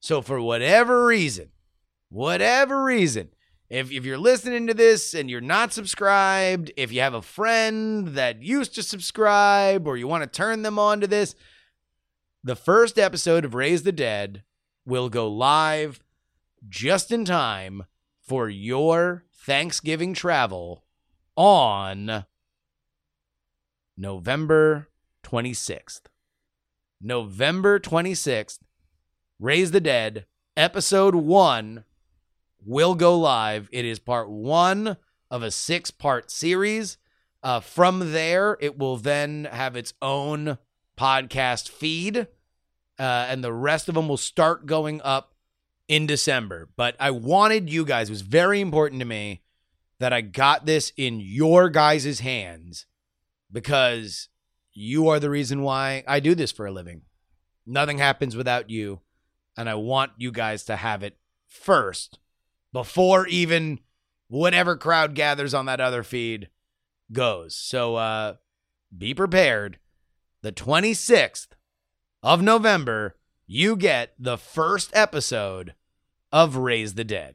So, 0.00 0.22
for 0.22 0.40
whatever 0.40 1.06
reason, 1.06 1.50
whatever 2.08 2.82
reason, 2.82 3.30
if, 3.68 3.92
if 3.92 4.04
you're 4.04 4.18
listening 4.18 4.66
to 4.66 4.74
this 4.74 5.14
and 5.14 5.30
you're 5.30 5.40
not 5.40 5.72
subscribed, 5.72 6.72
if 6.76 6.92
you 6.92 7.00
have 7.00 7.14
a 7.14 7.22
friend 7.22 8.08
that 8.08 8.42
used 8.42 8.74
to 8.74 8.82
subscribe 8.82 9.86
or 9.86 9.96
you 9.96 10.08
want 10.08 10.24
to 10.24 10.26
turn 10.36 10.62
them 10.62 10.78
on 10.78 11.00
to 11.00 11.06
this, 11.06 11.34
the 12.42 12.56
first 12.56 12.98
episode 12.98 13.44
of 13.44 13.54
Raise 13.54 13.82
the 13.82 13.92
Dead 13.92 14.42
will 14.84 15.08
go 15.08 15.28
live 15.28 16.00
just 16.68 17.12
in 17.12 17.24
time 17.24 17.84
for 18.20 18.48
your 18.48 19.24
Thanksgiving 19.42 20.12
travel 20.12 20.84
on 21.34 22.26
November 23.96 24.88
26th. 25.24 26.02
November 27.00 27.80
26th, 27.80 28.58
Raise 29.38 29.70
the 29.70 29.80
Dead, 29.80 30.26
episode 30.58 31.14
one 31.14 31.84
will 32.62 32.94
go 32.94 33.18
live. 33.18 33.70
It 33.72 33.86
is 33.86 33.98
part 33.98 34.28
one 34.28 34.98
of 35.30 35.42
a 35.42 35.50
six 35.50 35.90
part 35.90 36.30
series. 36.30 36.98
Uh, 37.42 37.60
from 37.60 38.12
there, 38.12 38.58
it 38.60 38.76
will 38.76 38.98
then 38.98 39.48
have 39.50 39.74
its 39.74 39.94
own 40.02 40.58
podcast 40.98 41.70
feed, 41.70 42.18
uh, 42.18 42.26
and 42.98 43.42
the 43.42 43.54
rest 43.54 43.88
of 43.88 43.94
them 43.94 44.06
will 44.06 44.18
start 44.18 44.66
going 44.66 45.00
up 45.00 45.32
in 45.90 46.06
December. 46.06 46.68
But 46.76 46.94
I 47.00 47.10
wanted 47.10 47.68
you 47.68 47.84
guys, 47.84 48.08
it 48.08 48.12
was 48.12 48.22
very 48.22 48.60
important 48.60 49.00
to 49.00 49.04
me 49.04 49.42
that 49.98 50.12
I 50.12 50.20
got 50.20 50.64
this 50.64 50.92
in 50.96 51.18
your 51.18 51.68
guys' 51.68 52.20
hands 52.20 52.86
because 53.50 54.28
you 54.72 55.08
are 55.08 55.18
the 55.18 55.28
reason 55.28 55.62
why 55.62 56.04
I 56.06 56.20
do 56.20 56.36
this 56.36 56.52
for 56.52 56.64
a 56.64 56.70
living. 56.70 57.02
Nothing 57.66 57.98
happens 57.98 58.36
without 58.36 58.70
you. 58.70 59.00
And 59.56 59.68
I 59.68 59.74
want 59.74 60.12
you 60.16 60.30
guys 60.30 60.62
to 60.66 60.76
have 60.76 61.02
it 61.02 61.18
first 61.48 62.20
before 62.72 63.26
even 63.26 63.80
whatever 64.28 64.76
crowd 64.76 65.16
gathers 65.16 65.52
on 65.52 65.66
that 65.66 65.80
other 65.80 66.04
feed 66.04 66.50
goes. 67.12 67.56
So 67.56 67.96
uh 67.96 68.34
be 68.96 69.12
prepared. 69.12 69.78
The 70.42 70.52
26th 70.52 71.48
of 72.22 72.40
November, 72.42 73.16
you 73.46 73.74
get 73.74 74.14
the 74.18 74.38
first 74.38 74.90
episode 74.94 75.74
of 76.32 76.56
Raise 76.56 76.94
the 76.94 77.04
Dead. 77.04 77.34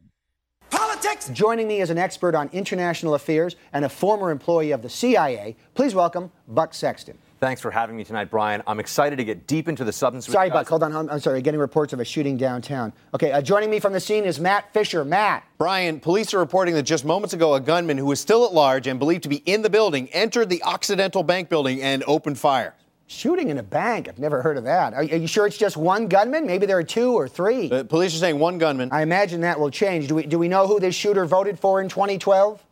Politics! 0.69 1.29
Joining 1.29 1.67
me 1.67 1.81
as 1.81 1.89
an 1.89 1.97
expert 1.97 2.35
on 2.35 2.49
international 2.51 3.15
affairs 3.15 3.55
and 3.73 3.85
a 3.85 3.89
former 3.89 4.31
employee 4.31 4.71
of 4.71 4.81
the 4.81 4.89
CIA, 4.89 5.55
please 5.73 5.93
welcome 5.93 6.31
Buck 6.47 6.73
Sexton. 6.73 7.17
Thanks 7.41 7.61
for 7.61 7.69
having 7.69 7.97
me 7.97 8.05
tonight, 8.05 8.31
Brian. 8.31 8.63
I'm 8.65 8.79
excited 8.79 9.17
to 9.17 9.25
get 9.25 9.45
deep 9.45 9.67
into 9.67 9.83
the 9.83 9.91
substance. 9.91 10.25
Sorry, 10.25 10.49
Buck. 10.49 10.67
Hold 10.69 10.83
on. 10.83 10.95
I'm, 10.95 11.09
I'm 11.09 11.19
sorry. 11.19 11.41
Getting 11.41 11.59
reports 11.59 11.91
of 11.91 11.99
a 11.99 12.05
shooting 12.05 12.37
downtown. 12.37 12.93
Okay, 13.13 13.33
uh, 13.33 13.41
joining 13.41 13.69
me 13.69 13.79
from 13.79 13.91
the 13.91 13.99
scene 13.99 14.23
is 14.23 14.39
Matt 14.39 14.73
Fisher. 14.73 15.03
Matt. 15.03 15.43
Brian, 15.57 15.99
police 15.99 16.33
are 16.33 16.39
reporting 16.39 16.73
that 16.75 16.83
just 16.83 17.03
moments 17.03 17.33
ago, 17.33 17.53
a 17.53 17.59
gunman 17.59 17.97
who 17.97 18.09
is 18.11 18.19
still 18.21 18.45
at 18.45 18.53
large 18.53 18.87
and 18.87 18.99
believed 18.99 19.23
to 19.23 19.29
be 19.29 19.37
in 19.45 19.61
the 19.61 19.69
building 19.69 20.07
entered 20.09 20.49
the 20.49 20.63
Occidental 20.63 21.23
Bank 21.23 21.49
building 21.49 21.81
and 21.81 22.03
opened 22.07 22.39
fire. 22.39 22.73
Shooting 23.07 23.49
in 23.49 23.59
a 23.59 23.63
bank. 23.63 24.09
I've 24.09 24.17
never 24.17 24.41
heard 24.41 24.57
of 24.57 24.63
that. 24.63 24.93
Are, 24.93 25.01
are 25.01 25.03
you 25.03 25.27
sure 25.27 25.45
it's 25.45 25.57
just 25.57 25.77
one 25.77 26.07
gunman? 26.07 26.47
Maybe 26.47 26.65
there 26.65 26.77
are 26.77 26.83
two 26.83 27.13
or 27.13 27.27
three. 27.27 27.69
Uh, 27.69 27.83
police 27.83 28.15
are 28.15 28.19
saying 28.19 28.39
one 28.39 28.57
gunman. 28.57 28.89
I 28.91 29.03
imagine 29.03 29.41
that 29.41 29.59
will 29.59 29.69
change. 29.69 30.07
Do 30.07 30.15
we, 30.15 30.25
do 30.25 30.39
we 30.39 30.47
know 30.47 30.65
who 30.65 30.79
this 30.79 30.95
shooter 30.95 31.25
voted 31.25 31.59
for 31.59 31.81
in 31.81 31.89
2012? 31.89 32.63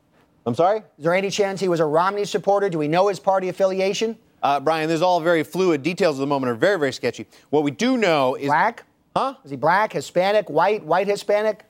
I'm 0.46 0.56
sorry? 0.56 0.80
Is 0.98 1.04
there 1.04 1.13
any 1.13 1.30
chance 1.30 1.60
he 1.60 1.67
was 1.67 1.80
a 1.80 1.86
Romney 1.86 2.26
supporter? 2.26 2.69
Do 2.69 2.80
we 2.80 2.88
know 2.88 3.10
his 3.10 3.19
party 3.19 3.50
affiliation? 3.50 4.17
Uh, 4.41 4.60
Brian, 4.60 4.89
this 4.89 4.98
is 4.98 5.02
all 5.02 5.22
very 5.22 5.43
fluid. 5.43 5.84
Details 5.84 6.15
of 6.15 6.19
the 6.22 6.28
moment 6.28 6.52
are 6.52 6.56
very, 6.56 6.80
very 6.80 6.91
sketchy. 6.91 7.28
What 7.52 7.63
we 7.63 7.72
do 7.72 7.96
know 7.98 8.36
is. 8.36 8.48
Black? 8.48 8.84
Huh? 9.15 9.36
Is 9.46 9.52
he 9.52 9.58
black, 9.58 9.93
Hispanic, 9.93 10.50
white, 10.50 10.84
white 10.84 11.08
Hispanic? 11.08 11.63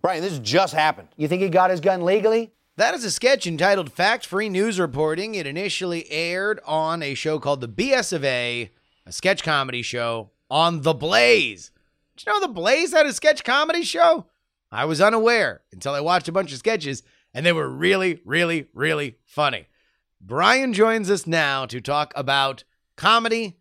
Brian, 0.00 0.22
this 0.22 0.38
just 0.38 0.72
happened. 0.72 1.08
You 1.16 1.28
think 1.28 1.42
he 1.42 1.48
got 1.50 1.70
his 1.70 1.80
gun 1.80 2.04
legally? 2.04 2.52
That 2.78 2.94
is 2.94 3.04
a 3.04 3.10
sketch 3.10 3.46
entitled 3.46 3.90
Fact 3.90 4.26
Free 4.26 4.50
News 4.50 4.78
Reporting. 4.78 5.34
It 5.34 5.46
initially 5.46 6.10
aired 6.10 6.60
on 6.66 7.02
a 7.02 7.14
show 7.14 7.38
called 7.38 7.62
The 7.62 7.68
BS 7.68 8.12
of 8.12 8.22
A, 8.22 8.70
a 9.06 9.12
sketch 9.12 9.42
comedy 9.42 9.80
show 9.80 10.32
on 10.50 10.82
The 10.82 10.92
Blaze. 10.92 11.70
Did 12.18 12.26
you 12.26 12.34
know 12.34 12.40
The 12.46 12.52
Blaze 12.52 12.92
had 12.92 13.06
a 13.06 13.14
sketch 13.14 13.44
comedy 13.44 13.82
show? 13.82 14.26
I 14.70 14.84
was 14.84 15.00
unaware 15.00 15.62
until 15.72 15.94
I 15.94 16.00
watched 16.00 16.28
a 16.28 16.32
bunch 16.32 16.52
of 16.52 16.58
sketches, 16.58 17.02
and 17.32 17.46
they 17.46 17.52
were 17.54 17.66
really, 17.66 18.20
really, 18.26 18.68
really 18.74 19.16
funny. 19.24 19.68
Brian 20.20 20.74
joins 20.74 21.10
us 21.10 21.26
now 21.26 21.64
to 21.64 21.80
talk 21.80 22.12
about 22.14 22.64
comedy, 22.94 23.56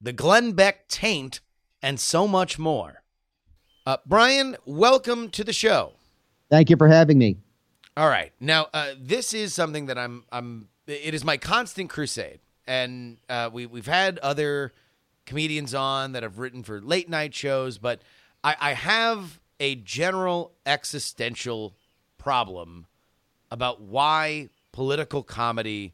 the 0.00 0.12
Glenn 0.12 0.50
Beck 0.50 0.88
taint, 0.88 1.38
and 1.80 2.00
so 2.00 2.26
much 2.26 2.58
more. 2.58 3.04
Uh, 3.86 3.98
Brian, 4.04 4.56
welcome 4.66 5.30
to 5.30 5.44
the 5.44 5.52
show. 5.52 5.92
Thank 6.50 6.70
you 6.70 6.76
for 6.76 6.88
having 6.88 7.18
me. 7.18 7.36
All 7.98 8.08
right. 8.08 8.32
Now, 8.38 8.68
uh, 8.72 8.92
this 8.96 9.34
is 9.34 9.52
something 9.52 9.86
that 9.86 9.98
I'm. 9.98 10.22
I'm. 10.30 10.68
It 10.86 11.14
is 11.14 11.24
my 11.24 11.36
constant 11.36 11.90
crusade, 11.90 12.38
and 12.64 13.18
uh, 13.28 13.50
we 13.52 13.66
we've 13.66 13.88
had 13.88 14.18
other 14.18 14.72
comedians 15.26 15.74
on 15.74 16.12
that 16.12 16.22
have 16.22 16.38
written 16.38 16.62
for 16.62 16.80
late 16.80 17.08
night 17.08 17.34
shows, 17.34 17.76
but 17.76 18.02
I, 18.44 18.54
I 18.60 18.72
have 18.74 19.40
a 19.58 19.74
general 19.74 20.52
existential 20.64 21.74
problem 22.18 22.86
about 23.50 23.80
why 23.80 24.50
political 24.70 25.24
comedy 25.24 25.92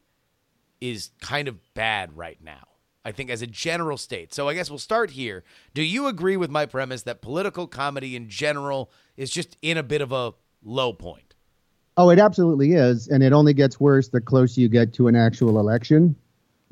is 0.79 1.09
kind 1.21 1.47
of 1.47 1.57
bad 1.73 2.15
right 2.15 2.37
now. 2.39 2.67
I 3.03 3.13
think 3.13 3.31
as 3.31 3.41
a 3.41 3.47
general 3.47 3.97
state. 3.97 4.31
So 4.31 4.47
I 4.47 4.53
guess 4.53 4.69
we'll 4.69 4.77
start 4.77 5.09
here. 5.09 5.43
Do 5.73 5.81
you 5.81 6.05
agree 6.05 6.37
with 6.37 6.51
my 6.51 6.67
premise 6.67 7.01
that 7.03 7.23
political 7.23 7.65
comedy 7.65 8.15
in 8.15 8.29
general 8.29 8.91
is 9.17 9.31
just 9.31 9.57
in 9.63 9.75
a 9.75 9.83
bit 9.83 10.01
of 10.01 10.11
a 10.11 10.35
low 10.63 10.93
point? 10.93 11.24
Oh, 11.97 12.09
it 12.09 12.19
absolutely 12.19 12.73
is, 12.73 13.07
and 13.07 13.23
it 13.23 13.31
only 13.31 13.53
gets 13.53 13.79
worse 13.79 14.09
the 14.09 14.19
closer 14.19 14.59
you 14.59 14.67
get 14.67 14.93
to 14.95 15.07
an 15.07 15.15
actual 15.15 15.59
election. 15.59 16.15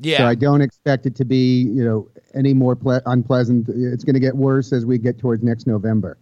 Yeah. 0.00 0.18
So 0.18 0.26
I 0.26 0.34
don't 0.34 0.60
expect 0.60 1.06
it 1.06 1.14
to 1.16 1.24
be, 1.24 1.62
you 1.62 1.84
know, 1.84 2.08
any 2.34 2.52
more 2.52 2.76
ple- 2.76 3.00
unpleasant. 3.06 3.68
It's 3.68 4.04
going 4.04 4.14
to 4.14 4.20
get 4.20 4.36
worse 4.36 4.72
as 4.72 4.84
we 4.84 4.98
get 4.98 5.18
towards 5.18 5.42
next 5.42 5.66
November. 5.66 6.18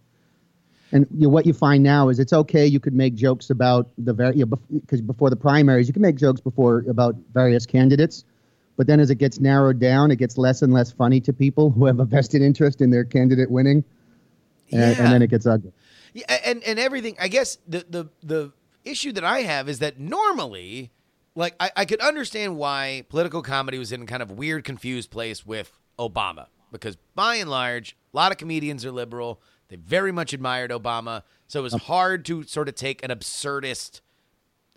And 0.91 1.07
you 1.11 1.23
know, 1.23 1.29
what 1.29 1.45
you 1.47 1.53
find 1.53 1.83
now 1.83 2.09
is 2.09 2.19
it's 2.19 2.33
okay. 2.33 2.67
You 2.67 2.79
could 2.79 2.93
make 2.93 3.15
jokes 3.15 3.49
about 3.49 3.89
the 3.97 4.13
very, 4.13 4.33
because 4.33 4.61
you 4.69 4.97
know, 4.97 5.01
before 5.07 5.31
the 5.31 5.35
primaries, 5.35 5.87
you 5.87 5.93
can 5.93 6.03
make 6.03 6.17
jokes 6.17 6.39
before 6.39 6.85
about 6.87 7.15
various 7.33 7.65
candidates. 7.65 8.23
But 8.77 8.87
then 8.87 8.99
as 8.99 9.09
it 9.09 9.15
gets 9.15 9.39
narrowed 9.39 9.79
down, 9.79 10.11
it 10.11 10.17
gets 10.17 10.37
less 10.37 10.61
and 10.61 10.71
less 10.71 10.91
funny 10.91 11.19
to 11.21 11.33
people 11.33 11.71
who 11.71 11.85
have 11.87 11.99
a 11.99 12.05
vested 12.05 12.41
interest 12.43 12.79
in 12.79 12.91
their 12.91 13.03
candidate 13.03 13.49
winning. 13.49 13.83
And, 14.71 14.79
Yeah. 14.95 15.03
and 15.03 15.13
then 15.13 15.21
it 15.23 15.29
gets 15.29 15.45
ugly. 15.45 15.71
Yeah, 16.13 16.25
and 16.45 16.63
and 16.63 16.77
everything. 16.79 17.17
I 17.19 17.27
guess 17.27 17.57
the 17.67 17.85
the 17.89 18.09
the 18.23 18.51
issue 18.83 19.11
that 19.13 19.23
I 19.23 19.39
have 19.41 19.69
is 19.69 19.79
that 19.79 19.99
normally, 19.99 20.91
like 21.35 21.55
I, 21.59 21.71
I 21.75 21.85
could 21.85 22.01
understand 22.01 22.57
why 22.57 23.05
political 23.09 23.41
comedy 23.41 23.77
was 23.77 23.91
in 23.91 24.05
kind 24.05 24.21
of 24.21 24.31
weird, 24.31 24.63
confused 24.63 25.11
place 25.11 25.45
with 25.45 25.71
Obama 25.99 26.47
because 26.73 26.97
by 27.15 27.35
and 27.35 27.49
large, 27.49 27.95
a 28.13 28.17
lot 28.17 28.33
of 28.33 28.37
comedians 28.37 28.83
are 28.83 28.91
liberal. 28.91 29.41
They 29.69 29.77
very 29.77 30.11
much 30.11 30.33
admired 30.33 30.71
Obama, 30.71 31.23
so 31.47 31.59
it 31.59 31.63
was 31.63 31.73
hard 31.73 32.25
to 32.25 32.43
sort 32.43 32.67
of 32.67 32.75
take 32.75 33.01
an 33.03 33.11
absurdist 33.11 34.01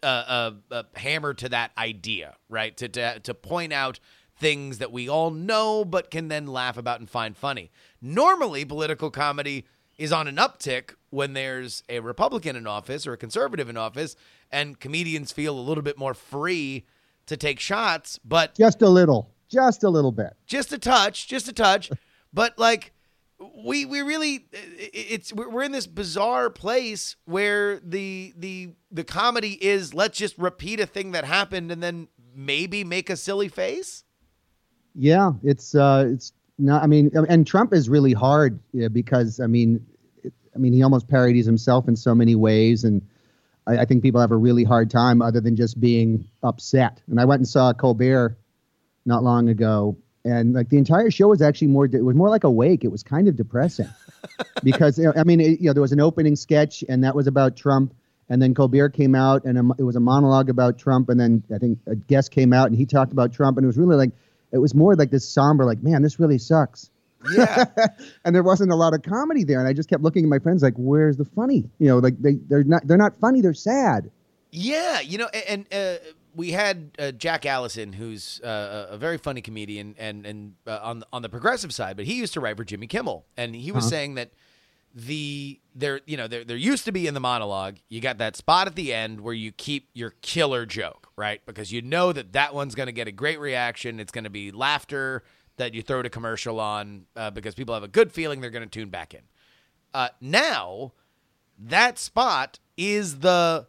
uh, 0.02 0.06
uh, 0.06 0.50
uh, 0.70 0.82
hammer 0.94 1.34
to 1.34 1.48
that 1.48 1.72
idea, 1.76 2.36
right? 2.48 2.76
To, 2.76 2.88
to 2.88 3.18
to 3.20 3.34
point 3.34 3.72
out 3.72 3.98
things 4.38 4.78
that 4.78 4.92
we 4.92 5.08
all 5.08 5.30
know 5.30 5.84
but 5.84 6.10
can 6.10 6.28
then 6.28 6.46
laugh 6.46 6.76
about 6.76 7.00
and 7.00 7.10
find 7.10 7.36
funny. 7.36 7.70
Normally, 8.00 8.64
political 8.64 9.10
comedy 9.10 9.64
is 9.98 10.12
on 10.12 10.28
an 10.28 10.36
uptick 10.36 10.94
when 11.10 11.32
there's 11.32 11.82
a 11.88 12.00
Republican 12.00 12.56
in 12.56 12.66
office 12.66 13.06
or 13.06 13.14
a 13.14 13.16
conservative 13.16 13.68
in 13.68 13.76
office, 13.76 14.16
and 14.50 14.78
comedians 14.78 15.32
feel 15.32 15.58
a 15.58 15.60
little 15.60 15.82
bit 15.82 15.96
more 15.98 16.14
free 16.14 16.84
to 17.26 17.36
take 17.36 17.58
shots, 17.58 18.18
but 18.24 18.54
Just 18.54 18.82
a 18.82 18.88
little, 18.88 19.30
just 19.48 19.82
a 19.82 19.88
little 19.88 20.12
bit. 20.12 20.34
just 20.46 20.72
a 20.72 20.78
touch, 20.78 21.26
just 21.28 21.48
a 21.48 21.52
touch. 21.52 21.90
But 22.34 22.58
like, 22.58 22.92
we 23.64 23.86
we 23.86 24.02
really 24.02 24.46
it's 24.52 25.32
we're 25.32 25.48
we're 25.48 25.62
in 25.62 25.72
this 25.72 25.86
bizarre 25.86 26.50
place 26.50 27.16
where 27.24 27.80
the 27.80 28.34
the 28.36 28.74
the 28.90 29.04
comedy 29.04 29.52
is 29.64 29.94
let's 29.94 30.18
just 30.18 30.36
repeat 30.36 30.78
a 30.80 30.86
thing 30.86 31.12
that 31.12 31.24
happened 31.24 31.70
and 31.72 31.82
then 31.82 32.08
maybe 32.34 32.84
make 32.84 33.08
a 33.08 33.16
silly 33.16 33.48
face. 33.48 34.04
Yeah, 34.94 35.32
it's 35.42 35.74
uh, 35.74 36.06
it's 36.12 36.32
not. 36.58 36.82
I 36.82 36.86
mean, 36.86 37.10
um, 37.16 37.26
and 37.28 37.46
Trump 37.46 37.72
is 37.72 37.88
really 37.88 38.12
hard 38.12 38.60
yeah, 38.72 38.88
because 38.88 39.40
I 39.40 39.46
mean, 39.46 39.86
it, 40.22 40.32
I 40.54 40.58
mean, 40.58 40.72
he 40.72 40.82
almost 40.82 41.08
parodies 41.08 41.46
himself 41.46 41.88
in 41.88 41.96
so 41.96 42.14
many 42.14 42.34
ways, 42.34 42.84
and 42.84 43.02
I, 43.66 43.78
I 43.78 43.84
think 43.84 44.02
people 44.02 44.20
have 44.20 44.32
a 44.32 44.36
really 44.36 44.64
hard 44.64 44.90
time 44.90 45.22
other 45.22 45.40
than 45.40 45.56
just 45.56 45.80
being 45.80 46.28
upset. 46.42 47.02
And 47.08 47.20
I 47.20 47.24
went 47.24 47.40
and 47.40 47.48
saw 47.48 47.72
Colbert 47.72 48.38
not 49.04 49.22
long 49.22 49.48
ago, 49.48 49.96
and 50.24 50.54
like 50.54 50.68
the 50.68 50.78
entire 50.78 51.10
show 51.10 51.28
was 51.28 51.42
actually 51.42 51.68
more. 51.68 51.86
It 51.86 52.04
was 52.04 52.16
more 52.16 52.30
like 52.30 52.44
a 52.44 52.50
wake. 52.50 52.84
It 52.84 52.90
was 52.90 53.02
kind 53.02 53.28
of 53.28 53.36
depressing 53.36 53.88
because 54.62 54.98
you 54.98 55.04
know, 55.04 55.12
I 55.16 55.24
mean, 55.24 55.40
it, 55.40 55.60
you 55.60 55.66
know, 55.66 55.72
there 55.72 55.82
was 55.82 55.92
an 55.92 56.00
opening 56.00 56.36
sketch, 56.36 56.84
and 56.88 57.04
that 57.04 57.14
was 57.14 57.26
about 57.26 57.56
Trump. 57.56 57.94
And 58.28 58.42
then 58.42 58.54
Colbert 58.54 58.88
came 58.88 59.14
out, 59.14 59.44
and 59.44 59.56
a, 59.56 59.74
it 59.78 59.84
was 59.84 59.94
a 59.94 60.00
monologue 60.00 60.50
about 60.50 60.78
Trump. 60.78 61.10
And 61.10 61.20
then 61.20 61.44
I 61.54 61.58
think 61.58 61.78
a 61.86 61.94
guest 61.94 62.32
came 62.32 62.52
out, 62.52 62.66
and 62.66 62.76
he 62.76 62.84
talked 62.84 63.12
about 63.12 63.32
Trump, 63.32 63.56
and 63.56 63.64
it 63.64 63.68
was 63.68 63.78
really 63.78 63.94
like 63.94 64.10
it 64.52 64.58
was 64.58 64.74
more 64.74 64.94
like 64.94 65.10
this 65.10 65.28
somber, 65.28 65.64
like, 65.64 65.82
man, 65.82 66.02
this 66.02 66.18
really 66.20 66.38
sucks. 66.38 66.90
Yeah. 67.32 67.64
and 68.24 68.34
there 68.34 68.42
wasn't 68.42 68.70
a 68.70 68.76
lot 68.76 68.94
of 68.94 69.02
comedy 69.02 69.42
there. 69.44 69.58
And 69.58 69.68
I 69.68 69.72
just 69.72 69.88
kept 69.88 70.02
looking 70.02 70.24
at 70.24 70.28
my 70.28 70.38
friends 70.38 70.62
like, 70.62 70.74
where's 70.76 71.16
the 71.16 71.24
funny? 71.24 71.68
You 71.78 71.88
know, 71.88 71.98
like 71.98 72.20
they, 72.20 72.34
they're 72.48 72.62
not 72.64 72.86
they're 72.86 72.96
not 72.96 73.18
funny, 73.20 73.40
they're 73.40 73.54
sad. 73.54 74.10
Yeah, 74.52 75.00
you 75.00 75.18
know, 75.18 75.26
and 75.48 75.66
uh, 75.72 75.96
we 76.34 76.52
had 76.52 76.90
uh, 76.98 77.10
Jack 77.12 77.44
Allison, 77.44 77.92
who's 77.92 78.40
uh, 78.42 78.86
a 78.90 78.96
very 78.96 79.18
funny 79.18 79.40
comedian, 79.40 79.94
and 79.98 80.24
and 80.24 80.54
uh, 80.66 80.78
on 80.82 81.02
on 81.12 81.22
the 81.22 81.28
progressive 81.28 81.74
side, 81.74 81.96
but 81.96 82.06
he 82.06 82.14
used 82.14 82.32
to 82.34 82.40
write 82.40 82.56
for 82.56 82.64
Jimmy 82.64 82.86
Kimmel, 82.86 83.26
and 83.36 83.56
he 83.56 83.72
was 83.72 83.84
Uh-huh. 83.84 83.90
saying 83.90 84.14
that 84.14 84.30
the 84.98 85.60
there 85.74 86.00
you 86.06 86.16
know 86.16 86.26
there 86.26 86.42
there 86.42 86.56
used 86.56 86.86
to 86.86 86.90
be 86.90 87.06
in 87.06 87.12
the 87.12 87.20
monologue 87.20 87.76
you 87.90 88.00
got 88.00 88.16
that 88.16 88.34
spot 88.34 88.66
at 88.66 88.74
the 88.76 88.94
end 88.94 89.20
where 89.20 89.34
you 89.34 89.52
keep 89.52 89.90
your 89.92 90.14
killer 90.22 90.64
joke 90.64 91.06
right? 91.16 91.44
Because 91.46 91.72
you 91.72 91.82
know 91.82 92.12
that 92.12 92.32
that 92.34 92.54
one's 92.54 92.74
going 92.74 92.86
to 92.86 92.92
get 92.92 93.08
a 93.08 93.12
great 93.12 93.40
reaction. 93.40 93.98
It's 93.98 94.12
going 94.12 94.24
to 94.24 94.30
be 94.30 94.50
laughter 94.50 95.24
that 95.56 95.72
you 95.74 95.82
throw 95.82 96.02
to 96.02 96.10
commercial 96.10 96.60
on 96.60 97.06
uh, 97.16 97.30
because 97.30 97.54
people 97.54 97.74
have 97.74 97.82
a 97.82 97.88
good 97.88 98.12
feeling 98.12 98.40
they're 98.40 98.50
going 98.50 98.68
to 98.68 98.78
tune 98.78 98.90
back 98.90 99.14
in. 99.14 99.22
Uh, 99.94 100.10
now 100.20 100.92
that 101.58 101.98
spot 101.98 102.58
is 102.76 103.20
the 103.20 103.66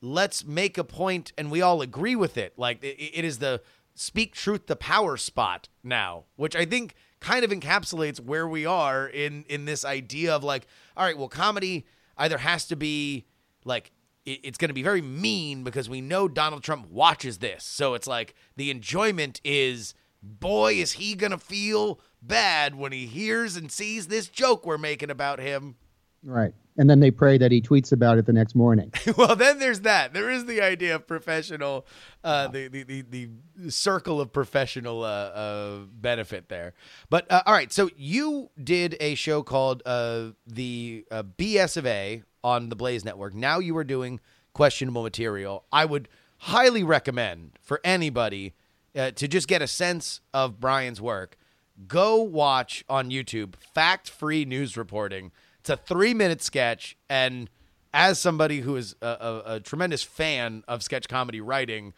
let's 0.00 0.44
make 0.44 0.78
a 0.78 0.84
point 0.84 1.32
and 1.36 1.50
we 1.50 1.60
all 1.60 1.82
agree 1.82 2.16
with 2.16 2.38
it. 2.38 2.54
Like 2.56 2.82
it, 2.82 2.96
it 2.96 3.24
is 3.24 3.38
the 3.38 3.60
speak 3.94 4.34
truth 4.34 4.66
to 4.66 4.76
power 4.76 5.16
spot 5.16 5.70
now 5.82 6.24
which 6.36 6.54
i 6.54 6.66
think 6.66 6.94
kind 7.26 7.44
of 7.44 7.50
encapsulates 7.50 8.20
where 8.20 8.46
we 8.46 8.64
are 8.64 9.08
in 9.08 9.44
in 9.48 9.64
this 9.64 9.84
idea 9.84 10.32
of 10.32 10.44
like 10.44 10.66
all 10.96 11.04
right 11.04 11.18
well 11.18 11.28
comedy 11.28 11.84
either 12.18 12.38
has 12.38 12.66
to 12.68 12.76
be 12.76 13.26
like 13.64 13.90
it- 14.24 14.40
it's 14.44 14.58
going 14.58 14.68
to 14.68 14.74
be 14.74 14.82
very 14.84 15.02
mean 15.02 15.64
because 15.64 15.88
we 15.88 16.00
know 16.00 16.28
Donald 16.28 16.62
Trump 16.62 16.88
watches 16.88 17.38
this. 17.38 17.64
So 17.64 17.94
it's 17.94 18.06
like 18.06 18.34
the 18.56 18.70
enjoyment 18.70 19.40
is 19.44 19.92
boy 20.22 20.74
is 20.74 20.92
he 20.92 21.14
going 21.14 21.32
to 21.32 21.38
feel 21.38 22.00
bad 22.22 22.74
when 22.76 22.92
he 22.92 23.06
hears 23.06 23.56
and 23.56 23.70
sees 23.72 24.06
this 24.06 24.28
joke 24.28 24.64
we're 24.64 24.78
making 24.78 25.10
about 25.10 25.38
him 25.40 25.76
Right. 26.26 26.52
And 26.76 26.90
then 26.90 27.00
they 27.00 27.10
pray 27.10 27.38
that 27.38 27.52
he 27.52 27.62
tweets 27.62 27.92
about 27.92 28.18
it 28.18 28.26
the 28.26 28.32
next 28.32 28.54
morning. 28.54 28.92
well, 29.16 29.36
then 29.36 29.58
there's 29.58 29.80
that. 29.80 30.12
There 30.12 30.28
is 30.28 30.44
the 30.44 30.60
idea 30.60 30.96
of 30.96 31.06
professional, 31.06 31.86
uh, 32.24 32.48
the, 32.48 32.68
the, 32.68 32.82
the, 32.82 33.02
the 33.56 33.70
circle 33.70 34.20
of 34.20 34.32
professional 34.32 35.02
uh, 35.02 35.06
uh, 35.06 35.78
benefit 35.90 36.48
there. 36.48 36.74
But 37.08 37.30
uh, 37.30 37.42
all 37.46 37.54
right, 37.54 37.72
so 37.72 37.88
you 37.96 38.50
did 38.62 38.96
a 39.00 39.14
show 39.14 39.42
called 39.42 39.82
uh, 39.86 40.32
the 40.46 41.06
uh, 41.10 41.22
BS 41.22 41.76
of 41.76 41.86
A 41.86 42.24
on 42.42 42.68
the 42.68 42.76
Blaze 42.76 43.04
Network. 43.04 43.32
Now 43.32 43.60
you 43.60 43.76
are 43.76 43.84
doing 43.84 44.20
questionable 44.52 45.04
material. 45.04 45.64
I 45.72 45.84
would 45.84 46.08
highly 46.38 46.82
recommend 46.82 47.52
for 47.62 47.80
anybody 47.84 48.54
uh, 48.96 49.12
to 49.12 49.28
just 49.28 49.48
get 49.48 49.62
a 49.62 49.66
sense 49.66 50.20
of 50.34 50.60
Brian's 50.60 51.00
work. 51.00 51.38
Go 51.86 52.22
watch 52.22 52.84
on 52.88 53.10
YouTube 53.10 53.54
fact 53.56 54.10
free 54.10 54.44
news 54.44 54.76
reporting. 54.76 55.30
It's 55.66 55.70
a 55.72 55.76
three 55.76 56.14
minute 56.14 56.42
sketch. 56.42 56.96
And 57.10 57.50
as 57.92 58.20
somebody 58.20 58.60
who 58.60 58.76
is 58.76 58.94
a, 59.02 59.06
a, 59.06 59.42
a 59.54 59.60
tremendous 59.60 60.04
fan 60.04 60.62
of 60.68 60.80
sketch 60.80 61.08
comedy 61.08 61.40
writing, 61.40 61.92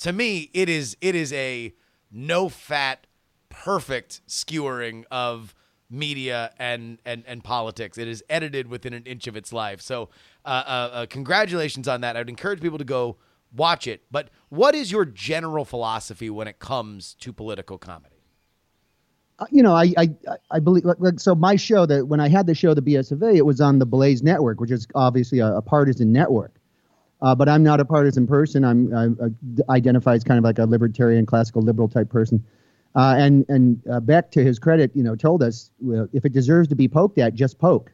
to 0.00 0.12
me, 0.12 0.50
it 0.52 0.68
is 0.68 0.94
it 1.00 1.14
is 1.14 1.32
a 1.32 1.72
no 2.12 2.50
fat, 2.50 3.06
perfect 3.48 4.20
skewering 4.26 5.06
of 5.10 5.54
media 5.88 6.52
and, 6.58 6.98
and, 7.06 7.24
and 7.26 7.42
politics. 7.42 7.96
It 7.96 8.08
is 8.08 8.22
edited 8.28 8.68
within 8.68 8.92
an 8.92 9.04
inch 9.04 9.26
of 9.26 9.36
its 9.36 9.54
life. 9.54 9.80
So, 9.80 10.10
uh, 10.44 10.48
uh, 10.48 10.90
uh, 10.92 11.06
congratulations 11.06 11.88
on 11.88 12.02
that. 12.02 12.16
I 12.16 12.20
would 12.20 12.28
encourage 12.28 12.60
people 12.60 12.76
to 12.76 12.84
go 12.84 13.16
watch 13.56 13.86
it. 13.86 14.02
But 14.10 14.28
what 14.50 14.74
is 14.74 14.92
your 14.92 15.06
general 15.06 15.64
philosophy 15.64 16.28
when 16.28 16.46
it 16.46 16.58
comes 16.58 17.14
to 17.20 17.32
political 17.32 17.78
comedy? 17.78 18.13
You 19.50 19.62
know, 19.62 19.74
I 19.74 19.92
I 19.96 20.08
I 20.50 20.58
believe 20.60 20.84
like, 20.84 20.96
like, 21.00 21.20
so. 21.20 21.34
My 21.34 21.56
show 21.56 21.86
that 21.86 22.08
when 22.08 22.20
I 22.20 22.28
had 22.28 22.46
the 22.46 22.54
show, 22.54 22.74
the 22.74 22.82
BS 22.82 23.12
of 23.12 23.22
A, 23.22 23.30
it 23.30 23.46
was 23.46 23.60
on 23.60 23.78
the 23.78 23.86
Blaze 23.86 24.22
Network, 24.22 24.60
which 24.60 24.70
is 24.70 24.86
obviously 24.94 25.38
a, 25.40 25.56
a 25.56 25.62
partisan 25.62 26.12
network. 26.12 26.54
Uh, 27.22 27.34
but 27.34 27.48
I'm 27.48 27.62
not 27.62 27.80
a 27.80 27.84
partisan 27.84 28.26
person. 28.26 28.64
I'm 28.64 28.94
I, 28.94 29.04
I 29.72 29.76
identify 29.76 30.14
as 30.14 30.24
kind 30.24 30.38
of 30.38 30.44
like 30.44 30.58
a 30.58 30.66
libertarian, 30.66 31.26
classical 31.26 31.62
liberal 31.62 31.88
type 31.88 32.08
person. 32.10 32.44
Uh, 32.96 33.14
and 33.18 33.44
and 33.48 33.82
uh, 33.90 34.00
Beck, 34.00 34.30
to 34.32 34.44
his 34.44 34.58
credit, 34.58 34.90
you 34.94 35.02
know, 35.02 35.16
told 35.16 35.42
us 35.42 35.70
well, 35.80 36.08
if 36.12 36.24
it 36.24 36.32
deserves 36.32 36.68
to 36.68 36.74
be 36.76 36.86
poked 36.88 37.18
at, 37.18 37.34
just 37.34 37.58
poke. 37.58 37.92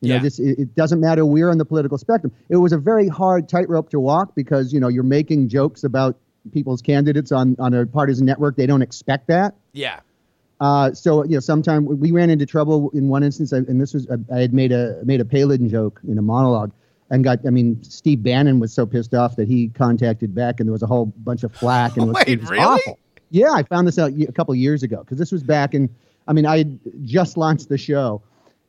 You 0.00 0.08
Yeah. 0.10 0.16
know, 0.16 0.22
this 0.22 0.38
it, 0.38 0.58
it 0.58 0.74
doesn't 0.74 1.00
matter 1.00 1.26
where 1.26 1.50
on 1.50 1.58
the 1.58 1.64
political 1.64 1.98
spectrum. 1.98 2.32
It 2.48 2.56
was 2.56 2.72
a 2.72 2.78
very 2.78 3.08
hard 3.08 3.48
tightrope 3.48 3.90
to 3.90 4.00
walk 4.00 4.34
because 4.34 4.72
you 4.72 4.80
know 4.80 4.88
you're 4.88 5.02
making 5.02 5.48
jokes 5.48 5.82
about 5.84 6.16
people's 6.52 6.80
candidates 6.80 7.32
on 7.32 7.56
on 7.58 7.74
a 7.74 7.84
partisan 7.84 8.24
network. 8.26 8.56
They 8.56 8.66
don't 8.66 8.82
expect 8.82 9.26
that. 9.26 9.54
Yeah. 9.72 10.00
Uh, 10.60 10.92
so 10.92 11.24
you 11.24 11.34
know, 11.34 11.40
sometime 11.40 11.84
we 11.84 12.10
ran 12.10 12.30
into 12.30 12.44
trouble 12.46 12.90
in 12.90 13.08
one 13.08 13.22
instance, 13.22 13.52
and 13.52 13.80
this 13.80 13.94
was 13.94 14.06
I 14.32 14.40
had 14.40 14.52
made 14.52 14.72
a 14.72 15.00
made 15.04 15.20
a 15.20 15.24
Palin 15.24 15.68
joke 15.68 16.00
in 16.06 16.18
a 16.18 16.22
monologue, 16.22 16.72
and 17.10 17.22
got 17.22 17.46
I 17.46 17.50
mean 17.50 17.82
Steve 17.82 18.22
Bannon 18.22 18.58
was 18.58 18.72
so 18.72 18.84
pissed 18.84 19.14
off 19.14 19.36
that 19.36 19.46
he 19.46 19.68
contacted 19.68 20.34
Beck, 20.34 20.58
and 20.58 20.68
there 20.68 20.72
was 20.72 20.82
a 20.82 20.86
whole 20.86 21.06
bunch 21.06 21.44
of 21.44 21.54
flack, 21.54 21.96
and 21.96 22.04
it 22.04 22.06
was, 22.12 22.14
Wait, 22.14 22.28
it 22.28 22.40
was 22.40 22.50
really? 22.50 22.64
awful. 22.64 22.98
Yeah, 23.30 23.52
I 23.52 23.62
found 23.62 23.86
this 23.86 23.98
out 23.98 24.12
a 24.12 24.32
couple 24.32 24.54
years 24.54 24.82
ago 24.82 24.98
because 24.98 25.18
this 25.18 25.30
was 25.30 25.42
back 25.42 25.74
in. 25.74 25.88
I 26.26 26.32
mean, 26.32 26.44
I 26.44 26.58
had 26.58 26.80
just 27.04 27.36
launched 27.36 27.68
the 27.68 27.78
show, 27.78 28.20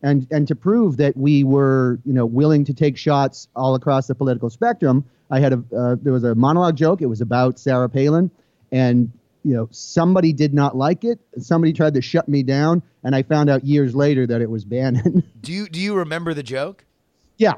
and 0.04 0.28
and 0.30 0.48
to 0.48 0.56
prove 0.56 0.98
that 0.98 1.18
we 1.18 1.44
were 1.44 2.00
you 2.06 2.14
know 2.14 2.26
willing 2.26 2.66
to 2.66 2.74
take 2.74 2.98
shots 2.98 3.48
all 3.56 3.74
across 3.74 4.06
the 4.06 4.14
political 4.14 4.52
spectrum, 4.52 5.06
I 5.32 5.40
had 5.40 5.54
a 5.54 5.64
uh, 5.76 5.96
there 6.00 6.14
was 6.14 6.24
a 6.24 6.36
monologue 6.36 6.76
joke. 6.76 7.02
It 7.02 7.08
was 7.08 7.22
about 7.22 7.58
Sarah 7.58 7.90
Palin, 7.90 8.30
and 8.72 9.12
you 9.44 9.54
know 9.54 9.68
somebody 9.72 10.34
did 10.34 10.54
not 10.54 10.76
like 10.76 11.04
it. 11.04 11.20
Somebody 11.38 11.74
tried 11.74 11.94
to 11.96 12.02
shut 12.02 12.28
me 12.28 12.44
down, 12.44 12.82
and 13.04 13.16
I 13.16 13.24
found 13.24 13.50
out 13.50 13.64
years 13.64 13.96
later 13.96 14.28
that 14.28 14.42
it 14.42 14.50
was 14.50 14.66
Bannon. 14.66 15.24
Do 15.42 15.52
you 15.54 15.68
do 15.68 15.80
you 15.80 15.96
remember 15.96 16.34
the 16.34 16.44
joke? 16.44 16.86
yeah. 17.38 17.54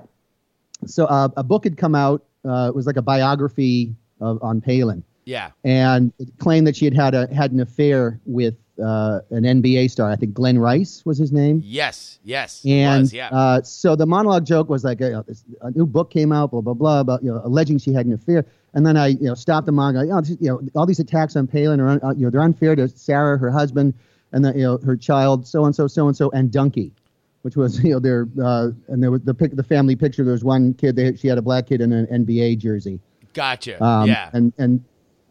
So 0.85 1.05
uh, 1.05 1.29
a 1.37 1.43
book 1.43 1.63
had 1.63 1.77
come 1.77 1.93
out. 1.95 2.23
Uh, 2.43 2.67
it 2.69 2.75
was 2.75 2.87
like 2.87 2.97
a 2.97 3.01
biography 3.03 3.95
of, 4.19 4.41
on 4.41 4.61
Palin 4.61 5.03
Yeah. 5.25 5.51
and 5.63 6.11
it 6.17 6.29
claimed 6.39 6.65
that 6.65 6.75
she 6.75 6.85
had 6.85 6.95
had 6.95 7.13
a 7.13 7.31
had 7.33 7.51
an 7.51 7.59
affair 7.59 8.19
with 8.25 8.55
uh, 8.83 9.19
an 9.29 9.43
NBA 9.43 9.91
star. 9.91 10.09
I 10.09 10.15
think 10.15 10.33
Glen 10.33 10.57
Rice 10.57 11.03
was 11.05 11.19
his 11.19 11.31
name. 11.31 11.61
Yes. 11.63 12.17
Yes. 12.23 12.63
And 12.65 13.01
was, 13.01 13.13
yeah. 13.13 13.29
uh, 13.29 13.61
so 13.61 13.95
the 13.95 14.07
monologue 14.07 14.43
joke 14.45 14.69
was 14.69 14.83
like, 14.83 14.97
this, 14.97 15.43
a 15.61 15.69
new 15.69 15.85
book 15.85 16.09
came 16.09 16.31
out, 16.31 16.49
blah 16.49 16.61
blah 16.61 16.73
blah, 16.73 16.99
about 16.99 17.23
you 17.23 17.31
know 17.31 17.41
alleging 17.43 17.77
she 17.77 17.93
had 17.93 18.07
an 18.07 18.13
affair. 18.13 18.43
And 18.73 18.85
then 18.85 18.95
I 18.97 19.07
you 19.07 19.23
know 19.27 19.33
stopped 19.33 19.65
the 19.65 19.71
manga. 19.71 20.01
You 20.01 20.11
know, 20.11 20.21
this- 20.21 20.37
you 20.39 20.47
know 20.49 20.61
all 20.75 20.85
these 20.85 20.99
attacks 20.99 21.35
on 21.35 21.47
Palin 21.47 21.79
are 21.81 21.89
un, 21.89 21.99
uh, 22.03 22.13
you 22.15 22.25
know 22.25 22.29
they're 22.29 22.41
unfair 22.41 22.75
to 22.75 22.87
Sarah, 22.87 23.37
her 23.37 23.51
husband, 23.51 23.93
and 24.31 24.45
the, 24.45 24.53
you 24.53 24.63
know 24.63 24.77
her 24.85 24.95
child, 24.95 25.45
so 25.45 25.65
and 25.65 25.75
so, 25.75 25.87
so 25.87 26.07
and 26.07 26.15
so, 26.15 26.29
and 26.31 26.51
Donkey. 26.51 26.91
which 27.41 27.55
was 27.57 27.83
you 27.83 27.91
know 27.91 27.99
there 27.99 28.27
uh, 28.41 28.69
and 28.87 29.03
there 29.03 29.11
was 29.11 29.21
the 29.23 29.33
pic, 29.33 29.55
the 29.55 29.63
family 29.63 29.95
picture. 29.95 30.23
There 30.23 30.31
was 30.33 30.43
one 30.43 30.73
kid. 30.73 30.95
They, 30.95 31.15
she 31.15 31.27
had 31.27 31.37
a 31.37 31.41
black 31.41 31.67
kid 31.67 31.81
in 31.81 31.91
an 31.91 32.05
NBA 32.07 32.59
jersey. 32.59 32.99
Gotcha. 33.33 33.83
Um, 33.83 34.07
yeah. 34.07 34.29
And 34.33 34.53
and 34.57 34.83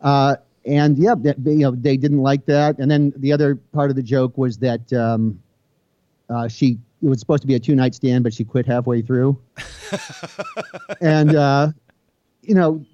uh, 0.03 0.36
and 0.66 0.99
yeah, 0.99 1.14
that, 1.20 1.38
you 1.38 1.59
know 1.59 1.70
they 1.70 1.97
didn't 1.97 2.20
like 2.22 2.45
that. 2.47 2.78
And 2.78 2.91
then 2.91 3.12
the 3.16 3.32
other 3.32 3.57
part 3.57 3.88
of 3.91 3.97
the 3.97 4.03
joke 4.03 4.36
was 4.36 4.59
that 4.59 4.93
um, 4.93 5.41
uh, 6.28 6.47
she 6.49 6.76
it 7.03 7.09
was 7.09 7.20
supposed 7.20 7.41
to 7.41 7.47
be 7.47 7.55
a 7.55 7.59
two 7.61 7.74
night 7.74 7.95
stand, 7.95 8.22
but 8.24 8.34
she 8.34 8.45
quit 8.45 8.66
halfway 8.66 9.01
through. 9.01 9.38
and 11.01 11.34
uh, 11.34 11.68
you 12.43 12.55
know. 12.55 12.84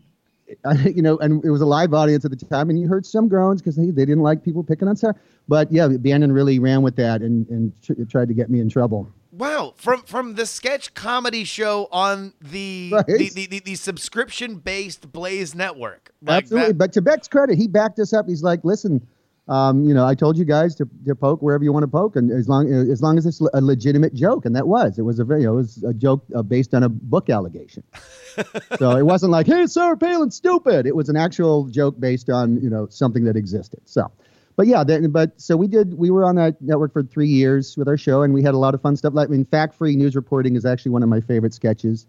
I, 0.65 0.75
you 0.89 1.03
know, 1.03 1.19
and 1.19 1.45
it 1.45 1.51
was 1.51 1.61
a 1.61 1.67
live 1.67 1.93
audience 1.95 2.25
at 2.25 2.31
the 2.31 2.37
time, 2.37 2.71
and 2.71 2.79
you 2.81 2.87
heard 2.89 3.05
some 3.07 3.29
groans 3.29 3.61
because 3.61 3.77
they, 3.77 3.87
they 3.87 4.05
didn't 4.05 4.23
like 4.23 4.45
people 4.45 4.63
picking 4.63 4.89
on 4.89 4.97
Sarah. 4.97 5.15
But 5.49 5.71
yeah, 5.73 5.89
Bannon 5.89 6.33
really 6.33 6.59
ran 6.59 6.83
with 6.83 6.97
that 6.97 7.23
and, 7.23 7.49
and 7.49 7.73
tr- 7.83 7.93
tried 8.09 8.29
to 8.29 8.35
get 8.35 8.51
me 8.51 8.61
in 8.61 8.69
trouble. 8.69 9.09
Wow, 9.33 9.75
from 9.77 10.01
from 10.03 10.35
the 10.35 10.47
sketch 10.47 10.95
comedy 10.95 11.45
show 11.45 11.89
on 11.93 12.33
the 12.41 12.91
Right. 12.95 13.07
the, 13.07 13.31
the, 13.35 13.47
the, 13.47 13.59
the 13.61 13.75
subscription 13.75 14.55
based 14.57 15.13
Blaze 15.13 15.55
network. 15.55 16.11
Like 16.23 16.45
Absolutely. 16.45 16.69
that- 16.69 16.79
But 16.79 16.93
to 16.95 17.03
Beck's 17.03 17.29
credit, 17.29 17.59
he 17.59 17.69
backed 17.69 17.99
us 17.99 18.13
up. 18.15 18.27
He's 18.29 18.43
like, 18.43 18.65
listen, 18.65 19.07
um, 19.49 19.85
you 19.85 19.95
know, 19.95 20.05
I 20.07 20.15
told 20.15 20.37
you 20.37 20.45
guys 20.45 20.75
to, 20.77 20.89
to 21.07 21.15
poke 21.15 21.41
wherever 21.41 21.63
you 21.63 21.73
want 21.73 21.85
to 21.85 21.89
poke, 21.89 22.17
and 22.17 22.31
as 22.33 22.49
long 22.49 22.73
as 22.73 23.01
long 23.01 23.17
as 23.17 23.27
it's 23.27 23.41
a 23.41 23.61
legitimate 23.61 24.15
joke, 24.15 24.45
and 24.45 24.57
that 24.57 24.67
was. 24.67 24.99
It 24.99 25.03
was 25.03 25.21
a 25.21 25.25
you 25.25 25.45
know, 25.45 25.55
it 25.55 25.57
was 25.57 25.85
a 25.85 25.95
joke 25.95 26.25
uh, 26.35 26.43
based 26.43 26.75
on 26.75 26.83
a 26.83 26.89
book 26.89 27.31
allegation. 27.31 27.85
so 28.79 28.97
it 28.97 29.05
wasn't 29.05 29.33
like, 29.33 29.47
hey, 29.47 29.67
Sarah 29.67 29.97
Palin, 29.97 30.31
stupid. 30.31 30.87
It 30.87 30.97
was 30.97 31.09
an 31.09 31.17
actual 31.17 31.65
joke 31.67 31.99
based 32.01 32.29
on 32.29 32.61
you 32.61 32.71
know 32.71 32.89
something 32.91 33.25
that 33.25 33.37
existed. 33.37 33.81
So. 33.85 34.11
But 34.57 34.69
yeah, 34.69 34.85
then, 34.85 35.11
but 35.11 35.39
so 35.39 35.55
we 35.55 35.69
did. 35.69 35.99
We 35.99 36.11
were 36.11 36.25
on 36.25 36.37
that 36.37 36.63
network 36.63 36.95
for 36.95 37.03
three 37.03 37.29
years 37.29 37.77
with 37.77 37.89
our 37.89 37.99
show, 37.99 38.23
and 38.23 38.33
we 38.33 38.43
had 38.43 38.55
a 38.55 38.59
lot 38.59 38.73
of 38.73 38.81
fun 38.81 38.97
stuff. 38.97 39.13
Like, 39.13 39.29
I 39.29 39.31
mean, 39.31 39.45
fact-free 39.45 39.97
news 39.97 40.17
reporting 40.17 40.57
is 40.57 40.65
actually 40.65 40.93
one 40.93 41.03
of 41.03 41.11
my 41.11 41.21
favorite 41.21 41.53
sketches 41.53 42.07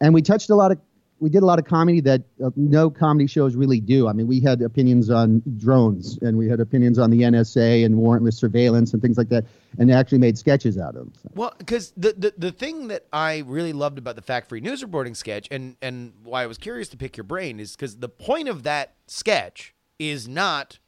and 0.00 0.14
we 0.14 0.22
touched 0.22 0.50
a 0.50 0.54
lot 0.54 0.72
of 0.72 0.78
we 1.18 1.30
did 1.30 1.42
a 1.42 1.46
lot 1.46 1.58
of 1.58 1.64
comedy 1.64 2.00
that 2.02 2.22
uh, 2.44 2.50
no 2.56 2.90
comedy 2.90 3.26
shows 3.26 3.56
really 3.56 3.80
do. 3.80 4.06
I 4.06 4.12
mean, 4.12 4.26
we 4.26 4.40
had 4.40 4.60
opinions 4.60 5.08
on 5.08 5.42
drones 5.56 6.18
and 6.20 6.36
we 6.36 6.48
had 6.48 6.60
opinions 6.60 6.98
on 6.98 7.10
the 7.10 7.22
NSA 7.22 7.84
and 7.84 7.94
warrantless 7.94 8.34
surveillance 8.34 8.92
and 8.92 9.00
things 9.00 9.16
like 9.16 9.28
that, 9.30 9.46
and 9.78 9.90
actually 9.90 10.18
made 10.18 10.36
sketches 10.36 10.78
out 10.78 10.90
of 10.90 10.94
them. 11.06 11.12
So, 11.22 11.30
Well, 11.34 11.54
because 11.56 11.92
the, 11.96 12.12
the 12.12 12.34
the 12.36 12.52
thing 12.52 12.88
that 12.88 13.06
I 13.12 13.38
really 13.46 13.72
loved 13.72 13.98
about 13.98 14.16
the 14.16 14.22
fact 14.22 14.48
free 14.48 14.60
news 14.60 14.82
reporting 14.82 15.14
sketch, 15.14 15.48
and 15.50 15.76
and 15.80 16.12
why 16.22 16.42
I 16.42 16.46
was 16.46 16.58
curious 16.58 16.88
to 16.90 16.96
pick 16.96 17.16
your 17.16 17.24
brain, 17.24 17.60
is 17.60 17.76
because 17.76 17.96
the 17.96 18.08
point 18.08 18.48
of 18.48 18.62
that 18.64 18.94
sketch 19.06 19.74
is 19.98 20.28
not 20.28 20.78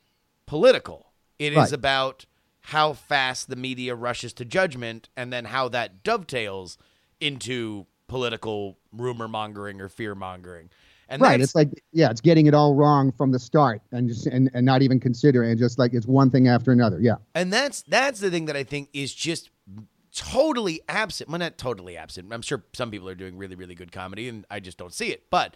political. 0.47 1.13
It 1.39 1.53
is 1.53 1.57
Right. 1.57 1.73
about 1.73 2.27
how 2.61 2.93
fast 2.93 3.49
the 3.49 3.57
media 3.57 3.95
rushes 3.95 4.35
to 4.35 4.45
judgment, 4.45 5.09
and 5.17 5.33
then 5.33 5.47
how 5.47 5.69
that 5.71 6.03
dovetails 6.03 6.77
into 7.19 7.87
political 8.09 8.79
rumor 8.93 9.29
mongering 9.29 9.81
or 9.81 9.89
fear 9.89 10.15
mongering. 10.15 10.71
And 11.11 11.23
right, 11.23 11.41
it's 11.41 11.55
like 11.55 11.83
yeah, 11.93 12.11
it's 12.11 12.21
getting 12.21 12.47
it 12.47 12.55
all 12.55 12.75
wrong 12.75 13.13
from 13.13 13.33
the 13.33 13.39
start 13.39 13.81
and 13.93 14.09
just 14.09 14.27
and, 14.27 14.51
and 14.53 14.67
not 14.67 14.83
even 14.83 15.01
considering 15.01 15.51
and 15.51 15.59
just 15.59 15.79
like 15.79 15.95
it's 15.95 16.07
one 16.07 16.31
thing 16.31 16.49
after 16.49 16.71
another. 16.71 16.99
Yeah. 17.01 17.17
And 17.35 17.51
that's 17.53 17.83
that's 17.83 18.21
the 18.21 18.31
thing 18.31 18.47
that 18.47 18.57
I 18.57 18.65
think 18.65 18.91
is 18.93 19.15
just 19.15 19.51
totally 20.15 20.81
absent. 20.89 21.31
Well, 21.31 21.39
not 21.39 21.57
totally 21.57 21.97
absent. 21.97 22.33
I'm 22.33 22.43
sure 22.43 22.65
some 22.75 22.91
people 22.91 23.09
are 23.09 23.15
doing 23.15 23.39
really, 23.39 23.55
really 23.55 23.75
good 23.75 23.93
comedy, 23.93 24.29
and 24.29 24.45
I 24.51 24.61
just 24.61 24.77
don't 24.77 24.93
see 24.93 25.09
it. 25.09 25.25
But 25.31 25.55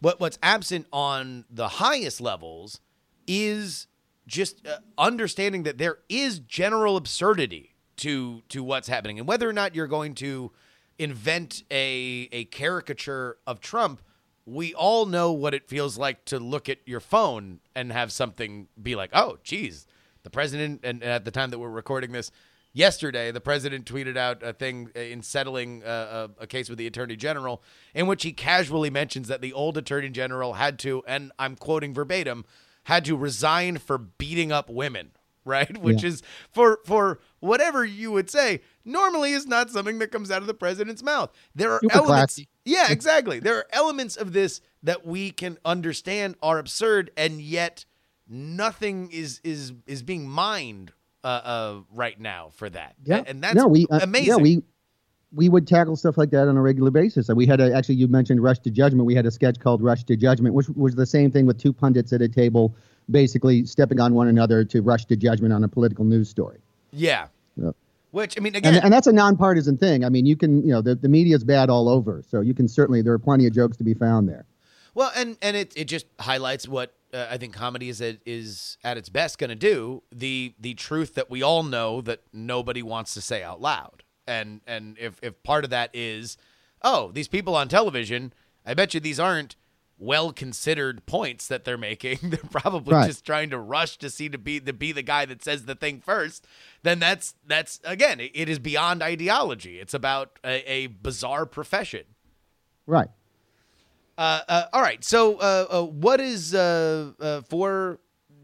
what 0.00 0.20
what's 0.20 0.38
absent 0.42 0.86
on 0.92 1.44
the 1.50 1.68
highest 1.68 2.20
levels 2.20 2.80
is 3.26 3.88
just 4.26 4.66
uh, 4.66 4.78
understanding 4.96 5.64
that 5.64 5.78
there 5.78 5.98
is 6.08 6.38
general 6.38 6.96
absurdity 6.96 7.74
to 7.96 8.42
to 8.50 8.62
what's 8.62 8.88
happening, 8.88 9.18
and 9.18 9.26
whether 9.26 9.48
or 9.48 9.52
not 9.52 9.74
you're 9.74 9.86
going 9.86 10.14
to 10.16 10.52
invent 10.98 11.62
a 11.70 12.28
a 12.32 12.44
caricature 12.46 13.38
of 13.46 13.60
Trump. 13.60 14.02
We 14.46 14.74
all 14.74 15.06
know 15.06 15.32
what 15.32 15.54
it 15.54 15.68
feels 15.68 15.96
like 15.96 16.24
to 16.26 16.38
look 16.38 16.68
at 16.68 16.78
your 16.86 17.00
phone 17.00 17.60
and 17.74 17.92
have 17.92 18.12
something 18.12 18.68
be 18.80 18.94
like, 18.94 19.10
"Oh, 19.12 19.38
geez, 19.42 19.86
the 20.22 20.30
president." 20.30 20.80
And 20.84 21.02
at 21.02 21.24
the 21.24 21.30
time 21.30 21.50
that 21.50 21.58
we're 21.58 21.70
recording 21.70 22.12
this, 22.12 22.30
yesterday, 22.74 23.30
the 23.30 23.40
president 23.40 23.86
tweeted 23.86 24.18
out 24.18 24.42
a 24.42 24.52
thing 24.52 24.90
in 24.94 25.22
settling 25.22 25.82
uh, 25.82 26.28
a, 26.38 26.42
a 26.42 26.46
case 26.46 26.68
with 26.68 26.76
the 26.78 26.86
attorney 26.86 27.16
general, 27.16 27.62
in 27.94 28.06
which 28.06 28.22
he 28.22 28.32
casually 28.32 28.90
mentions 28.90 29.28
that 29.28 29.40
the 29.40 29.54
old 29.54 29.78
attorney 29.78 30.10
general 30.10 30.54
had 30.54 30.78
to, 30.80 31.02
and 31.06 31.32
I'm 31.38 31.56
quoting 31.56 31.94
verbatim, 31.94 32.44
had 32.84 33.06
to 33.06 33.16
resign 33.16 33.78
for 33.78 33.96
beating 33.96 34.52
up 34.52 34.68
women. 34.68 35.12
Right, 35.44 35.76
which 35.82 36.02
Yeah. 36.02 36.08
is 36.10 36.22
for 36.50 36.80
for 36.84 37.20
whatever 37.40 37.84
you 37.84 38.10
would 38.12 38.30
say 38.30 38.60
normally 38.84 39.32
is 39.32 39.46
not 39.46 39.70
something 39.70 39.98
that 39.98 40.10
comes 40.10 40.30
out 40.30 40.40
of 40.40 40.46
the 40.46 40.54
president's 40.54 41.02
mouth. 41.02 41.30
There 41.54 41.72
are 41.72 41.80
Super 41.82 41.96
elements. 41.96 42.34
classy. 42.34 42.48
Yeah, 42.64 42.90
exactly. 42.90 43.40
There 43.40 43.56
are 43.58 43.66
elements 43.72 44.16
of 44.16 44.32
this 44.32 44.60
that 44.82 45.06
we 45.06 45.30
can 45.30 45.58
understand 45.64 46.36
are 46.42 46.58
absurd, 46.58 47.10
and 47.16 47.40
yet 47.40 47.84
nothing 48.28 49.10
is 49.12 49.40
is 49.44 49.72
is 49.86 50.02
being 50.02 50.28
mined 50.28 50.92
uh, 51.22 51.26
uh, 51.26 51.80
right 51.92 52.18
now 52.18 52.50
for 52.54 52.68
that. 52.70 52.94
Yeah, 53.04 53.22
and 53.26 53.42
that's 53.42 53.54
no, 53.54 53.66
we 53.66 53.86
uh, 53.90 54.00
amazing. 54.02 54.28
Yeah, 54.28 54.36
we 54.36 54.62
we 55.32 55.48
would 55.48 55.66
tackle 55.66 55.96
stuff 55.96 56.16
like 56.16 56.30
that 56.30 56.46
on 56.48 56.56
a 56.56 56.62
regular 56.62 56.90
basis. 56.90 57.28
And 57.28 57.36
we 57.36 57.44
had 57.44 57.60
a, 57.60 57.74
actually 57.74 57.96
you 57.96 58.06
mentioned 58.08 58.42
Rush 58.42 58.60
to 58.60 58.70
Judgment. 58.70 59.04
We 59.04 59.14
had 59.14 59.26
a 59.26 59.30
sketch 59.30 59.58
called 59.58 59.82
Rush 59.82 60.04
to 60.04 60.16
Judgment, 60.16 60.54
which 60.54 60.68
was 60.70 60.94
the 60.94 61.06
same 61.06 61.30
thing 61.30 61.44
with 61.44 61.58
two 61.58 61.72
pundits 61.72 62.12
at 62.12 62.22
a 62.22 62.28
table, 62.28 62.76
basically 63.10 63.64
stepping 63.64 64.00
on 64.00 64.14
one 64.14 64.28
another 64.28 64.64
to 64.64 64.82
rush 64.82 65.04
to 65.06 65.16
judgment 65.16 65.52
on 65.52 65.64
a 65.64 65.68
political 65.68 66.04
news 66.04 66.28
story. 66.28 66.58
yeah. 67.56 67.70
Which 68.10 68.38
I 68.38 68.40
mean, 68.40 68.54
again, 68.54 68.76
And, 68.76 68.84
and 68.84 68.92
that's 68.92 69.08
a 69.08 69.12
nonpartisan 69.12 69.76
thing. 69.76 70.04
I 70.04 70.08
mean, 70.08 70.24
you 70.24 70.36
can, 70.36 70.62
you 70.62 70.72
know, 70.72 70.80
the, 70.80 70.94
the 70.94 71.08
media 71.08 71.34
is 71.34 71.42
bad 71.42 71.68
all 71.68 71.88
over, 71.88 72.22
so 72.22 72.40
you 72.40 72.54
can 72.54 72.68
certainly 72.68 73.02
there 73.02 73.12
are 73.12 73.18
plenty 73.18 73.44
of 73.48 73.52
jokes 73.52 73.76
to 73.78 73.84
be 73.84 73.92
found 73.92 74.28
there. 74.28 74.46
Well, 74.94 75.10
and 75.16 75.36
and 75.42 75.56
it 75.56 75.72
it 75.76 75.86
just 75.86 76.06
highlights 76.20 76.68
what 76.68 76.94
uh, 77.12 77.26
I 77.28 77.38
think 77.38 77.54
comedy 77.54 77.88
is 77.88 78.00
at, 78.00 78.18
is 78.24 78.78
at 78.84 78.96
its 78.96 79.08
best 79.08 79.38
going 79.38 79.50
to 79.50 79.56
do 79.56 80.04
the 80.12 80.54
the 80.60 80.74
truth 80.74 81.14
that 81.14 81.28
we 81.28 81.42
all 81.42 81.64
know 81.64 82.00
that 82.02 82.20
nobody 82.32 82.84
wants 82.84 83.14
to 83.14 83.20
say 83.20 83.42
out 83.42 83.60
loud. 83.60 84.04
And 84.28 84.60
and 84.64 84.96
if 84.98 85.18
if 85.20 85.42
part 85.42 85.64
of 85.64 85.70
that 85.70 85.90
is, 85.92 86.36
oh, 86.82 87.10
these 87.12 87.26
people 87.26 87.56
on 87.56 87.66
television, 87.66 88.32
I 88.64 88.74
bet 88.74 88.94
you 88.94 89.00
these 89.00 89.18
aren't 89.18 89.56
well 90.04 90.32
considered 90.32 91.04
points 91.06 91.48
that 91.48 91.64
they're 91.64 91.78
making. 91.78 92.18
They're 92.22 92.38
probably 92.50 92.94
Right. 92.94 93.06
just 93.06 93.24
trying 93.24 93.50
to 93.50 93.58
rush 93.58 93.96
to 93.98 94.10
see 94.10 94.28
to 94.28 94.38
be 94.38 94.60
to 94.60 94.72
be 94.72 94.92
the 94.92 95.02
guy 95.02 95.24
that 95.26 95.42
says 95.42 95.64
the 95.64 95.74
thing 95.74 96.00
first. 96.00 96.46
Then 96.82 96.98
that's 96.98 97.34
that's 97.46 97.80
again, 97.84 98.20
it, 98.20 98.30
it 98.34 98.48
is 98.48 98.58
beyond 98.58 99.02
ideology. 99.02 99.78
It's 99.80 99.94
about 99.94 100.38
a, 100.44 100.70
a 100.70 100.86
bizarre 100.88 101.46
profession. 101.46 102.04
Right. 102.86 103.08
Uh, 104.16 104.40
uh, 104.48 104.62
all 104.72 104.82
right. 104.82 105.02
So, 105.02 105.36
uh, 105.38 105.66
uh, 105.70 105.82
what 105.82 106.20
is 106.20 106.54
uh, 106.54 107.10
uh, 107.18 107.40
for 107.42 107.98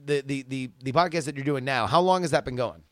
the, 0.06 0.22
the 0.26 0.42
the 0.48 0.70
the 0.82 0.92
podcast 0.92 1.24
that 1.26 1.36
you're 1.36 1.44
doing 1.44 1.64
now? 1.64 1.86
How 1.86 2.00
long 2.00 2.22
has 2.22 2.32
that 2.32 2.44
been 2.44 2.56
going? 2.56 2.82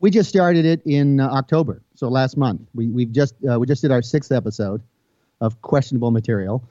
We 0.00 0.10
just 0.10 0.28
started 0.28 0.64
it 0.64 0.80
in 0.86 1.20
uh, 1.20 1.28
October, 1.30 1.82
so 1.94 2.08
last 2.08 2.36
month. 2.36 2.62
We 2.74 2.88
we've 2.88 3.12
just 3.12 3.34
uh, 3.50 3.58
we 3.60 3.66
just 3.66 3.82
did 3.82 3.90
our 3.92 4.00
sixth 4.02 4.32
episode 4.32 4.80
of 5.42 5.60
questionable 5.60 6.10
material, 6.10 6.64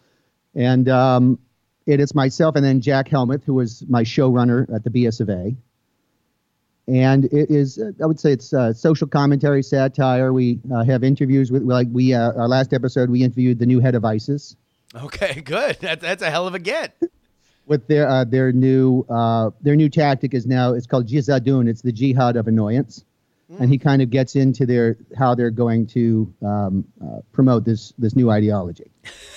and 0.56 0.90
um, 0.90 1.40
it 1.86 2.00
is 2.00 2.14
myself 2.16 2.56
and 2.56 2.66
then 2.66 2.82
Jack 2.82 3.08
Helmuth, 3.08 3.44
who 3.44 3.54
was 3.56 3.84
my 3.88 4.04
showrunner 4.04 4.74
at 4.74 4.84
the 4.84 4.90
BS 4.90 5.22
of 5.22 5.30
A. 5.30 5.56
And 6.88 7.26
it 7.26 7.50
is, 7.50 7.82
I 8.02 8.06
would 8.06 8.20
say, 8.20 8.34
it's 8.34 8.54
uh, 8.54 8.74
social 8.74 9.08
commentary, 9.08 9.64
satire. 9.64 10.34
We 10.34 10.60
uh, 10.74 10.84
have 10.84 11.04
interviews 11.04 11.52
with, 11.52 11.62
like 11.62 11.88
we, 11.92 12.14
uh, 12.14 12.34
our 12.34 12.48
last 12.48 12.74
episode, 12.74 13.10
we 13.10 13.24
interviewed 13.24 13.60
the 13.60 13.66
new 13.66 13.80
head 13.80 13.96
of 13.96 14.04
ISIS 14.04 14.56
Okay, 14.96 15.42
good. 15.46 15.78
That, 15.82 16.02
that's 16.02 16.22
a 16.22 16.30
hell 16.30 16.48
of 16.48 16.56
a 16.56 16.60
get. 16.60 16.96
with 17.66 17.88
their 17.88 18.08
uh, 18.08 18.24
their 18.26 18.52
new 18.52 19.06
uh, 19.10 19.52
their 19.62 19.76
new 19.76 19.90
tactic 19.90 20.34
is 20.34 20.46
now 20.46 20.74
it's 20.74 20.88
called 20.88 21.08
jihadun. 21.08 21.70
It's 21.70 21.82
the 21.82 21.92
jihad 21.92 22.36
of 22.36 22.48
annoyance, 22.48 23.04
and 23.60 23.70
he 23.70 23.78
kind 23.78 24.02
of 24.02 24.10
gets 24.10 24.36
into 24.36 24.66
their 24.66 24.98
how 25.18 25.36
they're 25.36 25.52
going 25.52 25.88
to 25.88 26.34
um, 26.42 26.86
uh, 27.02 27.20
promote 27.32 27.64
this 27.64 27.94
this 27.98 28.16
new 28.16 28.30
ideology. 28.30 28.92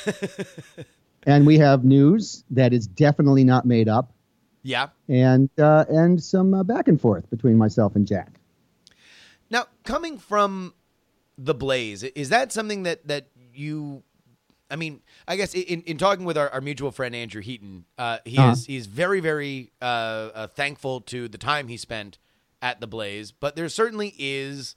and 1.27 1.47
we 1.47 1.59
have 1.59 1.85
news 1.85 2.45
that 2.51 2.72
is 2.72 2.87
definitely 2.87 3.45
not 3.45 3.64
made 3.64 3.89
up, 3.89 4.12
Yeah. 4.62 4.89
and 5.09 5.49
uh, 5.59 5.85
and 5.89 6.22
some 6.22 6.55
uh, 6.55 6.62
back 6.62 6.89
and 6.89 7.01
forth 7.01 7.29
between 7.31 7.57
myself 7.57 7.97
and 7.97 8.07
Jack. 8.07 8.39
Now, 9.51 9.66
coming 9.85 10.18
from 10.18 10.75
the 11.39 11.55
Blaze, 11.55 12.03
is 12.03 12.29
that 12.31 12.53
something 12.53 12.85
that 12.85 13.07
that 13.09 13.29
you? 13.53 14.03
I 14.70 14.77
mean, 14.77 15.03
I 15.29 15.37
guess 15.37 15.55
in, 15.55 15.83
in 15.83 15.99
talking 15.99 16.25
with 16.25 16.39
our, 16.39 16.49
our 16.49 16.61
mutual 16.61 16.91
friend 16.91 17.14
Andrew 17.14 17.43
Heaton, 17.43 17.85
uh, 17.99 18.18
he 18.25 18.39
Uh-huh. 18.39 18.53
is 18.53 18.64
he's 18.66 18.87
very 18.87 19.20
very 19.20 19.70
uh, 19.81 19.85
uh, 19.85 20.47
thankful 20.49 21.01
to 21.03 21.29
the 21.29 21.39
time 21.39 21.68
he 21.68 21.77
spent 21.77 22.18
at 22.62 22.81
the 22.81 22.87
Blaze, 22.87 23.31
but 23.31 23.57
there 23.57 23.68
certainly 23.68 24.14
is 24.18 24.75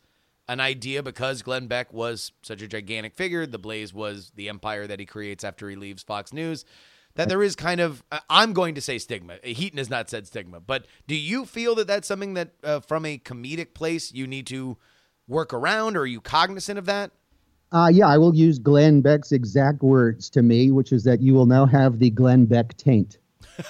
an 0.48 0.60
idea 0.60 1.04
because 1.04 1.42
Glenn 1.42 1.68
Beck 1.68 1.92
was 1.92 2.32
such 2.42 2.62
a 2.62 2.68
gigantic 2.68 3.16
figure. 3.16 3.46
The 3.46 3.60
Blaze 3.60 3.94
was 3.94 4.32
the 4.36 4.50
empire 4.50 4.88
that 4.88 5.00
he 5.00 5.06
creates 5.06 5.44
after 5.44 5.70
he 5.70 5.76
leaves 5.76 6.04
Fox 6.04 6.32
News. 6.34 6.66
That 7.16 7.30
there 7.30 7.42
is 7.42 7.56
kind 7.56 7.82
of, 7.82 8.04
uh, 8.12 8.20
I'm 8.30 8.54
going 8.54 8.76
to 8.76 8.82
say 8.82 9.00
stigma. 9.00 9.38
Heaton 9.44 9.80
has 9.80 9.90
not 9.90 10.08
said 10.08 10.28
stigma, 10.28 10.60
but 10.60 10.86
do 11.08 11.16
you 11.16 11.46
feel 11.46 11.74
that 11.76 11.88
that's 11.88 12.08
something 12.08 12.36
that, 12.36 12.52
uh, 12.64 12.80
from 12.80 13.06
a 13.06 13.18
comedic 13.18 13.74
place, 13.74 14.12
you 14.14 14.28
need 14.28 14.46
to 14.48 14.78
work 15.28 15.52
around, 15.52 15.98
or 15.98 16.02
are 16.02 16.06
you 16.06 16.22
cognizant 16.22 16.78
of 16.78 16.86
that? 16.86 17.12
Uh, 17.72 17.90
yeah, 17.92 18.08
I 18.08 18.20
will 18.20 18.36
use 18.36 18.60
Glenn 18.60 19.02
Beck's 19.02 19.32
exact 19.32 19.82
words 19.82 20.30
to 20.30 20.44
me, 20.44 20.72
which 20.72 20.92
is 20.92 21.04
that 21.06 21.20
you 21.20 21.34
will 21.34 21.48
now 21.48 21.66
have 21.66 21.98
the 21.98 22.12
Glenn 22.12 22.46
Beck 22.46 22.78
taint, 22.78 23.18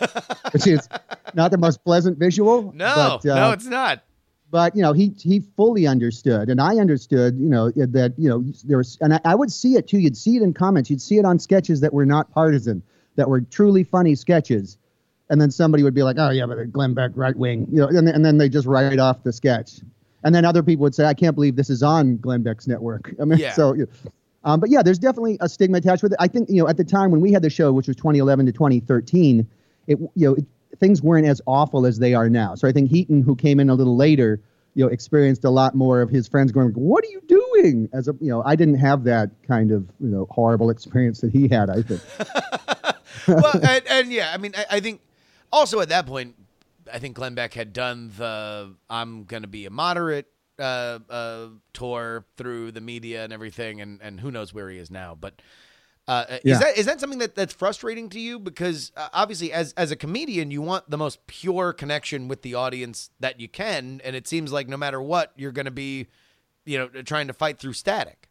which 0.51 0.67
is 0.67 0.87
not 1.33 1.51
the 1.51 1.57
most 1.57 1.83
pleasant 1.85 2.17
visual. 2.19 2.73
No, 2.75 3.19
but, 3.23 3.29
uh, 3.29 3.35
no, 3.35 3.51
it's 3.51 3.65
not. 3.65 4.03
But 4.49 4.75
you 4.75 4.81
know 4.81 4.93
he 4.93 5.13
he 5.19 5.39
fully 5.39 5.87
understood 5.87 6.49
and 6.49 6.61
i 6.61 6.77
understood 6.77 7.37
you 7.37 7.49
know 7.49 7.69
that 7.71 8.13
you 8.17 8.29
know 8.29 8.43
there 8.63 8.77
was 8.77 8.97
and 9.01 9.13
I, 9.13 9.19
I 9.25 9.35
would 9.35 9.51
see 9.51 9.75
it 9.75 9.87
too. 9.87 9.99
You'd 9.99 10.17
see 10.17 10.37
it 10.37 10.41
in 10.41 10.53
comments. 10.53 10.89
You'd 10.89 11.01
see 11.01 11.17
it 11.17 11.25
on 11.25 11.39
sketches 11.39 11.81
that 11.81 11.93
were 11.93 12.05
not 12.05 12.31
partisan 12.31 12.81
that 13.15 13.29
were 13.29 13.41
truly 13.41 13.83
funny 13.83 14.15
sketches. 14.15 14.77
And 15.29 15.41
then 15.41 15.51
somebody 15.51 15.83
would 15.83 15.93
be 15.93 16.03
like 16.03 16.17
oh 16.17 16.29
yeah 16.29 16.45
but 16.45 16.71
glenn 16.71 16.93
beck 16.93 17.11
right 17.15 17.35
wing 17.35 17.67
you 17.69 17.79
know 17.81 17.87
and, 17.87 18.07
and 18.07 18.23
then 18.23 18.37
they 18.37 18.47
just 18.47 18.67
write 18.67 18.99
off 18.99 19.23
the 19.23 19.33
sketch. 19.33 19.81
And 20.23 20.33
then 20.33 20.45
other 20.45 20.63
people 20.63 20.83
would 20.83 20.95
say 20.95 21.05
i 21.05 21.13
can't 21.13 21.35
believe 21.35 21.55
this 21.55 21.69
is 21.69 21.83
on 21.83 22.17
glenn 22.17 22.43
beck's 22.43 22.67
network. 22.67 23.13
I 23.21 23.25
mean 23.25 23.39
Yeah. 23.39 23.53
so 23.53 23.73
you 23.73 23.81
know, 24.03 24.11
um, 24.45 24.59
but 24.61 24.69
yeah 24.69 24.81
there's 24.81 24.99
definitely 24.99 25.37
a 25.41 25.49
stigma 25.49 25.77
attached 25.79 26.03
with 26.03 26.13
it. 26.13 26.17
I 26.21 26.27
think 26.27 26.49
you 26.49 26.61
know 26.61 26.69
at 26.69 26.77
the 26.77 26.85
time 26.85 27.11
when 27.11 27.19
we 27.19 27.33
had 27.33 27.41
the 27.41 27.49
show 27.49 27.73
which 27.73 27.87
was 27.87 27.97
2011 27.97 28.45
to 28.45 28.51
2013 28.53 29.45
it 29.87 29.99
you 29.99 30.09
know 30.15 30.35
it, 30.35 30.45
things 30.79 31.01
weren't 31.01 31.27
as 31.27 31.41
awful 31.47 31.85
as 31.85 31.99
they 31.99 32.13
are 32.13 32.29
now. 32.29 32.55
So 32.55 32.67
I 32.67 32.71
think 32.71 32.89
Heaton, 32.89 33.23
who 33.23 33.35
came 33.35 33.59
in 33.59 33.69
a 33.69 33.75
little 33.75 33.95
later, 33.95 34.39
you 34.75 34.85
know, 34.85 34.91
experienced 34.91 35.43
a 35.43 35.49
lot 35.49 35.73
more 35.75 36.01
of 36.01 36.09
his 36.09 36.27
friends 36.27 36.51
going, 36.51 36.69
"What 36.71 37.03
are 37.03 37.09
you 37.09 37.21
doing?" 37.27 37.89
As 37.93 38.07
a, 38.07 38.15
you 38.21 38.29
know, 38.29 38.43
I 38.45 38.55
didn't 38.55 38.77
have 38.77 39.03
that 39.05 39.31
kind 39.47 39.71
of 39.71 39.89
you 39.99 40.09
know 40.09 40.27
horrible 40.29 40.69
experience 40.69 41.21
that 41.21 41.31
he 41.31 41.47
had. 41.47 41.69
I 41.69 41.81
think. 41.81 42.01
well, 43.27 43.53
and, 43.55 43.87
and 43.87 44.11
yeah, 44.11 44.31
I 44.33 44.37
mean, 44.37 44.53
I, 44.55 44.65
I 44.77 44.79
think 44.79 45.01
also 45.51 45.79
at 45.79 45.89
that 45.89 46.05
point, 46.05 46.35
I 46.93 46.99
think 46.99 47.15
Glenn 47.15 47.33
Beck 47.33 47.55
had 47.55 47.73
done 47.73 48.11
the 48.17 48.75
"I'm 48.89 49.23
going 49.23 49.43
to 49.43 49.49
be 49.49 49.65
a 49.65 49.71
moderate" 49.71 50.27
uh, 50.59 50.99
uh, 51.09 51.47
tour 51.73 52.25
through 52.35 52.71
the 52.71 52.81
media 52.81 53.23
and 53.23 53.33
everything, 53.33 53.81
and 53.81 53.99
and 54.01 54.19
who 54.19 54.31
knows 54.31 54.53
where 54.53 54.69
he 54.69 54.77
is 54.77 54.91
now. 54.91 55.15
But 55.19 55.41
uh, 56.07 56.25
Yeah. 56.43 56.53
is 56.53 56.59
that 56.59 56.77
is 56.77 56.85
that 56.85 56.99
something 56.99 57.19
that 57.19 57.35
that's 57.35 57.53
frustrating 57.53 58.09
to 58.09 58.19
you? 58.19 58.39
Because 58.39 58.91
uh, 58.95 59.09
obviously, 59.13 59.51
as 59.51 59.73
as 59.73 59.91
a 59.91 59.95
comedian, 59.95 60.51
you 60.51 60.61
want 60.61 60.89
the 60.89 60.97
most 60.97 61.25
pure 61.27 61.73
connection 61.73 62.27
with 62.27 62.41
the 62.41 62.53
audience 62.53 63.09
that 63.19 63.39
you 63.39 63.47
can, 63.49 64.01
and 64.03 64.15
it 64.15 64.27
seems 64.27 64.51
like 64.51 64.67
no 64.67 64.77
matter 64.77 65.01
what, 65.01 65.33
you're 65.35 65.51
going 65.51 65.65
to 65.65 65.71
be, 65.71 66.07
you 66.65 66.77
know, 66.77 66.87
trying 67.03 67.27
to 67.27 67.33
fight 67.33 67.59
through 67.59 67.73
static. 67.73 68.29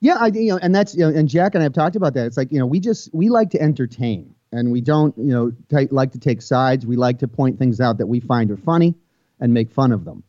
Yeah, 0.00 0.16
I 0.20 0.26
you 0.28 0.50
know, 0.50 0.58
and 0.60 0.74
that's 0.74 0.94
you 0.94 1.08
know, 1.08 1.16
and 1.16 1.28
Jack 1.28 1.54
and 1.54 1.62
I 1.62 1.64
have 1.64 1.72
talked 1.72 1.96
about 1.96 2.14
that. 2.14 2.26
It's 2.26 2.36
like 2.36 2.52
you 2.52 2.58
know, 2.58 2.66
we 2.66 2.80
just 2.80 3.12
we 3.12 3.28
like 3.28 3.50
to 3.50 3.60
entertain, 3.60 4.34
and 4.52 4.70
we 4.72 4.80
don't 4.80 5.16
you 5.18 5.32
know 5.32 5.52
ta 5.68 5.86
like 5.90 6.12
to 6.12 6.18
take 6.18 6.42
sides. 6.42 6.86
We 6.86 6.96
like 6.96 7.18
to 7.20 7.28
point 7.28 7.58
things 7.58 7.80
out 7.80 7.98
that 7.98 8.06
we 8.06 8.20
find 8.20 8.50
are 8.50 8.56
funny, 8.56 8.94
and 9.40 9.52
make 9.52 9.70
fun 9.72 9.92
of 9.92 10.04
them. 10.04 10.22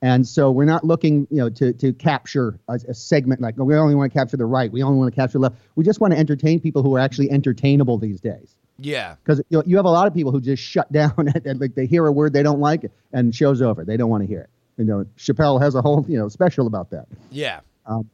And 0.00 0.26
so 0.26 0.50
we're 0.50 0.64
not 0.64 0.84
looking 0.84 1.26
you 1.30 1.38
know 1.38 1.50
to 1.50 1.72
to 1.72 1.92
capture 1.92 2.58
a, 2.68 2.78
a 2.88 2.94
segment 2.94 3.40
like 3.40 3.56
"Oh, 3.58 3.64
we 3.64 3.74
only 3.74 3.94
want 3.94 4.12
to 4.12 4.18
capture 4.18 4.36
the 4.36 4.46
right, 4.46 4.70
we 4.70 4.82
only 4.82 4.98
want 4.98 5.12
to 5.12 5.20
capture 5.20 5.38
the 5.38 5.42
left. 5.42 5.56
We 5.74 5.84
just 5.84 6.00
want 6.00 6.12
to 6.12 6.18
entertain 6.18 6.60
people 6.60 6.82
who 6.82 6.94
are 6.94 7.00
actually 7.00 7.30
entertainable 7.30 7.98
these 7.98 8.20
days. 8.20 8.54
Yeah. 8.78 9.16
Because 9.22 9.42
you 9.48 9.58
know, 9.58 9.64
you 9.66 9.76
have 9.76 9.86
a 9.86 9.90
lot 9.90 10.06
of 10.06 10.14
people 10.14 10.32
who 10.32 10.40
just 10.40 10.62
shut 10.62 10.90
down 10.92 11.28
at, 11.34 11.46
at, 11.46 11.60
like 11.60 11.74
they 11.74 11.86
hear 11.86 12.06
a 12.06 12.12
word 12.12 12.32
they 12.32 12.42
don't 12.42 12.60
like 12.60 12.84
it, 12.84 12.92
and 13.12 13.34
show's 13.34 13.60
over. 13.60 13.84
They 13.84 13.96
don't 13.96 14.10
want 14.10 14.22
to 14.22 14.28
hear 14.28 14.42
it. 14.42 14.50
You 14.76 14.84
know, 14.84 15.04
Chappelle 15.16 15.60
has 15.60 15.74
a 15.74 15.82
whole 15.82 16.04
you 16.08 16.18
know 16.18 16.28
special 16.28 16.66
about 16.66 16.90
that. 16.90 17.06
Yeah. 17.30 17.60
Um, 17.86 18.08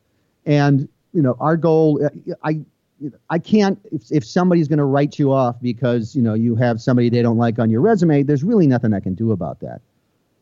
and 0.47 0.89
you 1.12 1.22
know, 1.22 1.37
our 1.39 1.57
goal, 1.57 2.05
uh, 2.05 2.35
I, 2.43 2.61
I 3.28 3.39
can't. 3.39 3.78
If 3.93 4.11
if 4.11 4.24
somebody's 4.24 4.68
going 4.68 4.78
to 4.78 4.85
write 4.85 5.18
you 5.18 5.32
off 5.32 5.61
because 5.61 6.16
you 6.16 6.22
know 6.22 6.35
you 6.35 6.57
have 6.57 6.80
somebody 6.80 7.11
they 7.11 7.22
don't 7.22 7.39
like 7.39 7.59
on 7.59 7.70
your 7.70 7.82
resume, 7.82 8.22
there's 8.22 8.43
really 8.43 8.66
nothing 8.66 8.95
I 8.95 9.01
can 9.01 9.14
do 9.14 9.32
about 9.32 9.61
that. 9.61 9.82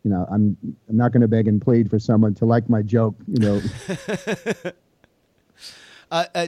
You 0.05 0.11
know, 0.11 0.27
I'm 0.31 0.57
I'm 0.89 0.97
not 0.97 1.13
going 1.13 1.23
to 1.23 1.29
beg 1.29 1.49
and 1.49 1.63
plead 1.63 1.89
for 1.89 1.99
someone 1.99 2.35
to 2.35 2.45
like 2.45 2.69
my 2.69 2.83
joke. 2.83 3.15
You 3.29 3.39
know, 3.39 3.63
Uh, 6.13 6.27
uh, 6.35 6.47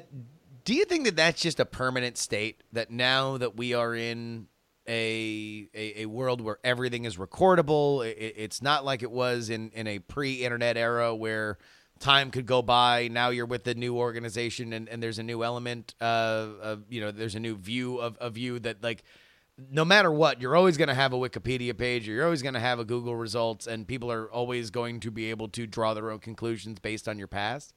do 0.64 0.74
you 0.74 0.84
think 0.84 1.06
that 1.06 1.16
that's 1.16 1.40
just 1.40 1.58
a 1.58 1.64
permanent 1.64 2.18
state? 2.18 2.62
That 2.74 2.90
now 2.90 3.38
that 3.38 3.56
we 3.56 3.72
are 3.72 3.94
in 3.94 4.46
a 4.86 5.68
a, 5.74 6.02
a 6.02 6.06
world 6.06 6.42
where 6.42 6.58
everything 6.62 7.06
is 7.06 7.16
recordable, 7.16 8.04
i 8.04 8.08
it's 8.08 8.60
not 8.60 8.84
like 8.84 9.02
it 9.02 9.10
was 9.10 9.48
in 9.48 9.70
in 9.70 9.86
a 9.86 10.00
pre-internet 10.00 10.76
era 10.76 11.14
where 11.14 11.56
time 11.98 12.30
could 12.30 12.44
go 12.44 12.60
by. 12.60 13.08
Now 13.08 13.30
you're 13.30 13.46
with 13.46 13.64
the 13.64 13.74
new 13.74 13.96
organization, 13.96 14.74
and, 14.74 14.86
and 14.86 15.02
there's 15.02 15.18
a 15.18 15.22
new 15.22 15.42
element 15.42 15.94
uh, 15.98 16.48
of 16.60 16.84
you 16.90 17.00
know 17.00 17.10
there's 17.10 17.34
a 17.34 17.40
new 17.40 17.56
view 17.56 17.98
of 17.98 18.18
of 18.18 18.36
you 18.36 18.58
that 18.60 18.82
like. 18.82 19.02
No 19.56 19.84
matter 19.84 20.10
what, 20.10 20.40
you're 20.40 20.56
always 20.56 20.76
going 20.76 20.88
to 20.88 20.94
have 20.94 21.12
a 21.12 21.16
Wikipedia 21.16 21.76
page, 21.76 22.08
or 22.08 22.12
you're 22.12 22.24
always 22.24 22.42
going 22.42 22.54
to 22.54 22.60
have 22.60 22.80
a 22.80 22.84
Google 22.84 23.14
results, 23.14 23.66
and 23.66 23.86
people 23.86 24.10
are 24.10 24.30
always 24.32 24.70
going 24.70 24.98
to 25.00 25.10
be 25.10 25.30
able 25.30 25.48
to 25.48 25.66
draw 25.66 25.94
their 25.94 26.10
own 26.10 26.18
conclusions 26.18 26.80
based 26.80 27.06
on 27.08 27.18
your 27.18 27.28
past. 27.28 27.72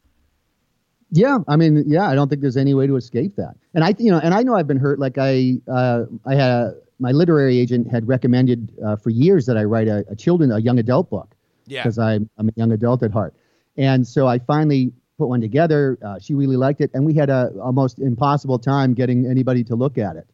yeah, 1.11 1.37
I 1.47 1.55
mean, 1.55 1.83
yeah, 1.87 2.09
I 2.09 2.15
don't 2.15 2.29
think 2.29 2.41
there's 2.41 2.57
any 2.57 2.73
way 2.73 2.87
to 2.87 2.95
escape 2.95 3.35
that. 3.35 3.55
And 3.75 3.83
I, 3.83 3.93
you 3.99 4.11
know, 4.11 4.19
and 4.19 4.33
I 4.33 4.41
know 4.43 4.55
I've 4.55 4.67
been 4.67 4.79
hurt. 4.79 4.99
Like 4.99 5.17
I, 5.19 5.57
uh, 5.71 6.05
I 6.25 6.33
had 6.35 6.49
a, 6.49 6.73
my 6.99 7.11
literary 7.11 7.59
agent 7.59 7.91
had 7.91 8.07
recommended 8.07 8.73
uh, 8.83 8.95
for 8.95 9.11
years 9.11 9.45
that 9.45 9.55
I 9.55 9.63
write 9.63 9.87
a, 9.87 10.03
a 10.09 10.15
children, 10.15 10.51
a 10.51 10.59
young 10.59 10.79
adult 10.79 11.09
book. 11.09 11.35
Yeah. 11.67 11.83
because 11.83 11.99
I'm, 11.99 12.29
I'm 12.37 12.47
a 12.47 12.53
young 12.55 12.71
adult 12.71 13.03
at 13.03 13.11
heart. 13.11 13.35
And 13.75 14.07
so 14.07 14.25
I 14.25 14.39
finally 14.39 14.93
put 15.17 15.27
one 15.27 15.41
together. 15.41 15.97
Uh, 16.01 16.17
she 16.17 16.33
really 16.33 16.55
liked 16.55 16.79
it, 16.81 16.89
and 16.93 17.05
we 17.05 17.13
had 17.13 17.29
a 17.29 17.51
almost 17.61 17.99
impossible 17.99 18.57
time 18.57 18.93
getting 18.93 19.25
anybody 19.25 19.63
to 19.65 19.75
look 19.75 19.97
at 19.97 20.15
it, 20.15 20.27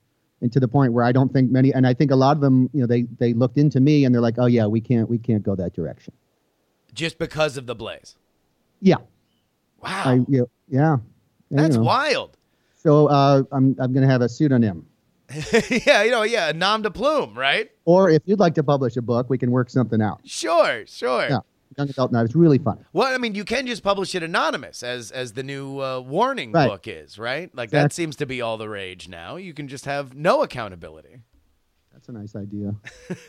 and 0.43 0.51
to 0.51 0.59
the 0.59 0.67
point 0.67 0.91
where 0.91 1.05
I 1.05 1.13
don't 1.13 1.31
think 1.31 1.49
many, 1.49 1.73
and 1.73 1.87
I 1.87 1.93
think 1.93 2.11
a 2.11 2.15
lot 2.15 2.35
of 2.35 2.41
them, 2.41 2.69
you 2.73 2.81
know, 2.81 2.85
they 2.85 3.03
they 3.17 3.33
looked 3.33 3.57
into 3.57 3.79
me 3.79 4.03
and 4.03 4.13
they're 4.13 4.21
like, 4.21 4.35
oh 4.37 4.45
yeah, 4.45 4.65
we 4.65 4.81
can't 4.81 5.09
we 5.09 5.17
can't 5.17 5.41
go 5.41 5.55
that 5.55 5.73
direction. 5.73 6.13
Just 6.93 7.17
because 7.17 7.55
of 7.57 7.65
the 7.65 7.73
blaze. 7.73 8.17
Yeah. 8.81 8.97
Wow. 9.81 10.03
I, 10.05 10.25
yeah. 10.27 10.43
You 10.69 11.01
That's 11.49 11.77
know. 11.77 11.83
wild. 11.83 12.37
So 12.75 13.07
uh, 13.07 13.43
I'm 13.53 13.75
I'm 13.79 13.93
gonna 13.93 14.07
have 14.07 14.21
a 14.21 14.27
pseudonym, 14.27 14.85
yeah, 15.85 16.03
you 16.03 16.11
know, 16.11 16.23
yeah, 16.23 16.49
a 16.49 16.53
nom 16.53 16.81
de 16.81 16.91
plume, 16.91 17.37
right? 17.37 17.71
or 17.85 18.09
if 18.09 18.21
you'd 18.25 18.39
like 18.39 18.55
to 18.55 18.63
publish 18.63 18.97
a 18.97 19.01
book, 19.01 19.29
we 19.29 19.37
can 19.37 19.49
work 19.49 19.69
something 19.69 20.01
out. 20.01 20.19
Sure, 20.25 20.85
sure. 20.85 21.27
Yeah. 21.29 21.39
Young 21.77 21.89
adult 21.89 22.11
now. 22.11 22.21
It's 22.23 22.35
really 22.35 22.57
fun. 22.57 22.85
Well, 22.93 23.13
I 23.13 23.17
mean, 23.17 23.35
you 23.35 23.43
can 23.45 23.65
just 23.67 23.83
publish 23.83 24.15
it 24.15 24.23
anonymous, 24.23 24.83
as 24.83 25.11
as 25.11 25.33
the 25.33 25.43
new 25.43 25.79
uh, 25.79 25.99
warning 25.99 26.51
Right. 26.51 26.67
book 26.69 26.87
is, 26.87 27.17
right? 27.17 27.53
Like 27.55 27.71
that 27.71 27.93
seems 27.93 28.15
to 28.17 28.25
be 28.25 28.41
all 28.41 28.57
the 28.57 28.69
rage 28.69 29.07
now. 29.09 29.35
You 29.35 29.53
can 29.53 29.67
just 29.67 29.85
have 29.85 30.13
no 30.15 30.43
accountability. 30.43 31.21
That's 31.93 32.09
a 32.09 32.11
nice 32.11 32.35
idea. 32.35 32.73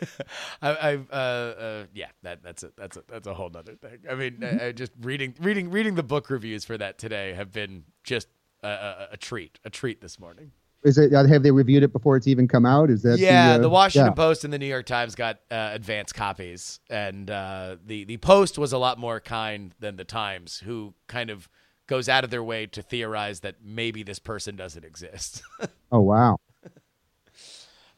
I, 0.61 0.89
I've, 0.89 1.09
uh, 1.11 1.13
uh, 1.13 1.83
yeah, 1.93 2.07
that 2.23 2.43
that's 2.43 2.63
a 2.63 2.71
that's 2.75 2.97
a 2.97 3.03
that's 3.07 3.27
a 3.27 3.33
whole 3.33 3.51
other 3.55 3.75
thing. 3.75 3.99
I 4.09 4.15
mean, 4.15 4.43
I, 4.43 4.67
I 4.67 4.71
just 4.71 4.91
reading 5.01 5.35
reading 5.39 5.69
reading 5.69 5.95
the 5.95 6.03
book 6.03 6.29
reviews 6.29 6.65
for 6.65 6.77
that 6.77 6.97
today 6.97 7.33
have 7.33 7.51
been 7.51 7.83
just 8.03 8.27
a, 8.63 8.67
a, 8.67 9.07
a 9.13 9.17
treat, 9.17 9.59
a 9.63 9.69
treat 9.69 10.01
this 10.01 10.19
morning. 10.19 10.51
Is 10.85 10.99
it? 10.99 11.11
Have 11.11 11.41
they 11.41 11.49
reviewed 11.49 11.81
it 11.81 11.91
before 11.91 12.15
it's 12.15 12.27
even 12.27 12.47
come 12.47 12.63
out? 12.63 12.91
Is 12.91 13.01
that 13.01 13.17
yeah, 13.17 13.53
the, 13.53 13.63
the, 13.63 13.67
uh, 13.67 13.71
Washington 13.71 14.11
yeah. 14.11 14.13
Post 14.13 14.43
and 14.43 14.53
the 14.53 14.59
New 14.59 14.67
York 14.67 14.85
Times 14.85 15.15
got 15.15 15.39
uh, 15.49 15.71
advanced 15.73 16.13
copies, 16.13 16.79
and 16.91 17.29
uh, 17.29 17.77
the 17.83 18.03
the 18.03 18.17
Post 18.17 18.59
was 18.59 18.71
a 18.71 18.77
lot 18.77 18.99
more 18.99 19.19
kind 19.19 19.73
than 19.79 19.95
the 19.95 20.03
Times, 20.03 20.59
who 20.59 20.93
kind 21.07 21.31
of 21.31 21.49
goes 21.87 22.07
out 22.07 22.23
of 22.23 22.29
their 22.29 22.43
way 22.43 22.67
to 22.67 22.83
theorize 22.83 23.39
that 23.39 23.55
maybe 23.63 24.03
this 24.03 24.19
person 24.19 24.55
doesn't 24.55 24.85
exist. 24.85 25.41
Oh 25.91 26.01
wow. 26.01 26.37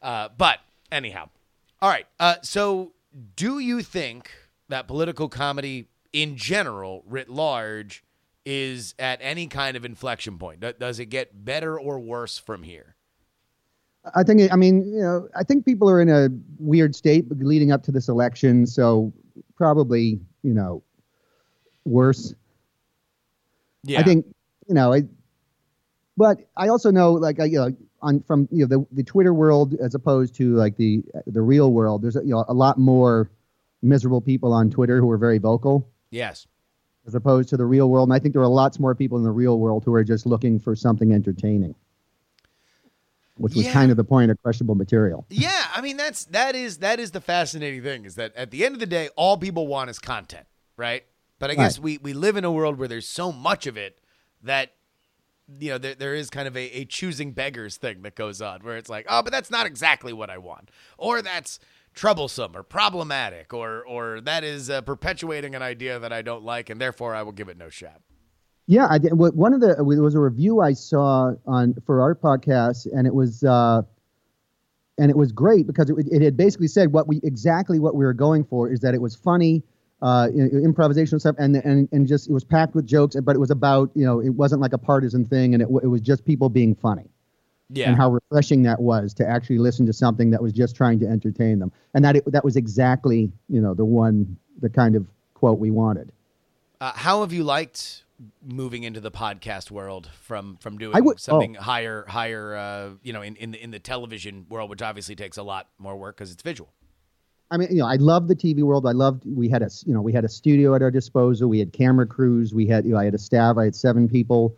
uh, 0.01 0.29
but 0.37 0.59
anyhow, 0.91 1.29
all 1.81 1.89
right. 1.89 2.05
Uh, 2.19 2.35
so, 2.43 2.93
do 3.35 3.59
you 3.59 3.81
think 3.81 4.29
that 4.67 4.87
political 4.87 5.29
comedy 5.29 5.87
in 6.13 6.35
general, 6.35 7.03
writ 7.07 7.29
large, 7.29 8.03
is 8.47 8.95
at 8.97 9.19
any 9.21 9.47
kind 9.47 9.75
of 9.75 9.83
inflection 9.83 10.37
point? 10.37 10.63
Does 10.79 10.99
it 10.99 11.07
get 11.07 11.43
better 11.45 11.77
or 11.77 11.99
worse 11.99 12.37
from 12.37 12.63
here? 12.63 12.95
I 14.15 14.23
think. 14.23 14.51
I 14.53 14.55
mean, 14.55 14.87
you 14.87 15.01
know, 15.01 15.27
I 15.35 15.43
think 15.43 15.65
people 15.65 15.89
are 15.89 16.01
in 16.01 16.07
a 16.07 16.29
weird 16.57 16.95
state 16.95 17.25
leading 17.29 17.71
up 17.71 17.83
to 17.83 17.91
this 17.91 18.07
election, 18.07 18.65
so 18.65 19.11
probably, 19.55 20.21
you 20.43 20.53
know, 20.53 20.81
worse. 21.83 22.33
Yeah. 23.83 23.99
I 23.99 24.03
think, 24.03 24.25
you 24.67 24.75
know, 24.75 24.93
I, 24.93 25.03
but 26.15 26.39
I 26.55 26.69
also 26.69 26.89
know, 26.89 27.13
like, 27.13 27.41
I, 27.41 27.45
you 27.45 27.57
know, 27.57 27.75
on 28.01 28.21
from 28.21 28.47
you 28.51 28.65
know 28.65 28.77
the 28.77 28.95
the 28.95 29.03
Twitter 29.03 29.33
world 29.33 29.73
as 29.81 29.93
opposed 29.93 30.35
to 30.35 30.55
like 30.55 30.77
the 30.77 31.03
the 31.25 31.41
real 31.41 31.73
world. 31.73 32.01
There's 32.01 32.15
a 32.15 32.21
you 32.23 32.29
know 32.29 32.45
a 32.47 32.53
lot 32.53 32.77
more 32.77 33.29
miserable 33.81 34.21
people 34.21 34.53
on 34.53 34.69
Twitter 34.69 34.99
who 34.99 35.09
are 35.11 35.17
very 35.17 35.37
vocal 35.37 35.89
Yes. 36.09 36.47
As 37.07 37.15
opposed 37.15 37.47
to 37.49 37.57
the 37.57 37.65
real 37.65 37.89
world. 37.89 38.09
And 38.09 38.13
I 38.13 38.19
think 38.19 38.33
there 38.33 38.41
are 38.41 38.47
lots 38.49 38.79
more 38.79 38.93
people 38.93 39.17
in 39.17 39.23
the 39.23 39.31
real 39.31 39.59
world 39.59 39.85
who 39.85 39.93
are 39.93 40.03
just 40.03 40.25
looking 40.25 40.59
for 40.59 40.75
something 40.75 41.13
entertaining, 41.13 41.73
which 43.37 43.55
was 43.55 43.65
Yeah. 43.65 43.71
kind 43.71 43.91
of 43.91 43.97
the 43.97 44.03
point 44.03 44.29
of 44.29 44.41
questionable 44.43 44.75
material. 44.75 45.25
Yeah, 45.29 45.67
I 45.73 45.79
mean 45.79 45.95
that's 45.95 46.25
that 46.25 46.53
is 46.53 46.79
that 46.79 46.99
is 46.99 47.11
the 47.11 47.21
fascinating 47.21 47.81
thing 47.81 48.03
is 48.03 48.15
that 48.15 48.35
at 48.35 48.51
the 48.51 48.65
end 48.65 48.75
of 48.75 48.79
the 48.81 48.85
day, 48.85 49.07
all 49.15 49.37
people 49.37 49.67
want 49.67 49.89
is 49.89 49.99
content, 49.99 50.47
right? 50.75 51.05
But 51.39 51.49
I 51.49 51.55
guess 51.55 51.79
we 51.79 51.97
we 51.99 52.11
live 52.11 52.35
in 52.35 52.43
a 52.43 52.51
world 52.51 52.77
where 52.77 52.89
there's 52.89 53.07
so 53.07 53.31
much 53.31 53.67
of 53.67 53.77
it 53.77 53.99
that 54.43 54.73
you 55.59 55.69
know 55.69 55.77
there 55.77 55.95
there 55.95 56.13
is 56.13 56.29
kind 56.29 56.47
of 56.47 56.57
a, 56.57 56.79
a 56.79 56.83
choosing 56.83 57.31
beggars 57.31 57.77
thing 57.77 58.01
that 58.01 58.15
goes 58.15 58.41
on 58.41 58.59
where 58.63 58.75
it's 58.75 58.89
like, 58.89 59.05
oh, 59.07 59.21
but 59.23 59.31
that's 59.31 59.49
not 59.51 59.65
exactly 59.65 60.11
what 60.11 60.29
I 60.29 60.39
want, 60.39 60.71
or 60.97 61.21
that's 61.21 61.57
troublesome 61.97 62.55
or 62.55 62.63
problematic 62.63 63.53
or 63.53 63.83
or 63.85 64.21
that 64.21 64.43
is 64.43 64.69
uh, 64.69 64.81
perpetuating 64.81 65.55
an 65.55 65.61
idea 65.61 65.99
that 65.99 66.13
I 66.13 66.21
don't 66.21 66.43
like 66.43 66.69
and 66.69 66.79
therefore 66.79 67.15
I 67.15 67.23
will 67.23 67.31
give 67.31 67.49
it 67.49 67.57
no 67.57 67.69
shot. 67.69 68.01
Yeah, 68.67 68.87
I 68.89 68.97
did. 68.97 69.13
One 69.13 69.53
of 69.53 69.61
the 69.61 69.75
there 69.75 69.83
was 69.83 70.13
a 70.13 70.19
review 70.19 70.59
I 70.59 70.73
saw 70.73 71.31
on 71.45 71.73
for 71.85 72.01
our 72.01 72.13
podcast, 72.13 72.85
and 72.93 73.07
it 73.07 73.13
was 73.13 73.43
uh, 73.43 73.81
and 74.97 75.09
it 75.09 75.15
was 75.15 75.31
great 75.31 75.65
because 75.65 75.89
it, 75.89 75.95
it 76.11 76.21
had 76.21 76.35
basically 76.35 76.67
said 76.67 76.91
what 76.91 77.07
we 77.07 77.21
exactly 77.23 77.79
what 77.79 77.95
we 77.95 78.03
were 78.03 78.13
going 78.13 78.43
for 78.43 78.69
is 78.69 78.81
that 78.81 78.93
it 78.93 79.01
was 79.01 79.15
funny, 79.15 79.63
uh, 80.01 80.27
improvisational 80.35 81.21
stuff, 81.21 81.37
and 81.39 81.55
and 81.55 81.87
and 81.93 82.07
just 82.07 82.29
it 82.29 82.33
was 82.33 82.43
packed 82.43 82.75
with 82.75 82.85
jokes, 82.85 83.15
but 83.23 83.37
it 83.37 83.39
was 83.39 83.51
about 83.51 83.89
you 83.95 84.05
know 84.05 84.19
it 84.19 84.31
wasn't 84.31 84.59
like 84.59 84.73
a 84.73 84.77
partisan 84.77 85.23
thing, 85.23 85.53
and 85.53 85.63
it 85.63 85.69
it 85.81 85.87
was 85.87 86.01
just 86.01 86.25
people 86.25 86.49
being 86.49 86.75
funny. 86.75 87.09
Yeah. 87.69 87.89
And 87.89 87.97
how 87.97 88.11
refreshing 88.11 88.63
that 88.63 88.79
was 88.79 89.13
to 89.15 89.27
actually 89.27 89.57
listen 89.57 89.85
to 89.87 89.93
something 89.93 90.29
that 90.31 90.41
was 90.41 90.53
just 90.53 90.75
trying 90.75 90.99
to 90.99 91.07
entertain 91.07 91.59
them, 91.59 91.71
and 91.93 92.05
that 92.05 92.15
it, 92.15 92.31
that 92.31 92.45
was 92.45 92.55
exactly 92.55 93.31
you 93.49 93.61
know 93.61 93.73
the 93.73 93.85
one 93.85 94.37
the 94.59 94.69
kind 94.69 94.95
of 94.95 95.05
quote 95.33 95.59
we 95.59 95.71
wanted. 95.71 96.11
Uh, 96.79 96.93
how 96.93 97.21
have 97.21 97.33
you 97.33 97.43
liked 97.43 98.03
moving 98.43 98.83
into 98.83 98.99
the 98.99 99.11
podcast 99.11 99.69
world 99.69 100.09
from 100.21 100.57
from 100.57 100.77
doing 100.77 101.03
would- 101.03 101.19
something 101.19 101.57
oh. 101.57 101.61
higher 101.61 102.05
higher 102.07 102.55
uh, 102.55 102.89
you 103.03 103.13
know 103.13 103.21
in, 103.21 103.35
in 103.35 103.51
the 103.51 103.63
in 103.63 103.71
the 103.71 103.79
television 103.79 104.45
world 104.49 104.69
which 104.69 104.81
obviously 104.81 105.15
takes 105.15 105.37
a 105.37 105.43
lot 105.43 105.67
more 105.77 105.95
work 105.97 106.17
because 106.17 106.31
it's 106.31 106.43
visual. 106.43 106.71
I 107.49 107.57
mean, 107.57 107.69
you 107.71 107.77
know, 107.77 107.87
I 107.87 107.95
love 107.95 108.27
the 108.27 108.35
TV 108.35 108.61
world. 108.63 108.85
I 108.85 108.91
loved. 108.91 109.23
We 109.25 109.47
had 109.47 109.61
a, 109.61 109.69
you 109.85 109.93
know, 109.93 110.01
we 110.01 110.11
had 110.11 110.25
a 110.25 110.29
studio 110.29 110.75
at 110.75 110.81
our 110.81 110.91
disposal. 110.91 111.47
We 111.47 111.59
had 111.59 111.71
camera 111.71 112.05
crews. 112.05 112.53
We 112.53 112.67
had, 112.67 112.85
you 112.85 112.91
know, 112.91 112.97
I 112.97 113.05
had 113.05 113.15
a 113.15 113.19
staff. 113.19 113.57
I 113.57 113.63
had 113.63 113.75
seven 113.75 114.09
people, 114.09 114.57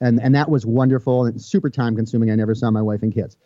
and 0.00 0.20
and 0.20 0.34
that 0.34 0.50
was 0.50 0.64
wonderful 0.66 1.26
and 1.26 1.40
super 1.40 1.70
time 1.70 1.96
consuming. 1.96 2.30
I 2.30 2.34
never 2.34 2.54
saw 2.54 2.70
my 2.70 2.82
wife 2.82 3.02
and 3.02 3.12
kids. 3.12 3.36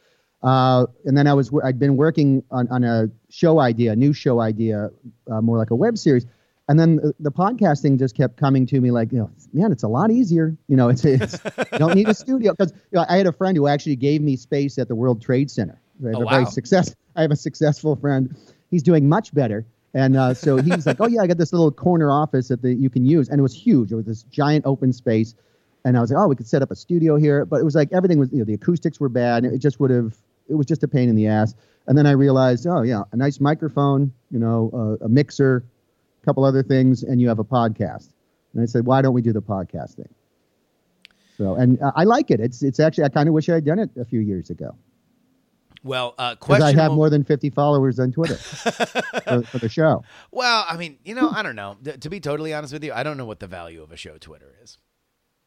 Uh, 0.42 0.86
and 1.04 1.18
then 1.18 1.26
I 1.26 1.34
was, 1.34 1.50
I'd 1.64 1.80
been 1.80 1.96
working 1.96 2.44
on, 2.52 2.68
on 2.68 2.84
a 2.84 3.08
show 3.28 3.58
idea, 3.58 3.90
a 3.90 3.96
new 3.96 4.12
show 4.12 4.40
idea, 4.40 4.90
uh, 5.28 5.40
more 5.40 5.58
like 5.58 5.70
a 5.70 5.74
web 5.74 5.98
series. 5.98 6.26
And 6.68 6.78
then 6.78 6.96
the, 6.96 7.12
the 7.18 7.32
podcasting 7.32 7.98
just 7.98 8.14
kept 8.16 8.36
coming 8.36 8.64
to 8.66 8.80
me 8.80 8.92
like, 8.92 9.10
you 9.10 9.18
know, 9.18 9.30
man, 9.52 9.72
it's 9.72 9.82
a 9.82 9.88
lot 9.88 10.12
easier. 10.12 10.56
You 10.68 10.76
know, 10.76 10.90
it's, 10.90 11.04
it's 11.04 11.40
you 11.72 11.78
don't 11.78 11.96
need 11.96 12.08
a 12.08 12.14
studio 12.14 12.52
because 12.52 12.72
you 12.92 12.98
know, 13.00 13.06
I 13.08 13.16
had 13.16 13.26
a 13.26 13.32
friend 13.32 13.56
who 13.56 13.66
actually 13.66 13.96
gave 13.96 14.20
me 14.22 14.36
space 14.36 14.78
at 14.78 14.86
the 14.86 14.94
World 14.94 15.20
Trade 15.20 15.50
Center. 15.50 15.80
I 16.04 16.10
have 16.10 16.16
Oh, 16.18 16.22
a 16.22 16.30
very 16.30 16.46
success. 16.46 16.94
I 17.16 17.22
have 17.22 17.32
a 17.32 17.36
successful 17.36 17.96
friend. 17.96 18.36
He's 18.70 18.84
doing 18.84 19.08
much 19.08 19.34
better. 19.34 19.66
And 19.92 20.16
uh, 20.16 20.34
so 20.34 20.58
he's 20.58 20.86
like, 20.86 20.98
oh 21.00 21.08
yeah, 21.08 21.22
I 21.22 21.26
got 21.26 21.38
this 21.38 21.52
little 21.52 21.72
corner 21.72 22.12
office 22.12 22.46
that 22.48 22.62
the, 22.62 22.72
you 22.74 22.90
can 22.90 23.04
use, 23.04 23.28
and 23.28 23.40
it 23.40 23.42
was 23.42 23.54
huge. 23.54 23.90
It 23.90 23.96
was 23.96 24.04
this 24.06 24.22
giant 24.24 24.66
open 24.66 24.92
space, 24.92 25.34
and 25.88 25.96
I 25.96 26.00
was 26.02 26.10
like, 26.10 26.22
oh, 26.22 26.28
we 26.28 26.36
could 26.36 26.46
set 26.46 26.60
up 26.60 26.70
a 26.70 26.76
studio 26.76 27.16
here. 27.16 27.46
But 27.46 27.60
it 27.60 27.64
was 27.64 27.74
like 27.74 27.92
everything 27.92 28.18
was, 28.18 28.30
you 28.30 28.38
know, 28.38 28.44
the 28.44 28.54
acoustics 28.54 29.00
were 29.00 29.08
bad. 29.08 29.44
It 29.44 29.58
just 29.58 29.80
would 29.80 29.90
have, 29.90 30.14
it 30.48 30.54
was 30.54 30.66
just 30.66 30.82
a 30.82 30.88
pain 30.88 31.08
in 31.08 31.16
the 31.16 31.26
ass. 31.26 31.54
And 31.86 31.96
then 31.96 32.06
I 32.06 32.10
realized, 32.10 32.66
oh 32.66 32.82
yeah, 32.82 33.02
a 33.12 33.16
nice 33.16 33.40
microphone, 33.40 34.12
you 34.30 34.38
know, 34.38 34.70
uh, 35.00 35.04
a 35.04 35.08
mixer, 35.08 35.64
a 36.22 36.24
couple 36.26 36.44
other 36.44 36.62
things, 36.62 37.02
and 37.02 37.20
you 37.20 37.28
have 37.28 37.38
a 37.38 37.44
podcast. 37.44 38.10
And 38.52 38.62
I 38.62 38.66
said, 38.66 38.84
why 38.84 39.00
don't 39.00 39.14
we 39.14 39.22
do 39.22 39.32
the 39.32 39.40
podcast 39.42 39.94
thing? 39.94 40.08
So, 41.38 41.54
and 41.54 41.80
uh, 41.80 41.92
I 41.96 42.04
like 42.04 42.30
it. 42.30 42.40
It's 42.40 42.62
it's 42.62 42.80
actually 42.80 43.04
I 43.04 43.08
kind 43.08 43.28
of 43.28 43.34
wish 43.34 43.48
I 43.48 43.54
had 43.54 43.64
done 43.64 43.78
it 43.78 43.90
a 43.98 44.04
few 44.04 44.20
years 44.20 44.50
ago 44.50 44.76
Well, 45.84 46.14
uh, 46.18 46.34
because 46.34 46.60
I 46.60 46.74
have 46.74 46.92
more 46.92 47.08
than 47.08 47.24
fifty 47.24 47.48
followers 47.48 47.98
on 48.00 48.10
Twitter 48.12 48.34
for, 48.36 49.42
for 49.42 49.58
the 49.58 49.68
show. 49.68 50.02
Well, 50.32 50.66
I 50.68 50.76
mean, 50.76 50.98
you 51.04 51.14
know, 51.14 51.30
I 51.30 51.42
don't 51.42 51.56
know. 51.56 51.76
To 52.00 52.10
be 52.10 52.18
totally 52.20 52.52
honest 52.52 52.72
with 52.72 52.82
you, 52.84 52.92
I 52.92 53.04
don't 53.04 53.16
know 53.16 53.24
what 53.24 53.38
the 53.38 53.46
value 53.46 53.82
of 53.82 53.92
a 53.92 53.96
show 53.96 54.18
Twitter 54.18 54.52
is. 54.62 54.78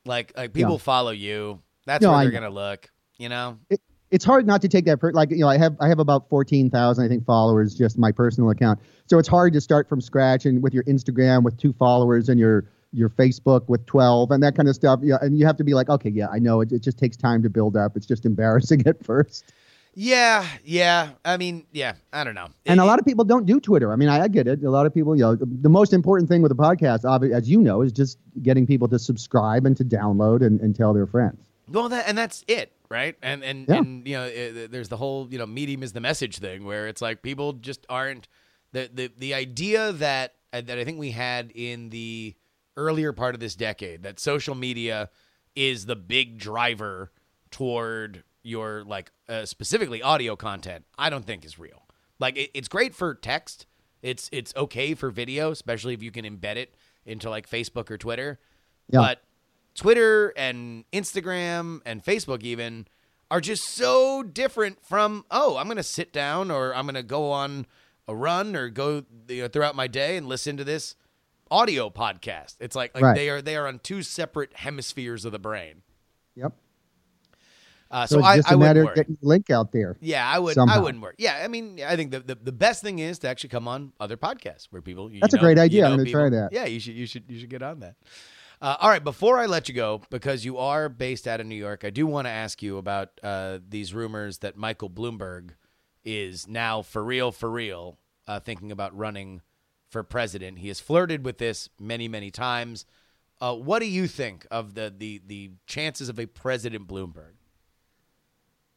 Like, 0.05 0.33
like 0.35 0.53
people 0.53 0.73
Yeah. 0.73 0.77
follow 0.79 1.11
you. 1.11 1.59
That's 1.85 2.01
No, 2.03 2.09
where 2.11 2.19
I 2.19 2.23
they're 2.23 2.31
gonna 2.31 2.49
look. 2.49 2.89
You 3.17 3.29
know. 3.29 3.57
it, 3.69 3.79
it's 4.09 4.25
hard 4.25 4.45
not 4.47 4.61
to 4.63 4.67
take 4.67 4.85
that 4.85 4.99
per, 4.99 5.11
like 5.11 5.29
you 5.31 5.37
know 5.37 5.47
I 5.47 5.57
have 5.57 5.75
I 5.79 5.87
have 5.87 5.99
about 5.99 6.27
fourteen 6.29 6.69
thousand 6.69 7.05
I 7.05 7.07
think 7.07 7.25
followers 7.25 7.75
just 7.75 7.97
my 7.97 8.11
personal 8.11 8.49
account. 8.49 8.79
So 9.07 9.17
it's 9.19 9.27
hard 9.27 9.53
to 9.53 9.61
start 9.61 9.87
from 9.87 10.01
scratch 10.01 10.45
and 10.45 10.61
with 10.63 10.73
your 10.73 10.83
Instagram 10.85 11.43
with 11.43 11.57
two 11.57 11.73
followers 11.73 12.29
and 12.29 12.39
your 12.39 12.65
your 12.93 13.09
Facebook 13.09 13.69
with 13.69 13.85
twelve 13.85 14.31
and 14.31 14.41
that 14.43 14.55
kind 14.55 14.67
of 14.67 14.75
stuff. 14.75 14.99
Yeah, 15.03 15.17
and 15.21 15.37
you 15.37 15.45
have 15.45 15.55
to 15.57 15.63
be 15.63 15.73
like, 15.73 15.87
okay, 15.89 16.09
yeah, 16.09 16.27
I 16.31 16.39
know 16.39 16.61
it, 16.61 16.71
it 16.71 16.81
just 16.81 16.97
takes 16.97 17.15
time 17.15 17.41
to 17.43 17.49
build 17.49 17.77
up. 17.77 17.95
It's 17.95 18.05
just 18.05 18.25
embarrassing 18.25 18.83
at 18.87 19.03
first. 19.05 19.53
Yeah, 19.93 20.47
yeah. 20.63 21.09
I 21.25 21.37
mean, 21.37 21.65
yeah. 21.71 21.95
I 22.13 22.23
don't 22.23 22.35
know. 22.35 22.47
And 22.65 22.79
a 22.79 22.85
lot 22.85 22.99
of 22.99 23.05
people 23.05 23.25
don't 23.25 23.45
do 23.45 23.59
Twitter. 23.59 23.91
I 23.91 23.95
mean, 23.97 24.07
I, 24.09 24.21
I 24.21 24.27
get 24.27 24.47
it. 24.47 24.63
A 24.63 24.69
lot 24.69 24.85
of 24.85 24.93
people, 24.93 25.15
you 25.15 25.23
know, 25.23 25.35
the, 25.35 25.45
the 25.45 25.69
most 25.69 25.91
important 25.93 26.29
thing 26.29 26.41
with 26.41 26.51
a 26.51 26.55
podcast, 26.55 27.03
as 27.33 27.49
you 27.49 27.61
know, 27.61 27.81
is 27.81 27.91
just 27.91 28.17
getting 28.41 28.65
people 28.65 28.87
to 28.87 28.97
subscribe 28.99 29.65
and 29.65 29.75
to 29.77 29.83
download 29.83 30.45
and, 30.45 30.61
and 30.61 30.75
tell 30.75 30.93
their 30.93 31.07
friends. 31.07 31.45
Well, 31.67 31.89
that 31.89 32.07
and 32.07 32.17
that's 32.17 32.43
it, 32.47 32.73
right? 32.89 33.15
And 33.21 33.43
and 33.43 33.67
Yeah. 33.67 33.77
and 33.77 34.07
you 34.07 34.15
know, 34.17 34.23
uh, 34.23 34.67
there's 34.69 34.89
the 34.89 34.97
whole 34.97 35.27
you 35.31 35.37
know, 35.37 35.45
medium 35.45 35.83
is 35.83 35.93
the 35.93 36.01
message 36.01 36.37
thing, 36.39 36.65
where 36.65 36.87
it's 36.87 37.01
like 37.01 37.21
people 37.21 37.53
just 37.53 37.85
aren't 37.89 38.27
the 38.73 38.89
the 38.93 39.11
the 39.17 39.33
idea 39.33 39.91
that 39.93 40.35
uh, 40.53 40.61
that 40.61 40.77
I 40.77 40.83
think 40.83 40.99
we 40.99 41.11
had 41.11 41.51
in 41.53 41.89
the 41.89 42.35
earlier 42.77 43.13
part 43.13 43.35
of 43.35 43.41
this 43.41 43.55
decade 43.55 44.03
that 44.03 44.19
social 44.19 44.55
media 44.55 45.09
is 45.55 45.85
the 45.85 45.95
big 45.95 46.37
driver 46.37 47.11
toward 47.51 48.23
your 48.43 48.83
like 48.83 49.11
uh, 49.31 49.45
specifically 49.45 50.01
audio 50.01 50.35
content. 50.35 50.85
I 50.97 51.09
don't 51.09 51.25
think 51.25 51.45
is 51.45 51.57
real. 51.57 51.87
Like 52.19 52.37
it, 52.37 52.51
it's 52.53 52.67
great 52.67 52.93
for 52.93 53.15
text. 53.15 53.65
It's 54.01 54.29
it's 54.31 54.53
okay 54.55 54.93
for 54.93 55.09
video, 55.09 55.51
especially 55.51 55.93
if 55.93 56.03
you 56.03 56.11
can 56.11 56.25
embed 56.25 56.57
it 56.57 56.75
into 57.05 57.29
like 57.29 57.49
Facebook 57.49 57.89
or 57.89 57.97
Twitter. 57.97 58.39
Yeah. 58.89 58.99
But 58.99 59.21
Twitter 59.75 60.33
and 60.35 60.83
Instagram 60.91 61.81
and 61.85 62.03
Facebook 62.03 62.43
even 62.43 62.87
are 63.29 63.39
just 63.41 63.63
so 63.63 64.21
different 64.23 64.83
from 64.85 65.23
oh 65.31 65.55
I'm 65.57 65.67
gonna 65.67 65.83
sit 65.83 66.11
down 66.11 66.51
or 66.51 66.75
I'm 66.75 66.85
gonna 66.85 67.01
go 67.03 67.31
on 67.31 67.65
a 68.07 68.15
run 68.15 68.55
or 68.55 68.69
go 68.69 69.03
you 69.29 69.43
know, 69.43 69.47
throughout 69.47 69.75
my 69.75 69.87
day 69.87 70.17
and 70.17 70.27
listen 70.27 70.57
to 70.57 70.63
this 70.65 70.95
audio 71.49 71.89
podcast. 71.89 72.55
It's 72.59 72.75
like 72.75 72.93
like 72.93 73.03
Right. 73.03 73.15
they 73.15 73.29
are 73.29 73.41
they 73.41 73.55
are 73.55 73.67
on 73.67 73.79
two 73.79 74.03
separate 74.03 74.53
hemispheres 74.55 75.23
of 75.25 75.31
the 75.31 75.39
brain. 75.39 75.83
Yep. 76.35 76.53
Uh, 77.91 78.07
So, 78.07 78.15
so 78.15 78.19
it's 78.19 78.27
I, 78.27 78.35
just 78.37 78.47
I 78.49 78.53
a 78.53 78.55
of 78.55 78.75
worry. 78.85 78.95
getting 78.95 79.17
the 79.21 79.27
link 79.27 79.49
out 79.49 79.71
there. 79.73 79.97
Yeah, 79.99 80.25
I 80.27 80.39
would. 80.39 80.57
I 80.57 80.79
wouldn't 80.79 81.03
worry. 81.03 81.15
Yeah, 81.17 81.41
I 81.43 81.47
mean, 81.49 81.79
I 81.85 81.95
think 81.97 82.11
the, 82.11 82.21
the, 82.21 82.35
the 82.35 82.51
best 82.53 82.81
thing 82.81 82.99
is 82.99 83.19
to 83.19 83.27
actually 83.27 83.49
come 83.49 83.67
on 83.67 83.91
other 83.99 84.15
podcasts 84.17 84.67
where 84.71 84.81
people. 84.81 85.11
You 85.11 85.19
That's 85.19 85.33
a 85.33 85.37
know- 85.37 85.43
great 85.43 85.57
you 85.57 85.63
idea. 85.63 85.85
I'm 85.87 85.97
gonna 85.97 86.09
try 86.09 86.29
that. 86.29 86.53
Yeah, 86.53 86.65
you 86.65 86.79
should. 86.79 86.93
You 86.95 87.05
should. 87.05 87.25
You 87.27 87.39
should 87.39 87.49
get 87.49 87.61
on 87.61 87.81
that. 87.81 87.95
Uh, 88.61 88.77
all 88.79 88.89
right. 88.89 89.03
Before 89.03 89.39
I 89.39 89.45
let 89.47 89.67
you 89.67 89.75
go, 89.75 90.01
because 90.09 90.45
you 90.45 90.57
are 90.57 90.87
based 90.87 91.27
out 91.27 91.39
of 91.41 91.47
New 91.47 91.55
York, 91.55 91.83
I 91.83 91.89
do 91.89 92.05
want 92.07 92.27
to 92.27 92.31
ask 92.31 92.61
you 92.61 92.77
about 92.77 93.09
uh, 93.23 93.57
these 93.67 93.93
rumors 93.93 94.37
that 94.39 94.55
Michael 94.55 94.89
Bloomberg 94.89 95.51
is 96.05 96.47
now 96.47 96.81
for 96.83 97.03
real, 97.03 97.31
for 97.31 97.49
real, 97.49 97.97
uh, 98.27 98.39
thinking 98.39 98.71
about 98.71 98.95
running 98.95 99.41
for 99.89 100.03
president. 100.03 100.59
He 100.59 100.67
has 100.69 100.79
flirted 100.79 101.25
with 101.25 101.39
this 101.39 101.69
many, 101.79 102.07
many 102.07 102.31
times. 102.31 102.85
Uh, 103.41 103.55
what 103.55 103.79
do 103.79 103.87
you 103.87 104.07
think 104.07 104.45
of 104.51 104.75
the 104.75 104.93
the 104.95 105.19
the 105.25 105.51
chances 105.65 106.07
of 106.07 106.19
a 106.19 106.27
President 106.27 106.87
Bloomberg? 106.87 107.33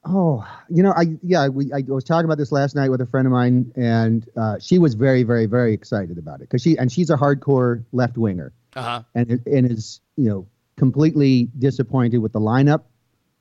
Oh, 0.06 0.46
you 0.68 0.82
know, 0.82 0.92
I 0.92 1.16
yeah, 1.22 1.48
we 1.48 1.72
I 1.72 1.80
was 1.86 2.04
talking 2.04 2.26
about 2.26 2.36
this 2.38 2.52
last 2.52 2.74
night 2.76 2.90
with 2.90 3.00
a 3.00 3.06
friend 3.06 3.26
of 3.26 3.32
mine, 3.32 3.72
and 3.74 4.28
uh, 4.36 4.58
she 4.60 4.78
was 4.78 4.94
very, 4.94 5.22
very, 5.22 5.46
very 5.46 5.72
excited 5.72 6.18
about 6.18 6.36
it 6.36 6.40
because 6.40 6.60
she 6.62 6.76
and 6.76 6.92
she's 6.92 7.08
a 7.10 7.16
hardcore 7.16 7.84
left 7.92 8.18
winger, 8.18 8.52
Uh 8.76 8.82
huh. 8.82 9.02
and 9.14 9.40
and 9.46 9.70
is 9.70 10.00
you 10.16 10.28
know 10.28 10.46
completely 10.76 11.48
disappointed 11.58 12.18
with 12.18 12.32
the 12.32 12.40
lineup 12.40 12.82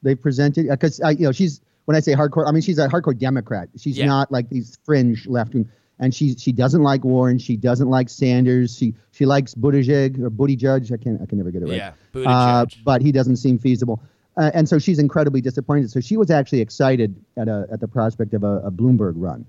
they 0.03 0.15
presented 0.15 0.69
because 0.69 1.01
I 1.01 1.11
you 1.11 1.25
know 1.25 1.31
she's 1.33 1.59
when 1.85 1.97
I 1.97 1.99
say 1.99 2.13
hardcore, 2.13 2.47
I 2.47 2.51
mean 2.51 2.61
she's 2.61 2.79
a 2.79 2.87
hardcore 2.87 3.17
Democrat. 3.17 3.67
She's 3.77 3.97
Yeah. 3.97 4.05
not 4.05 4.31
like 4.31 4.49
these 4.49 4.77
fringe 4.85 5.27
left 5.27 5.53
wing, 5.53 5.67
and 5.99 6.15
she 6.15 6.35
she 6.35 6.53
doesn't 6.53 6.81
like 6.81 7.03
Warren. 7.03 7.39
She 7.39 7.57
doesn't 7.57 7.89
like 7.89 8.09
Sanders. 8.09 8.77
She 8.77 8.93
she 9.11 9.25
likes 9.25 9.53
Buttigieg 9.53 10.17
or 10.21 10.29
Buttigieg. 10.31 10.93
I 10.93 10.97
can't 10.97 11.21
I 11.21 11.25
can 11.25 11.39
never 11.39 11.51
get 11.51 11.63
it 11.63 11.65
right. 11.67 11.75
Yeah, 12.15 12.25
Uh, 12.25 12.65
but 12.85 13.01
he 13.01 13.11
doesn't 13.11 13.35
seem 13.37 13.59
feasible. 13.59 14.01
Uh, 14.35 14.51
and 14.53 14.67
so 14.67 14.79
she's 14.79 14.99
incredibly 14.99 15.41
disappointed. 15.41 15.91
So 15.91 15.99
she 15.99 16.17
was 16.17 16.31
actually 16.31 16.61
excited 16.61 17.15
at 17.37 17.47
a 17.47 17.67
at 17.71 17.79
the 17.79 17.87
prospect 17.87 18.33
of 18.33 18.43
a, 18.43 18.61
a 18.65 18.71
Bloomberg 18.71 19.13
run. 19.15 19.45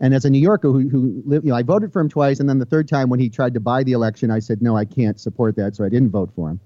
And 0.00 0.14
as 0.14 0.24
a 0.24 0.30
New 0.30 0.38
Yorker 0.38 0.70
who 0.70 0.88
who 0.88 1.22
lived, 1.24 1.44
you 1.44 1.50
know, 1.50 1.56
I 1.56 1.62
voted 1.62 1.92
for 1.92 2.00
him 2.00 2.08
twice, 2.08 2.38
and 2.40 2.48
then 2.48 2.58
the 2.58 2.66
third 2.66 2.88
time 2.88 3.08
when 3.08 3.20
he 3.20 3.28
tried 3.28 3.54
to 3.54 3.60
buy 3.60 3.82
the 3.82 3.92
election, 3.92 4.30
I 4.30 4.38
said 4.38 4.62
no, 4.62 4.76
I 4.76 4.84
can't 4.84 5.18
support 5.18 5.56
that, 5.56 5.74
so 5.74 5.84
I 5.84 5.88
didn't 5.88 6.10
vote 6.10 6.30
for 6.36 6.50
him. 6.50 6.60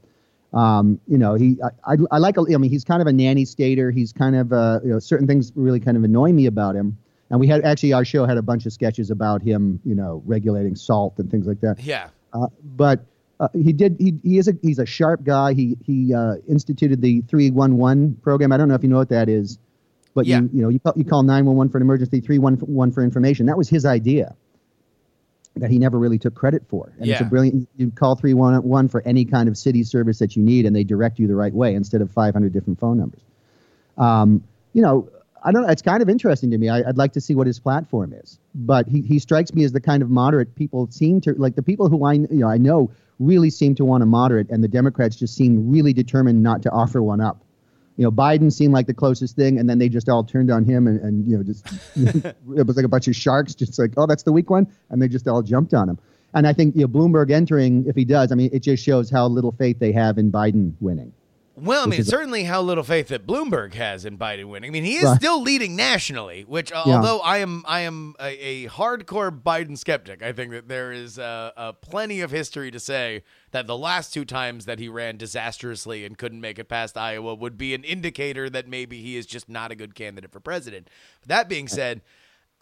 Um, 0.52 1.00
you 1.06 1.16
know, 1.16 1.34
he 1.34 1.56
I, 1.64 1.92
I, 1.92 1.96
I 2.10 2.18
like 2.18 2.36
I 2.38 2.42
mean 2.42 2.70
he's 2.70 2.84
kind 2.84 3.00
of 3.00 3.06
a 3.06 3.12
nanny 3.12 3.44
stater. 3.44 3.90
He's 3.90 4.12
kind 4.12 4.36
of 4.36 4.52
uh, 4.52 4.80
you 4.84 4.90
know 4.90 4.98
certain 4.98 5.26
things 5.26 5.52
really 5.54 5.80
kind 5.80 5.96
of 5.96 6.04
annoy 6.04 6.32
me 6.32 6.46
about 6.46 6.74
him. 6.74 6.98
And 7.30 7.40
we 7.40 7.46
had 7.46 7.64
actually 7.64 7.94
our 7.94 8.04
show 8.04 8.26
had 8.26 8.36
a 8.36 8.42
bunch 8.42 8.66
of 8.66 8.74
sketches 8.74 9.10
about 9.10 9.40
him, 9.40 9.80
you 9.86 9.94
know, 9.94 10.22
regulating 10.26 10.76
salt 10.76 11.18
and 11.18 11.30
things 11.30 11.46
like 11.46 11.60
that. 11.62 11.80
Yeah. 11.80 12.08
Uh, 12.34 12.48
but 12.62 13.06
uh, 13.42 13.48
he 13.54 13.72
did. 13.72 13.96
He, 13.98 14.14
he 14.22 14.38
is 14.38 14.46
a 14.46 14.52
he's 14.62 14.78
a 14.78 14.86
sharp 14.86 15.24
guy. 15.24 15.52
He 15.52 15.76
he 15.84 16.14
uh, 16.14 16.36
instituted 16.48 17.02
the 17.02 17.22
three 17.22 17.50
one 17.50 17.76
one 17.76 18.14
program. 18.22 18.52
I 18.52 18.56
don't 18.56 18.68
know 18.68 18.76
if 18.76 18.84
you 18.84 18.88
know 18.88 18.98
what 18.98 19.08
that 19.08 19.28
is, 19.28 19.58
but 20.14 20.26
Yeah. 20.26 20.42
you 20.42 20.50
you 20.52 20.62
know 20.62 20.68
you 20.68 20.78
call, 20.78 20.92
you 20.94 21.04
call 21.04 21.24
nine 21.24 21.44
one 21.44 21.56
one 21.56 21.68
for 21.68 21.78
an 21.78 21.82
emergency, 21.82 22.20
three 22.20 22.38
one 22.38 22.54
one 22.54 22.92
for 22.92 23.02
information. 23.02 23.46
That 23.46 23.58
was 23.58 23.68
his 23.68 23.84
idea. 23.84 24.36
That 25.56 25.70
he 25.70 25.78
never 25.78 25.98
really 25.98 26.18
took 26.18 26.34
credit 26.34 26.62
for. 26.68 26.92
And 26.98 27.10
it's 27.10 27.20
a 27.20 27.24
brilliant. 27.24 27.68
You 27.76 27.90
call 27.90 28.14
three 28.14 28.32
one 28.32 28.62
one 28.62 28.88
for 28.88 29.02
any 29.04 29.24
kind 29.24 29.48
of 29.48 29.58
city 29.58 29.82
service 29.82 30.20
that 30.20 30.36
you 30.36 30.42
need, 30.42 30.64
and 30.64 30.74
they 30.74 30.84
direct 30.84 31.18
you 31.18 31.26
the 31.26 31.34
right 31.34 31.52
way 31.52 31.74
instead 31.74 32.00
of 32.00 32.12
five 32.12 32.32
hundred 32.34 32.52
different 32.52 32.78
phone 32.78 32.96
numbers. 32.96 33.20
Um, 33.98 34.44
you 34.72 34.82
know, 34.82 35.10
I 35.44 35.52
don't 35.52 35.62
know. 35.62 35.68
It's 35.68 35.82
kind 35.82 36.02
of 36.02 36.08
interesting 36.08 36.50
to 36.52 36.58
me. 36.58 36.68
I, 36.68 36.82
would 36.82 36.96
like 36.96 37.12
to 37.14 37.20
see 37.20 37.34
what 37.34 37.46
his 37.46 37.58
platform 37.58 38.12
is. 38.12 38.38
But 38.54 38.86
he, 38.88 39.00
he 39.02 39.18
strikes 39.18 39.52
me 39.52 39.64
as 39.64 39.72
the 39.72 39.80
kind 39.80 40.02
of 40.02 40.10
moderate 40.10 40.54
people 40.54 40.88
seem 40.90 41.20
to 41.22 41.32
like 41.34 41.56
the 41.56 41.62
people 41.62 41.88
who 41.88 42.04
I 42.04 42.14
you 42.14 42.28
know 42.30 42.48
I 42.48 42.58
know 42.58 42.90
really 43.22 43.50
seem 43.50 43.74
to 43.76 43.84
want 43.84 44.02
a 44.02 44.06
moderate, 44.06 44.50
and 44.50 44.62
the 44.62 44.68
Democrats 44.68 45.16
just 45.16 45.34
seem 45.34 45.70
really 45.70 45.92
determined 45.92 46.42
not 46.42 46.62
to 46.62 46.70
offer 46.70 47.02
one 47.02 47.20
up. 47.20 47.42
You 47.96 48.04
know, 48.04 48.10
Biden 48.10 48.52
seemed 48.52 48.72
like 48.72 48.86
the 48.86 48.94
closest 48.94 49.36
thing, 49.36 49.58
and 49.58 49.68
then 49.68 49.78
they 49.78 49.88
just 49.88 50.08
all 50.08 50.24
turned 50.24 50.50
on 50.50 50.64
him, 50.64 50.86
and, 50.86 51.00
and 51.00 51.26
you 51.28 51.36
know, 51.36 51.42
just 51.42 51.66
it 51.96 52.66
was 52.66 52.76
like 52.76 52.84
a 52.84 52.88
bunch 52.88 53.08
of 53.08 53.14
sharks, 53.14 53.54
just 53.54 53.78
like, 53.78 53.92
oh, 53.96 54.06
that's 54.06 54.22
the 54.22 54.32
weak 54.32 54.50
one, 54.50 54.66
and 54.90 55.00
they 55.00 55.08
just 55.08 55.28
all 55.28 55.42
jumped 55.42 55.74
on 55.74 55.88
him. 55.88 55.98
And 56.34 56.46
I 56.46 56.52
think 56.52 56.74
you 56.74 56.82
know, 56.82 56.88
Bloomberg 56.88 57.30
entering, 57.30 57.84
if 57.86 57.94
he 57.94 58.04
does, 58.04 58.32
I 58.32 58.34
mean, 58.34 58.50
it 58.52 58.60
just 58.60 58.82
shows 58.82 59.10
how 59.10 59.26
little 59.26 59.52
faith 59.52 59.78
they 59.78 59.92
have 59.92 60.18
in 60.18 60.32
Biden 60.32 60.74
winning. 60.80 61.12
Well, 61.54 61.84
I 61.84 61.86
mean, 61.86 62.04
certainly 62.04 62.44
how 62.44 62.62
little 62.62 62.82
faith 62.82 63.08
that 63.08 63.26
Bloomberg 63.26 63.74
has 63.74 64.06
in 64.06 64.16
Biden 64.16 64.46
winning. 64.46 64.70
I 64.70 64.72
mean, 64.72 64.84
he 64.84 64.96
is 64.96 65.04
right. 65.04 65.16
still 65.16 65.42
leading 65.42 65.76
nationally, 65.76 66.44
which 66.48 66.72
uh, 66.72 66.84
yeah. 66.86 66.96
although 66.96 67.18
I 67.20 67.38
am 67.38 67.62
I 67.66 67.80
am 67.80 68.14
a, 68.18 68.64
a, 68.64 68.68
hardcore 68.68 69.30
Biden 69.30 69.76
skeptic, 69.76 70.22
I 70.22 70.32
think 70.32 70.52
that 70.52 70.68
there 70.68 70.92
is 70.92 71.18
uh, 71.18 71.50
uh, 71.54 71.72
plenty 71.72 72.22
of 72.22 72.30
history 72.30 72.70
to 72.70 72.80
say 72.80 73.22
that 73.50 73.66
the 73.66 73.76
last 73.76 74.14
two 74.14 74.24
times 74.24 74.64
that 74.64 74.78
he 74.78 74.88
ran 74.88 75.18
disastrously 75.18 76.06
and 76.06 76.16
couldn't 76.16 76.40
make 76.40 76.58
it 76.58 76.68
past 76.68 76.96
Iowa 76.96 77.34
would 77.34 77.58
be 77.58 77.74
an 77.74 77.84
indicator 77.84 78.48
that 78.48 78.66
maybe 78.66 79.02
he 79.02 79.16
is 79.16 79.26
just 79.26 79.48
not 79.48 79.70
a 79.70 79.74
good 79.74 79.94
candidate 79.94 80.32
for 80.32 80.40
president. 80.40 80.88
That 81.26 81.50
being 81.50 81.68
said, 81.68 82.00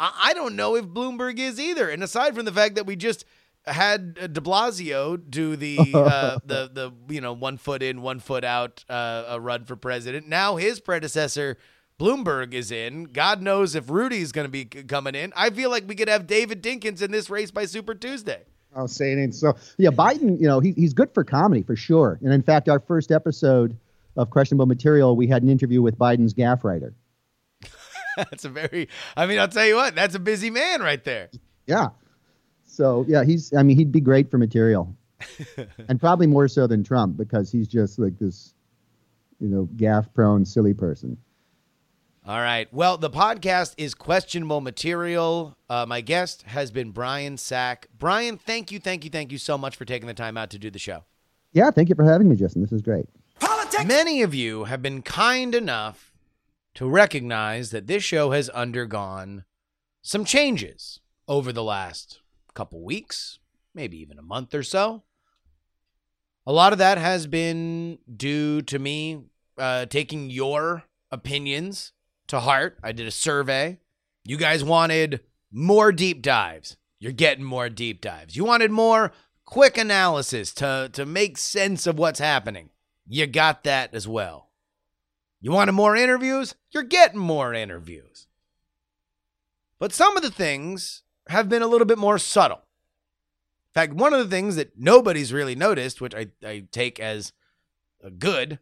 I, 0.01 0.13
I 0.25 0.35
don't 0.35 0.57
know 0.57 0.75
if 0.75 0.87
Bloomberg 0.87 1.39
is 1.39 1.61
either. 1.61 1.89
And 1.89 2.03
aside 2.03 2.35
from 2.35 2.45
the 2.45 2.53
fact 2.53 2.75
that 2.75 2.87
we 2.87 2.97
just 2.97 3.25
had 3.67 4.19
uh, 4.21 4.27
De 4.27 4.41
Blasio 4.41 5.21
do 5.29 5.57
the 5.57 5.79
uh, 5.95 6.39
the 6.45 6.71
the 6.73 6.93
you 7.13 7.21
know 7.21 7.33
one 7.33 7.57
foot 7.57 7.83
in, 7.83 8.03
one 8.03 8.21
foot 8.21 8.45
out 8.45 8.85
uh, 8.89 9.25
a 9.29 9.41
run 9.41 9.65
for 9.65 9.77
president. 9.77 10.29
Now 10.29 10.57
his 10.57 10.81
predecessor 10.81 11.59
Bloomberg 11.99 12.55
is 12.55 12.71
in. 12.71 13.05
God 13.05 13.43
knows 13.43 13.75
if 13.75 13.91
Rudy's 13.91 14.33
going 14.33 14.47
to 14.47 14.51
be 14.51 14.65
coming 14.65 15.15
in. 15.15 15.33
I 15.37 15.51
feel 15.51 15.69
like 15.69 15.87
we 15.87 15.95
could 15.95 16.09
have 16.09 16.27
David 16.27 16.63
Dinkins 16.63 17.03
in 17.03 17.11
this 17.11 17.29
race 17.29 17.51
by 17.51 17.67
Super 17.67 17.95
Tuesday. 17.95 18.43
I'll 18.75 18.89
say 18.89 19.13
it. 19.13 19.35
So 19.35 19.55
yeah, 19.77 19.91
Biden, 19.91 20.41
you 20.41 20.47
know, 20.47 20.61
he, 20.61 20.73
he's 20.73 20.95
good 20.95 21.13
for 21.13 21.25
comedy 21.25 21.63
for 21.63 21.77
sure. 21.77 22.19
And 22.23 22.33
in 22.33 22.43
fact, 22.43 22.69
our 22.69 22.81
first 22.81 23.11
episode 23.11 23.77
of 24.17 24.31
Questionable 24.31 24.67
Material, 24.67 25.15
we 25.15 25.27
had 25.27 25.43
an 25.43 25.51
interview 25.51 25.83
with 25.83 25.99
Biden's 25.99 26.33
gaffe 26.33 26.65
writer. 26.65 26.95
that's 28.17 28.45
a 28.45 28.49
very. 28.49 28.89
I 29.17 29.27
mean, 29.27 29.39
I'll 29.39 29.49
tell 29.49 29.67
you 29.67 29.77
what, 29.77 29.95
that's 29.95 30.15
a 30.15 30.21
busy 30.21 30.51
man 30.51 30.81
right 30.81 31.03
there. 31.05 31.29
Yeah. 31.67 31.89
So 32.71 33.05
yeah, 33.09 33.25
he's. 33.25 33.53
I 33.55 33.63
mean, 33.63 33.77
he'd 33.77 33.93
be 33.93 34.01
great 34.01 34.31
for 34.31 34.39
material, 34.39 34.95
and 35.89 35.99
probably 35.99 36.27
more 36.27 36.49
so 36.49 36.67
than 36.67 36.85
Trump 36.85 37.17
because 37.17 37.51
he's 37.51 37.67
just 37.67 37.99
like 37.99 38.19
this, 38.19 38.55
you 39.41 39.49
know, 39.49 39.69
gaffe-prone, 39.77 40.45
silly 40.45 40.73
person. 40.73 41.17
All 42.27 42.41
right. 42.41 42.73
Well, 42.73 42.97
the 42.99 43.11
podcast 43.11 43.75
is 43.77 43.95
questionable 43.95 44.61
material. 44.61 45.57
Uh, 45.69 45.87
my 45.89 46.01
guest 46.01 46.43
has 46.43 46.71
been 46.71 46.91
Brian 46.91 47.37
Sack. 47.37 47.89
Brian, 47.99 48.37
thank 48.37 48.71
you, 48.71 48.79
thank 48.79 49.05
you, 49.05 49.11
thank 49.11 49.33
you 49.33 49.39
so 49.39 49.57
much 49.57 49.75
for 49.75 49.85
taking 49.85 50.07
the 50.07 50.15
time 50.15 50.37
out 50.37 50.51
to 50.51 50.59
do 50.59 50.71
the 50.71 50.79
show. 50.79 51.05
Yeah, 51.53 51.71
thank 51.71 51.89
you 51.89 51.95
for 51.95 52.05
having 52.05 52.29
me, 52.29 52.37
Justin. 52.37 52.63
This 52.63 52.73
is 52.73 52.83
great. 52.83 53.07
Politics. 53.41 53.85
Many 53.87 54.23
of 54.23 54.35
you 54.35 54.65
have 54.65 54.83
been 54.83 55.03
kind 55.03 55.55
enough 55.55 56.13
to 56.75 56.89
recognize 56.89 57.71
that 57.71 57.87
this 57.87 58.05
show 58.05 58.31
has 58.31 58.49
undergone 58.51 59.45
some 60.03 60.25
changes 60.25 61.01
over 61.27 61.53
the 61.53 61.65
last 61.65 62.20
couple 62.55 62.83
weeks, 62.83 63.39
maybe 63.75 63.99
even 63.99 64.19
a 64.19 64.23
month 64.23 64.55
or 64.55 64.63
so. 64.63 65.03
A 66.47 66.53
lot 66.53 66.73
of 66.73 66.79
that 66.79 66.99
has 66.99 67.27
been 67.27 67.99
due 68.17 68.63
to 68.63 68.79
me 68.79 69.25
uh, 69.59 69.87
taking 69.87 70.31
your 70.31 70.85
opinions 71.11 71.93
to 72.29 72.41
heart. 72.41 72.79
I 72.83 72.93
did 72.93 73.07
a 73.07 73.13
survey. 73.13 73.79
You 74.25 74.37
guys 74.37 74.65
wanted 74.65 75.21
more 75.53 75.93
deep 75.93 76.23
dives. 76.23 76.77
You're 76.99 77.13
getting 77.13 77.45
more 77.45 77.69
deep 77.69 78.01
dives. 78.01 78.37
You 78.37 78.45
wanted 78.45 78.71
more 78.71 79.13
quick 79.45 79.77
analysis 79.77 80.53
to, 80.55 80.91
to 80.93 81.05
make 81.05 81.39
sense 81.39 81.87
of 81.87 81.99
what's 81.99 82.21
happening. 82.21 82.71
You 83.07 83.27
got 83.27 83.65
that 83.65 83.95
as 83.95 84.07
well. 84.07 84.51
You 85.41 85.51
wanted 85.51 85.73
more 85.73 85.97
interviews? 85.97 86.55
You're 86.71 86.83
getting 86.83 87.19
more 87.19 87.55
interviews. 87.55 88.27
But 89.79 89.93
some 89.93 90.17
of 90.17 90.23
the 90.23 90.31
things 90.31 91.03
have 91.31 91.49
been 91.49 91.63
a 91.63 91.67
little 91.67 91.87
bit 91.87 91.99
more 91.99 92.19
subtle. 92.19 92.59
In 92.59 93.75
fact, 93.75 93.93
one 93.95 94.13
of 94.13 94.19
the 94.19 94.29
things 94.29 94.57
that 94.57 94.73
nobody's 94.77 95.33
really 95.33 95.55
noticed, 95.55 96.01
which 96.01 96.15
I, 96.15 96.29
I 96.45 96.65
take 96.73 96.99
as 96.99 97.33
good, 98.19 98.59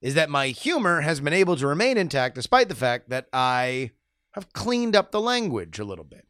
is 0.00 0.14
that 0.14 0.30
my 0.30 0.48
humor 0.48 1.02
has 1.02 1.20
been 1.20 1.34
able 1.34 1.56
to 1.56 1.66
remain 1.66 1.98
intact 1.98 2.34
despite 2.34 2.68
the 2.70 2.74
fact 2.74 3.10
that 3.10 3.28
I 3.32 3.90
have 4.32 4.52
cleaned 4.52 4.96
up 4.96 5.10
the 5.10 5.20
language 5.20 5.78
a 5.78 5.84
little 5.84 6.04
bit. 6.04 6.26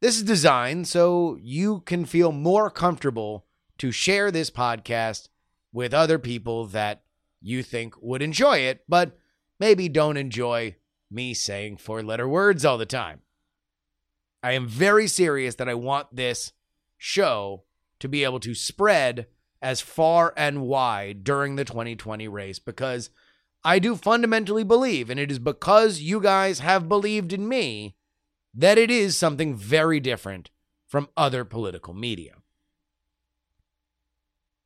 This 0.00 0.16
is 0.16 0.24
designed 0.24 0.88
so 0.88 1.38
you 1.40 1.80
can 1.80 2.04
feel 2.04 2.32
more 2.32 2.68
comfortable 2.68 3.46
to 3.78 3.92
share 3.92 4.30
this 4.30 4.50
podcast 4.50 5.28
with 5.72 5.94
other 5.94 6.18
people 6.18 6.66
that 6.66 7.02
you 7.40 7.62
think 7.62 7.94
would 8.02 8.20
enjoy 8.20 8.58
it, 8.58 8.84
but 8.88 9.16
maybe 9.58 9.88
don't 9.88 10.16
enjoy 10.16 10.76
me 11.10 11.32
saying 11.32 11.78
four 11.78 12.02
letter 12.02 12.28
words 12.28 12.64
all 12.64 12.76
the 12.76 12.84
time. 12.84 13.20
I 14.42 14.52
am 14.52 14.66
very 14.66 15.06
serious 15.06 15.54
that 15.56 15.68
I 15.68 15.74
want 15.74 16.16
this 16.16 16.52
show 16.98 17.62
to 18.00 18.08
be 18.08 18.24
able 18.24 18.40
to 18.40 18.54
spread 18.54 19.26
as 19.60 19.80
far 19.80 20.34
and 20.36 20.62
wide 20.62 21.22
during 21.22 21.54
the 21.54 21.64
2020 21.64 22.26
race 22.26 22.58
because 22.58 23.10
I 23.64 23.78
do 23.78 23.94
fundamentally 23.94 24.64
believe, 24.64 25.08
and 25.08 25.20
it 25.20 25.30
is 25.30 25.38
because 25.38 26.00
you 26.00 26.20
guys 26.20 26.58
have 26.58 26.88
believed 26.88 27.32
in 27.32 27.48
me, 27.48 27.94
that 28.52 28.76
it 28.76 28.90
is 28.90 29.16
something 29.16 29.54
very 29.54 30.00
different 30.00 30.50
from 30.88 31.08
other 31.16 31.44
political 31.44 31.94
media. 31.94 32.34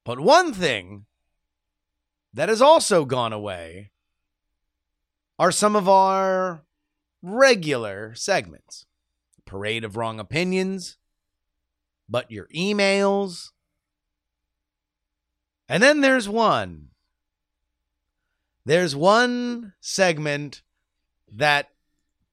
But 0.05 0.19
one 0.19 0.55
thing 0.55 1.05
that 2.33 2.49
has 2.49 2.63
also 2.63 3.05
gone 3.05 3.35
away 3.35 3.91
are 5.39 5.53
some 5.53 5.77
of 5.77 5.89
our 5.89 6.63
regular 7.21 8.15
segments 8.15 8.87
parade 9.47 9.85
of 9.85 9.97
wrong 9.97 10.21
opinions, 10.21 10.99
but 12.09 12.31
your 12.31 12.47
emails. 12.49 13.53
And 15.69 15.83
then 15.83 16.01
there's 16.01 16.29
one. 16.29 16.89
There's 18.65 18.95
one 18.95 19.73
segment 19.81 20.63
that 21.33 21.71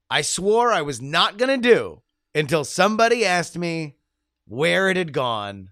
I 0.09 0.22
swore 0.22 0.72
I 0.72 0.82
was 0.82 1.01
not 1.01 1.38
going 1.38 1.61
to 1.61 1.70
do 1.70 2.01
until 2.36 2.64
somebody 2.64 3.26
asked 3.26 3.57
me 3.57 3.95
where 4.45 4.89
it 4.89 4.97
had 4.97 5.14
gone. 5.14 5.70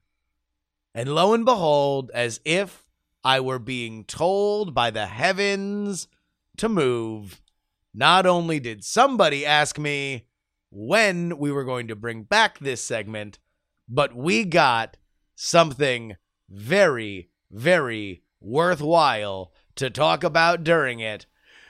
And 0.93 1.13
lo 1.13 1.33
and 1.33 1.45
behold, 1.45 2.11
as 2.13 2.39
if 2.45 2.85
I 3.23 3.39
were 3.39 3.59
being 3.59 4.03
told 4.03 4.73
by 4.73 4.91
the 4.91 5.07
heavens 5.07 6.07
to 6.57 6.69
move, 6.69 7.41
not 7.93 8.25
only 8.25 8.59
did 8.59 8.83
somebody 8.83 9.45
ask 9.45 9.77
me 9.77 10.25
when 10.72 11.38
we 11.38 11.51
were 11.51 11.65
going 11.65 11.88
to 11.89 11.95
bring 11.95 12.24
back 12.24 12.57
this 12.59 12.82
segment, 12.82 13.38
but 13.88 14.15
we 14.15 14.45
got 14.45 14.97
something 15.36 16.15
very, 16.49 17.30
very 17.51 18.24
worthwhile 18.39 19.51
to 19.76 19.89
talk 19.89 20.24
about 20.24 20.63
during 20.63 20.99
it. 20.99 21.26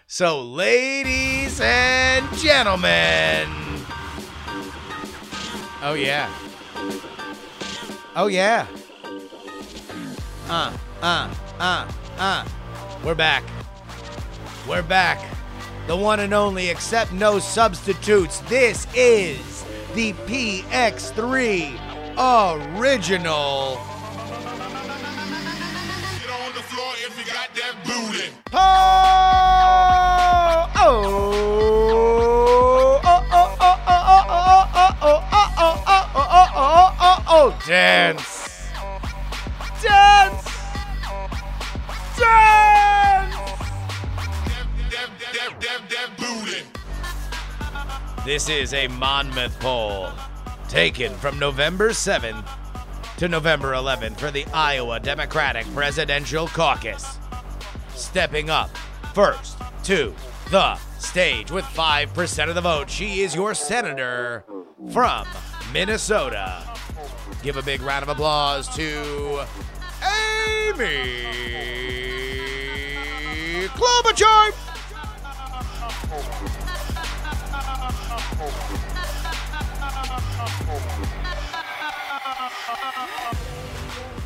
So, 0.08 0.41
ladies 0.41 1.60
and 1.62 2.28
gentlemen. 2.38 3.47
Oh, 5.84 5.95
yeah. 5.97 6.32
Oh, 8.16 8.28
yeah. 8.28 8.68
Uh, 10.47 10.78
uh, 11.02 11.34
uh, 11.60 11.91
uh. 12.18 12.45
We're 13.04 13.16
back. 13.16 13.43
We're 14.68 14.84
back. 14.84 15.31
The 15.88 15.96
one 15.96 16.20
and 16.20 16.34
only, 16.34 16.70
except 16.70 17.12
no 17.12 17.40
substitutes. 17.40 18.40
This 18.42 18.86
is 18.96 19.66
the 19.94 20.14
PX3 20.14 21.78
original. 22.78 23.80
Oh, 28.54 28.58
oh, 30.76 33.02
oh, 33.04 33.04
oh, 33.04 33.28
oh, 33.32 33.32
oh, 33.32 33.86
oh, 33.90 34.70
oh, 34.74 34.88
oh, 35.02 35.24
oh, 35.58 35.84
oh, 35.88 36.52
oh, 36.56 36.96
oh, 37.00 37.24
oh, 37.28 37.60
dance, 37.68 38.31
This 48.24 48.49
is 48.49 48.76
a 48.76 48.88
Monmouth 48.88 49.59
poll 49.59 50.11
taken 50.69 51.11
from 51.15 51.39
November 51.39 51.89
7th 51.89 52.47
to 53.17 53.28
November 53.28 53.74
11th 53.74 54.19
for 54.19 54.30
the 54.30 54.45
Iowa 54.53 54.99
Democratic 54.99 55.65
Presidential 55.74 56.47
Caucus. 56.47 57.17
Stepping 57.95 58.51
up 58.51 58.69
first 59.15 59.57
to 59.86 60.13
the 60.51 60.76
stage 60.99 61.49
with 61.49 61.65
5% 61.65 62.47
of 62.47 62.53
the 62.53 62.61
vote. 62.61 62.91
She 62.91 63.22
is 63.22 63.34
your 63.34 63.55
senator 63.55 64.45
from 64.91 65.26
Minnesota. 65.74 66.63
Give 67.41 67.57
a 67.57 67.63
big 67.63 67.82
round 67.82 68.03
of 68.03 68.09
applause 68.09 68.67
to 68.76 69.45
Amy 70.03 71.28
Klobuchar. 73.69 74.53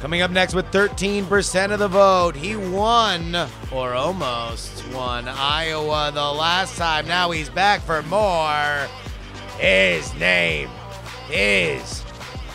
Coming 0.01 0.21
up 0.21 0.29
next 0.29 0.53
with 0.53 0.69
13% 0.71 1.71
of 1.71 1.79
the 1.79 1.87
vote, 1.87 2.35
he 2.35 2.55
won, 2.55 3.35
or 3.71 3.95
almost 3.95 4.87
won, 4.93 5.27
Iowa 5.27 6.11
the 6.13 6.31
last 6.31 6.77
time. 6.77 7.07
Now 7.07 7.31
he's 7.31 7.49
back 7.49 7.81
for 7.81 8.03
more. 8.03 8.87
His 9.57 10.13
name 10.13 10.69
is 11.31 12.03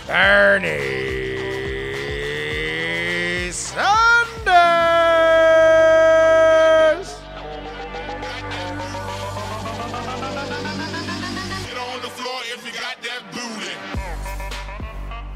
Bernie 0.07 0.71
Sanders. 3.51 5.00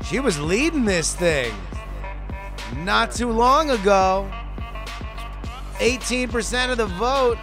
She 0.05 0.21
was 0.21 0.39
leading 0.39 0.85
this 0.85 1.15
thing 1.15 1.55
not 2.79 3.11
too 3.13 3.31
long 3.31 3.71
ago. 3.71 4.31
18% 5.79 6.71
of 6.71 6.77
the 6.77 6.87
vote 6.87 7.39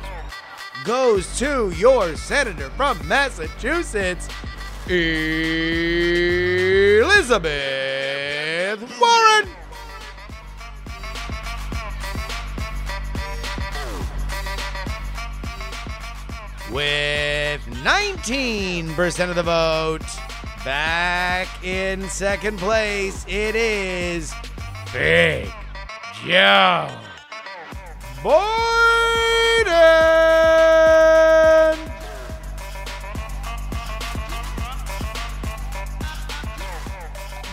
goes 0.85 1.37
to 1.39 1.71
your 1.71 2.15
senator 2.15 2.69
from 2.71 2.99
Massachusetts, 3.07 4.29
Elizabeth 4.87 5.41
Warren. 8.99 9.49
With 16.71 17.61
19% 17.83 19.29
of 19.29 19.35
the 19.35 19.43
vote, 19.43 20.10
back 20.63 21.47
in 21.63 22.07
second 22.09 22.59
place, 22.59 23.25
it 23.27 23.55
is 23.55 24.33
Big 24.93 25.47
Joe 26.25 26.89
Biden. 28.21 28.61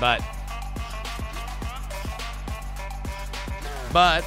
But, 0.00 0.22
but, 3.92 4.24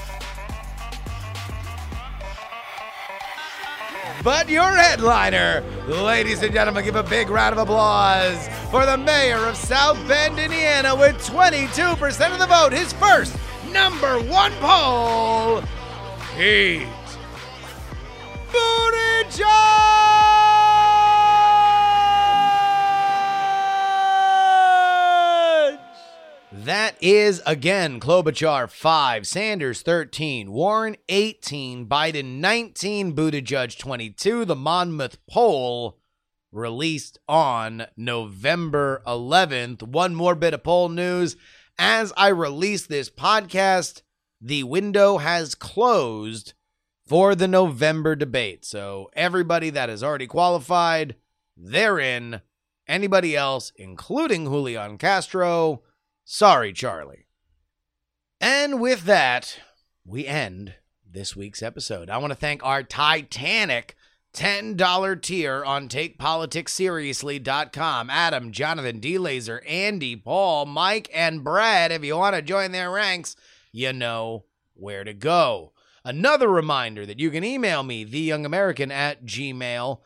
but 4.21 4.49
your 4.49 4.63
headliner, 4.63 5.63
ladies 5.87 6.43
and 6.43 6.51
gentlemen, 6.53 6.83
give 6.83 6.97
a 6.97 7.03
big 7.03 7.29
round 7.29 7.53
of 7.53 7.59
applause 7.59 8.49
for 8.71 8.85
the 8.85 8.97
mayor 8.97 9.45
of 9.47 9.57
South 9.57 9.97
Bend, 10.07 10.39
Indiana, 10.39 10.95
with 10.95 11.17
22% 11.27 12.31
of 12.31 12.39
the 12.39 12.47
vote. 12.47 12.71
His 12.71 12.93
first 12.93 13.35
number 13.69 14.17
one 14.21 14.53
poll, 14.61 15.61
Pete 16.37 16.87
Buttigieg. 18.49 19.45
That 26.53 26.95
is 27.01 27.41
again 27.45 27.99
Klobuchar 27.99 28.69
5, 28.69 29.27
Sanders 29.27 29.81
13, 29.81 30.49
Warren 30.49 30.95
18, 31.09 31.87
Biden 31.87 32.39
19, 32.39 33.13
Buttigieg 33.13 33.77
22. 33.77 34.45
The 34.45 34.55
Monmouth 34.55 35.17
poll 35.29 35.97
released 36.51 37.17
on 37.27 37.85
November 37.95 39.01
11th. 39.07 39.83
One 39.83 40.15
more 40.15 40.35
bit 40.35 40.53
of 40.53 40.63
poll 40.63 40.89
news. 40.89 41.35
As 41.77 42.13
I 42.17 42.27
release 42.27 42.85
this 42.85 43.09
podcast, 43.09 44.01
the 44.39 44.63
window 44.63 45.17
has 45.17 45.55
closed 45.55 46.53
for 47.07 47.35
the 47.35 47.47
November 47.47 48.15
debate. 48.15 48.65
So 48.65 49.09
everybody 49.13 49.69
that 49.71 49.89
has 49.89 50.03
already 50.03 50.27
qualified, 50.27 51.15
they're 51.57 51.99
in. 51.99 52.41
Anybody 52.87 53.35
else, 53.37 53.71
including 53.77 54.45
Julian 54.45 54.97
Castro, 54.97 55.83
sorry, 56.25 56.73
Charlie. 56.73 57.27
And 58.41 58.81
with 58.81 59.03
that, 59.03 59.59
we 60.05 60.25
end 60.25 60.73
this 61.09 61.35
week's 61.35 61.61
episode. 61.61 62.09
I 62.09 62.17
want 62.17 62.31
to 62.31 62.35
thank 62.35 62.63
our 62.63 62.83
Titanic 62.83 63.95
$10 64.33 65.21
tier 65.21 65.63
on 65.65 65.89
TakePoliticsSeriously.com. 65.89 68.09
Adam, 68.09 68.51
Jonathan, 68.51 68.99
D 68.99 69.17
Laser, 69.17 69.61
Andy, 69.67 70.15
Paul, 70.15 70.65
Mike, 70.65 71.09
and 71.13 71.43
Brad. 71.43 71.91
If 71.91 72.03
you 72.03 72.17
want 72.17 72.35
to 72.35 72.41
join 72.41 72.71
their 72.71 72.89
ranks, 72.91 73.35
you 73.71 73.93
know 73.93 74.45
where 74.73 75.03
to 75.03 75.13
go. 75.13 75.73
Another 76.03 76.47
reminder 76.47 77.05
that 77.05 77.19
you 77.19 77.29
can 77.29 77.43
email 77.43 77.83
me, 77.83 78.03
theyoungamerican 78.05 78.91
at 78.91 79.23
gmail.com. 79.25 79.99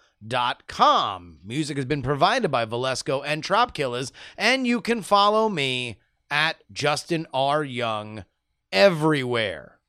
Music 1.44 1.78
has 1.78 1.86
been 1.86 2.02
provided 2.02 2.52
by 2.52 2.66
Valesco 2.66 3.24
and 3.26 3.42
Trop 3.44 3.74
Killers, 3.74 4.12
and 4.38 4.68
you 4.68 4.82
can 4.82 5.02
follow 5.02 5.48
me 5.48 5.98
at 6.30 6.58
Justin 6.72 7.26
R. 7.34 7.64
Young 7.64 8.26
everywhere. 8.74 9.80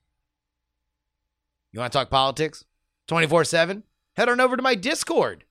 You 1.72 1.80
want 1.80 1.93
to 1.93 1.99
talk 1.99 2.09
politics 2.09 2.64
24 3.09 3.45
7? 3.45 3.82
Head 4.17 4.29
on 4.31 4.41
over 4.41 4.57
to 4.57 4.62
my 4.62 4.75
Discord. 4.75 5.45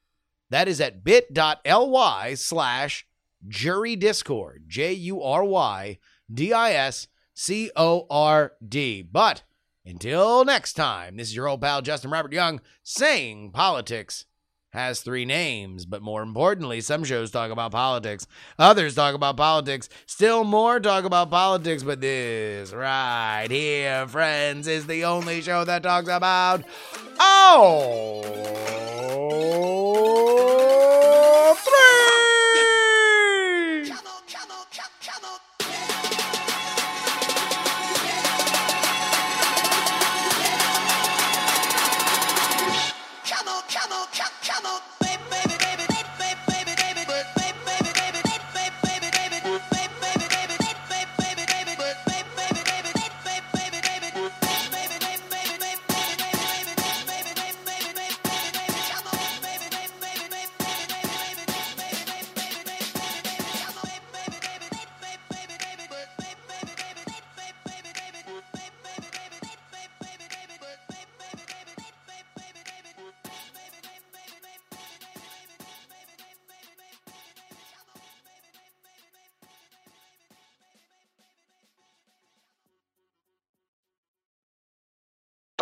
That 0.50 0.68
is 0.68 0.82
at 0.82 1.04
bit.ly 1.04 2.34
slash 2.34 3.06
jury 3.48 3.96
discord. 3.96 4.66
J 4.68 4.94
U 4.94 5.22
R 5.22 5.44
Y 5.44 6.00
D 6.34 6.52
I 6.52 6.72
S 6.72 7.08
C 7.34 7.70
O 7.76 8.08
R 8.10 8.54
D. 8.68 9.02
But 9.04 9.44
until 9.86 10.44
next 10.46 10.74
time, 10.74 11.18
this 11.18 11.30
is 11.30 11.36
your 11.36 11.48
old 11.48 11.62
pal 11.62 11.82
Justin 11.82 12.10
Robert 12.10 12.34
Young 12.34 12.60
saying 12.82 13.52
politics 13.52 14.26
has 14.76 15.02
three 15.02 15.26
names, 15.26 15.86
but 15.86 16.02
more 16.02 16.22
importantly, 16.22 16.82
some 16.82 17.04
shows 17.04 17.32
talk 17.32 17.52
about 17.52 17.72
politics, 17.72 18.28
others 18.60 18.94
talk 18.96 19.16
about 19.16 19.38
politics, 19.38 19.90
still 20.06 20.44
more 20.44 20.80
talk 20.80 21.06
about 21.06 21.30
politics, 21.32 21.82
but 21.84 22.02
this 22.02 22.72
right 22.72 23.48
here, 23.50 24.08
friends, 24.08 24.68
is 24.68 24.86
the 24.86 25.06
only 25.06 25.42
show 25.42 25.64
that 25.64 25.84
talks 25.84 26.10
about 26.10 26.64
oh 27.20 28.66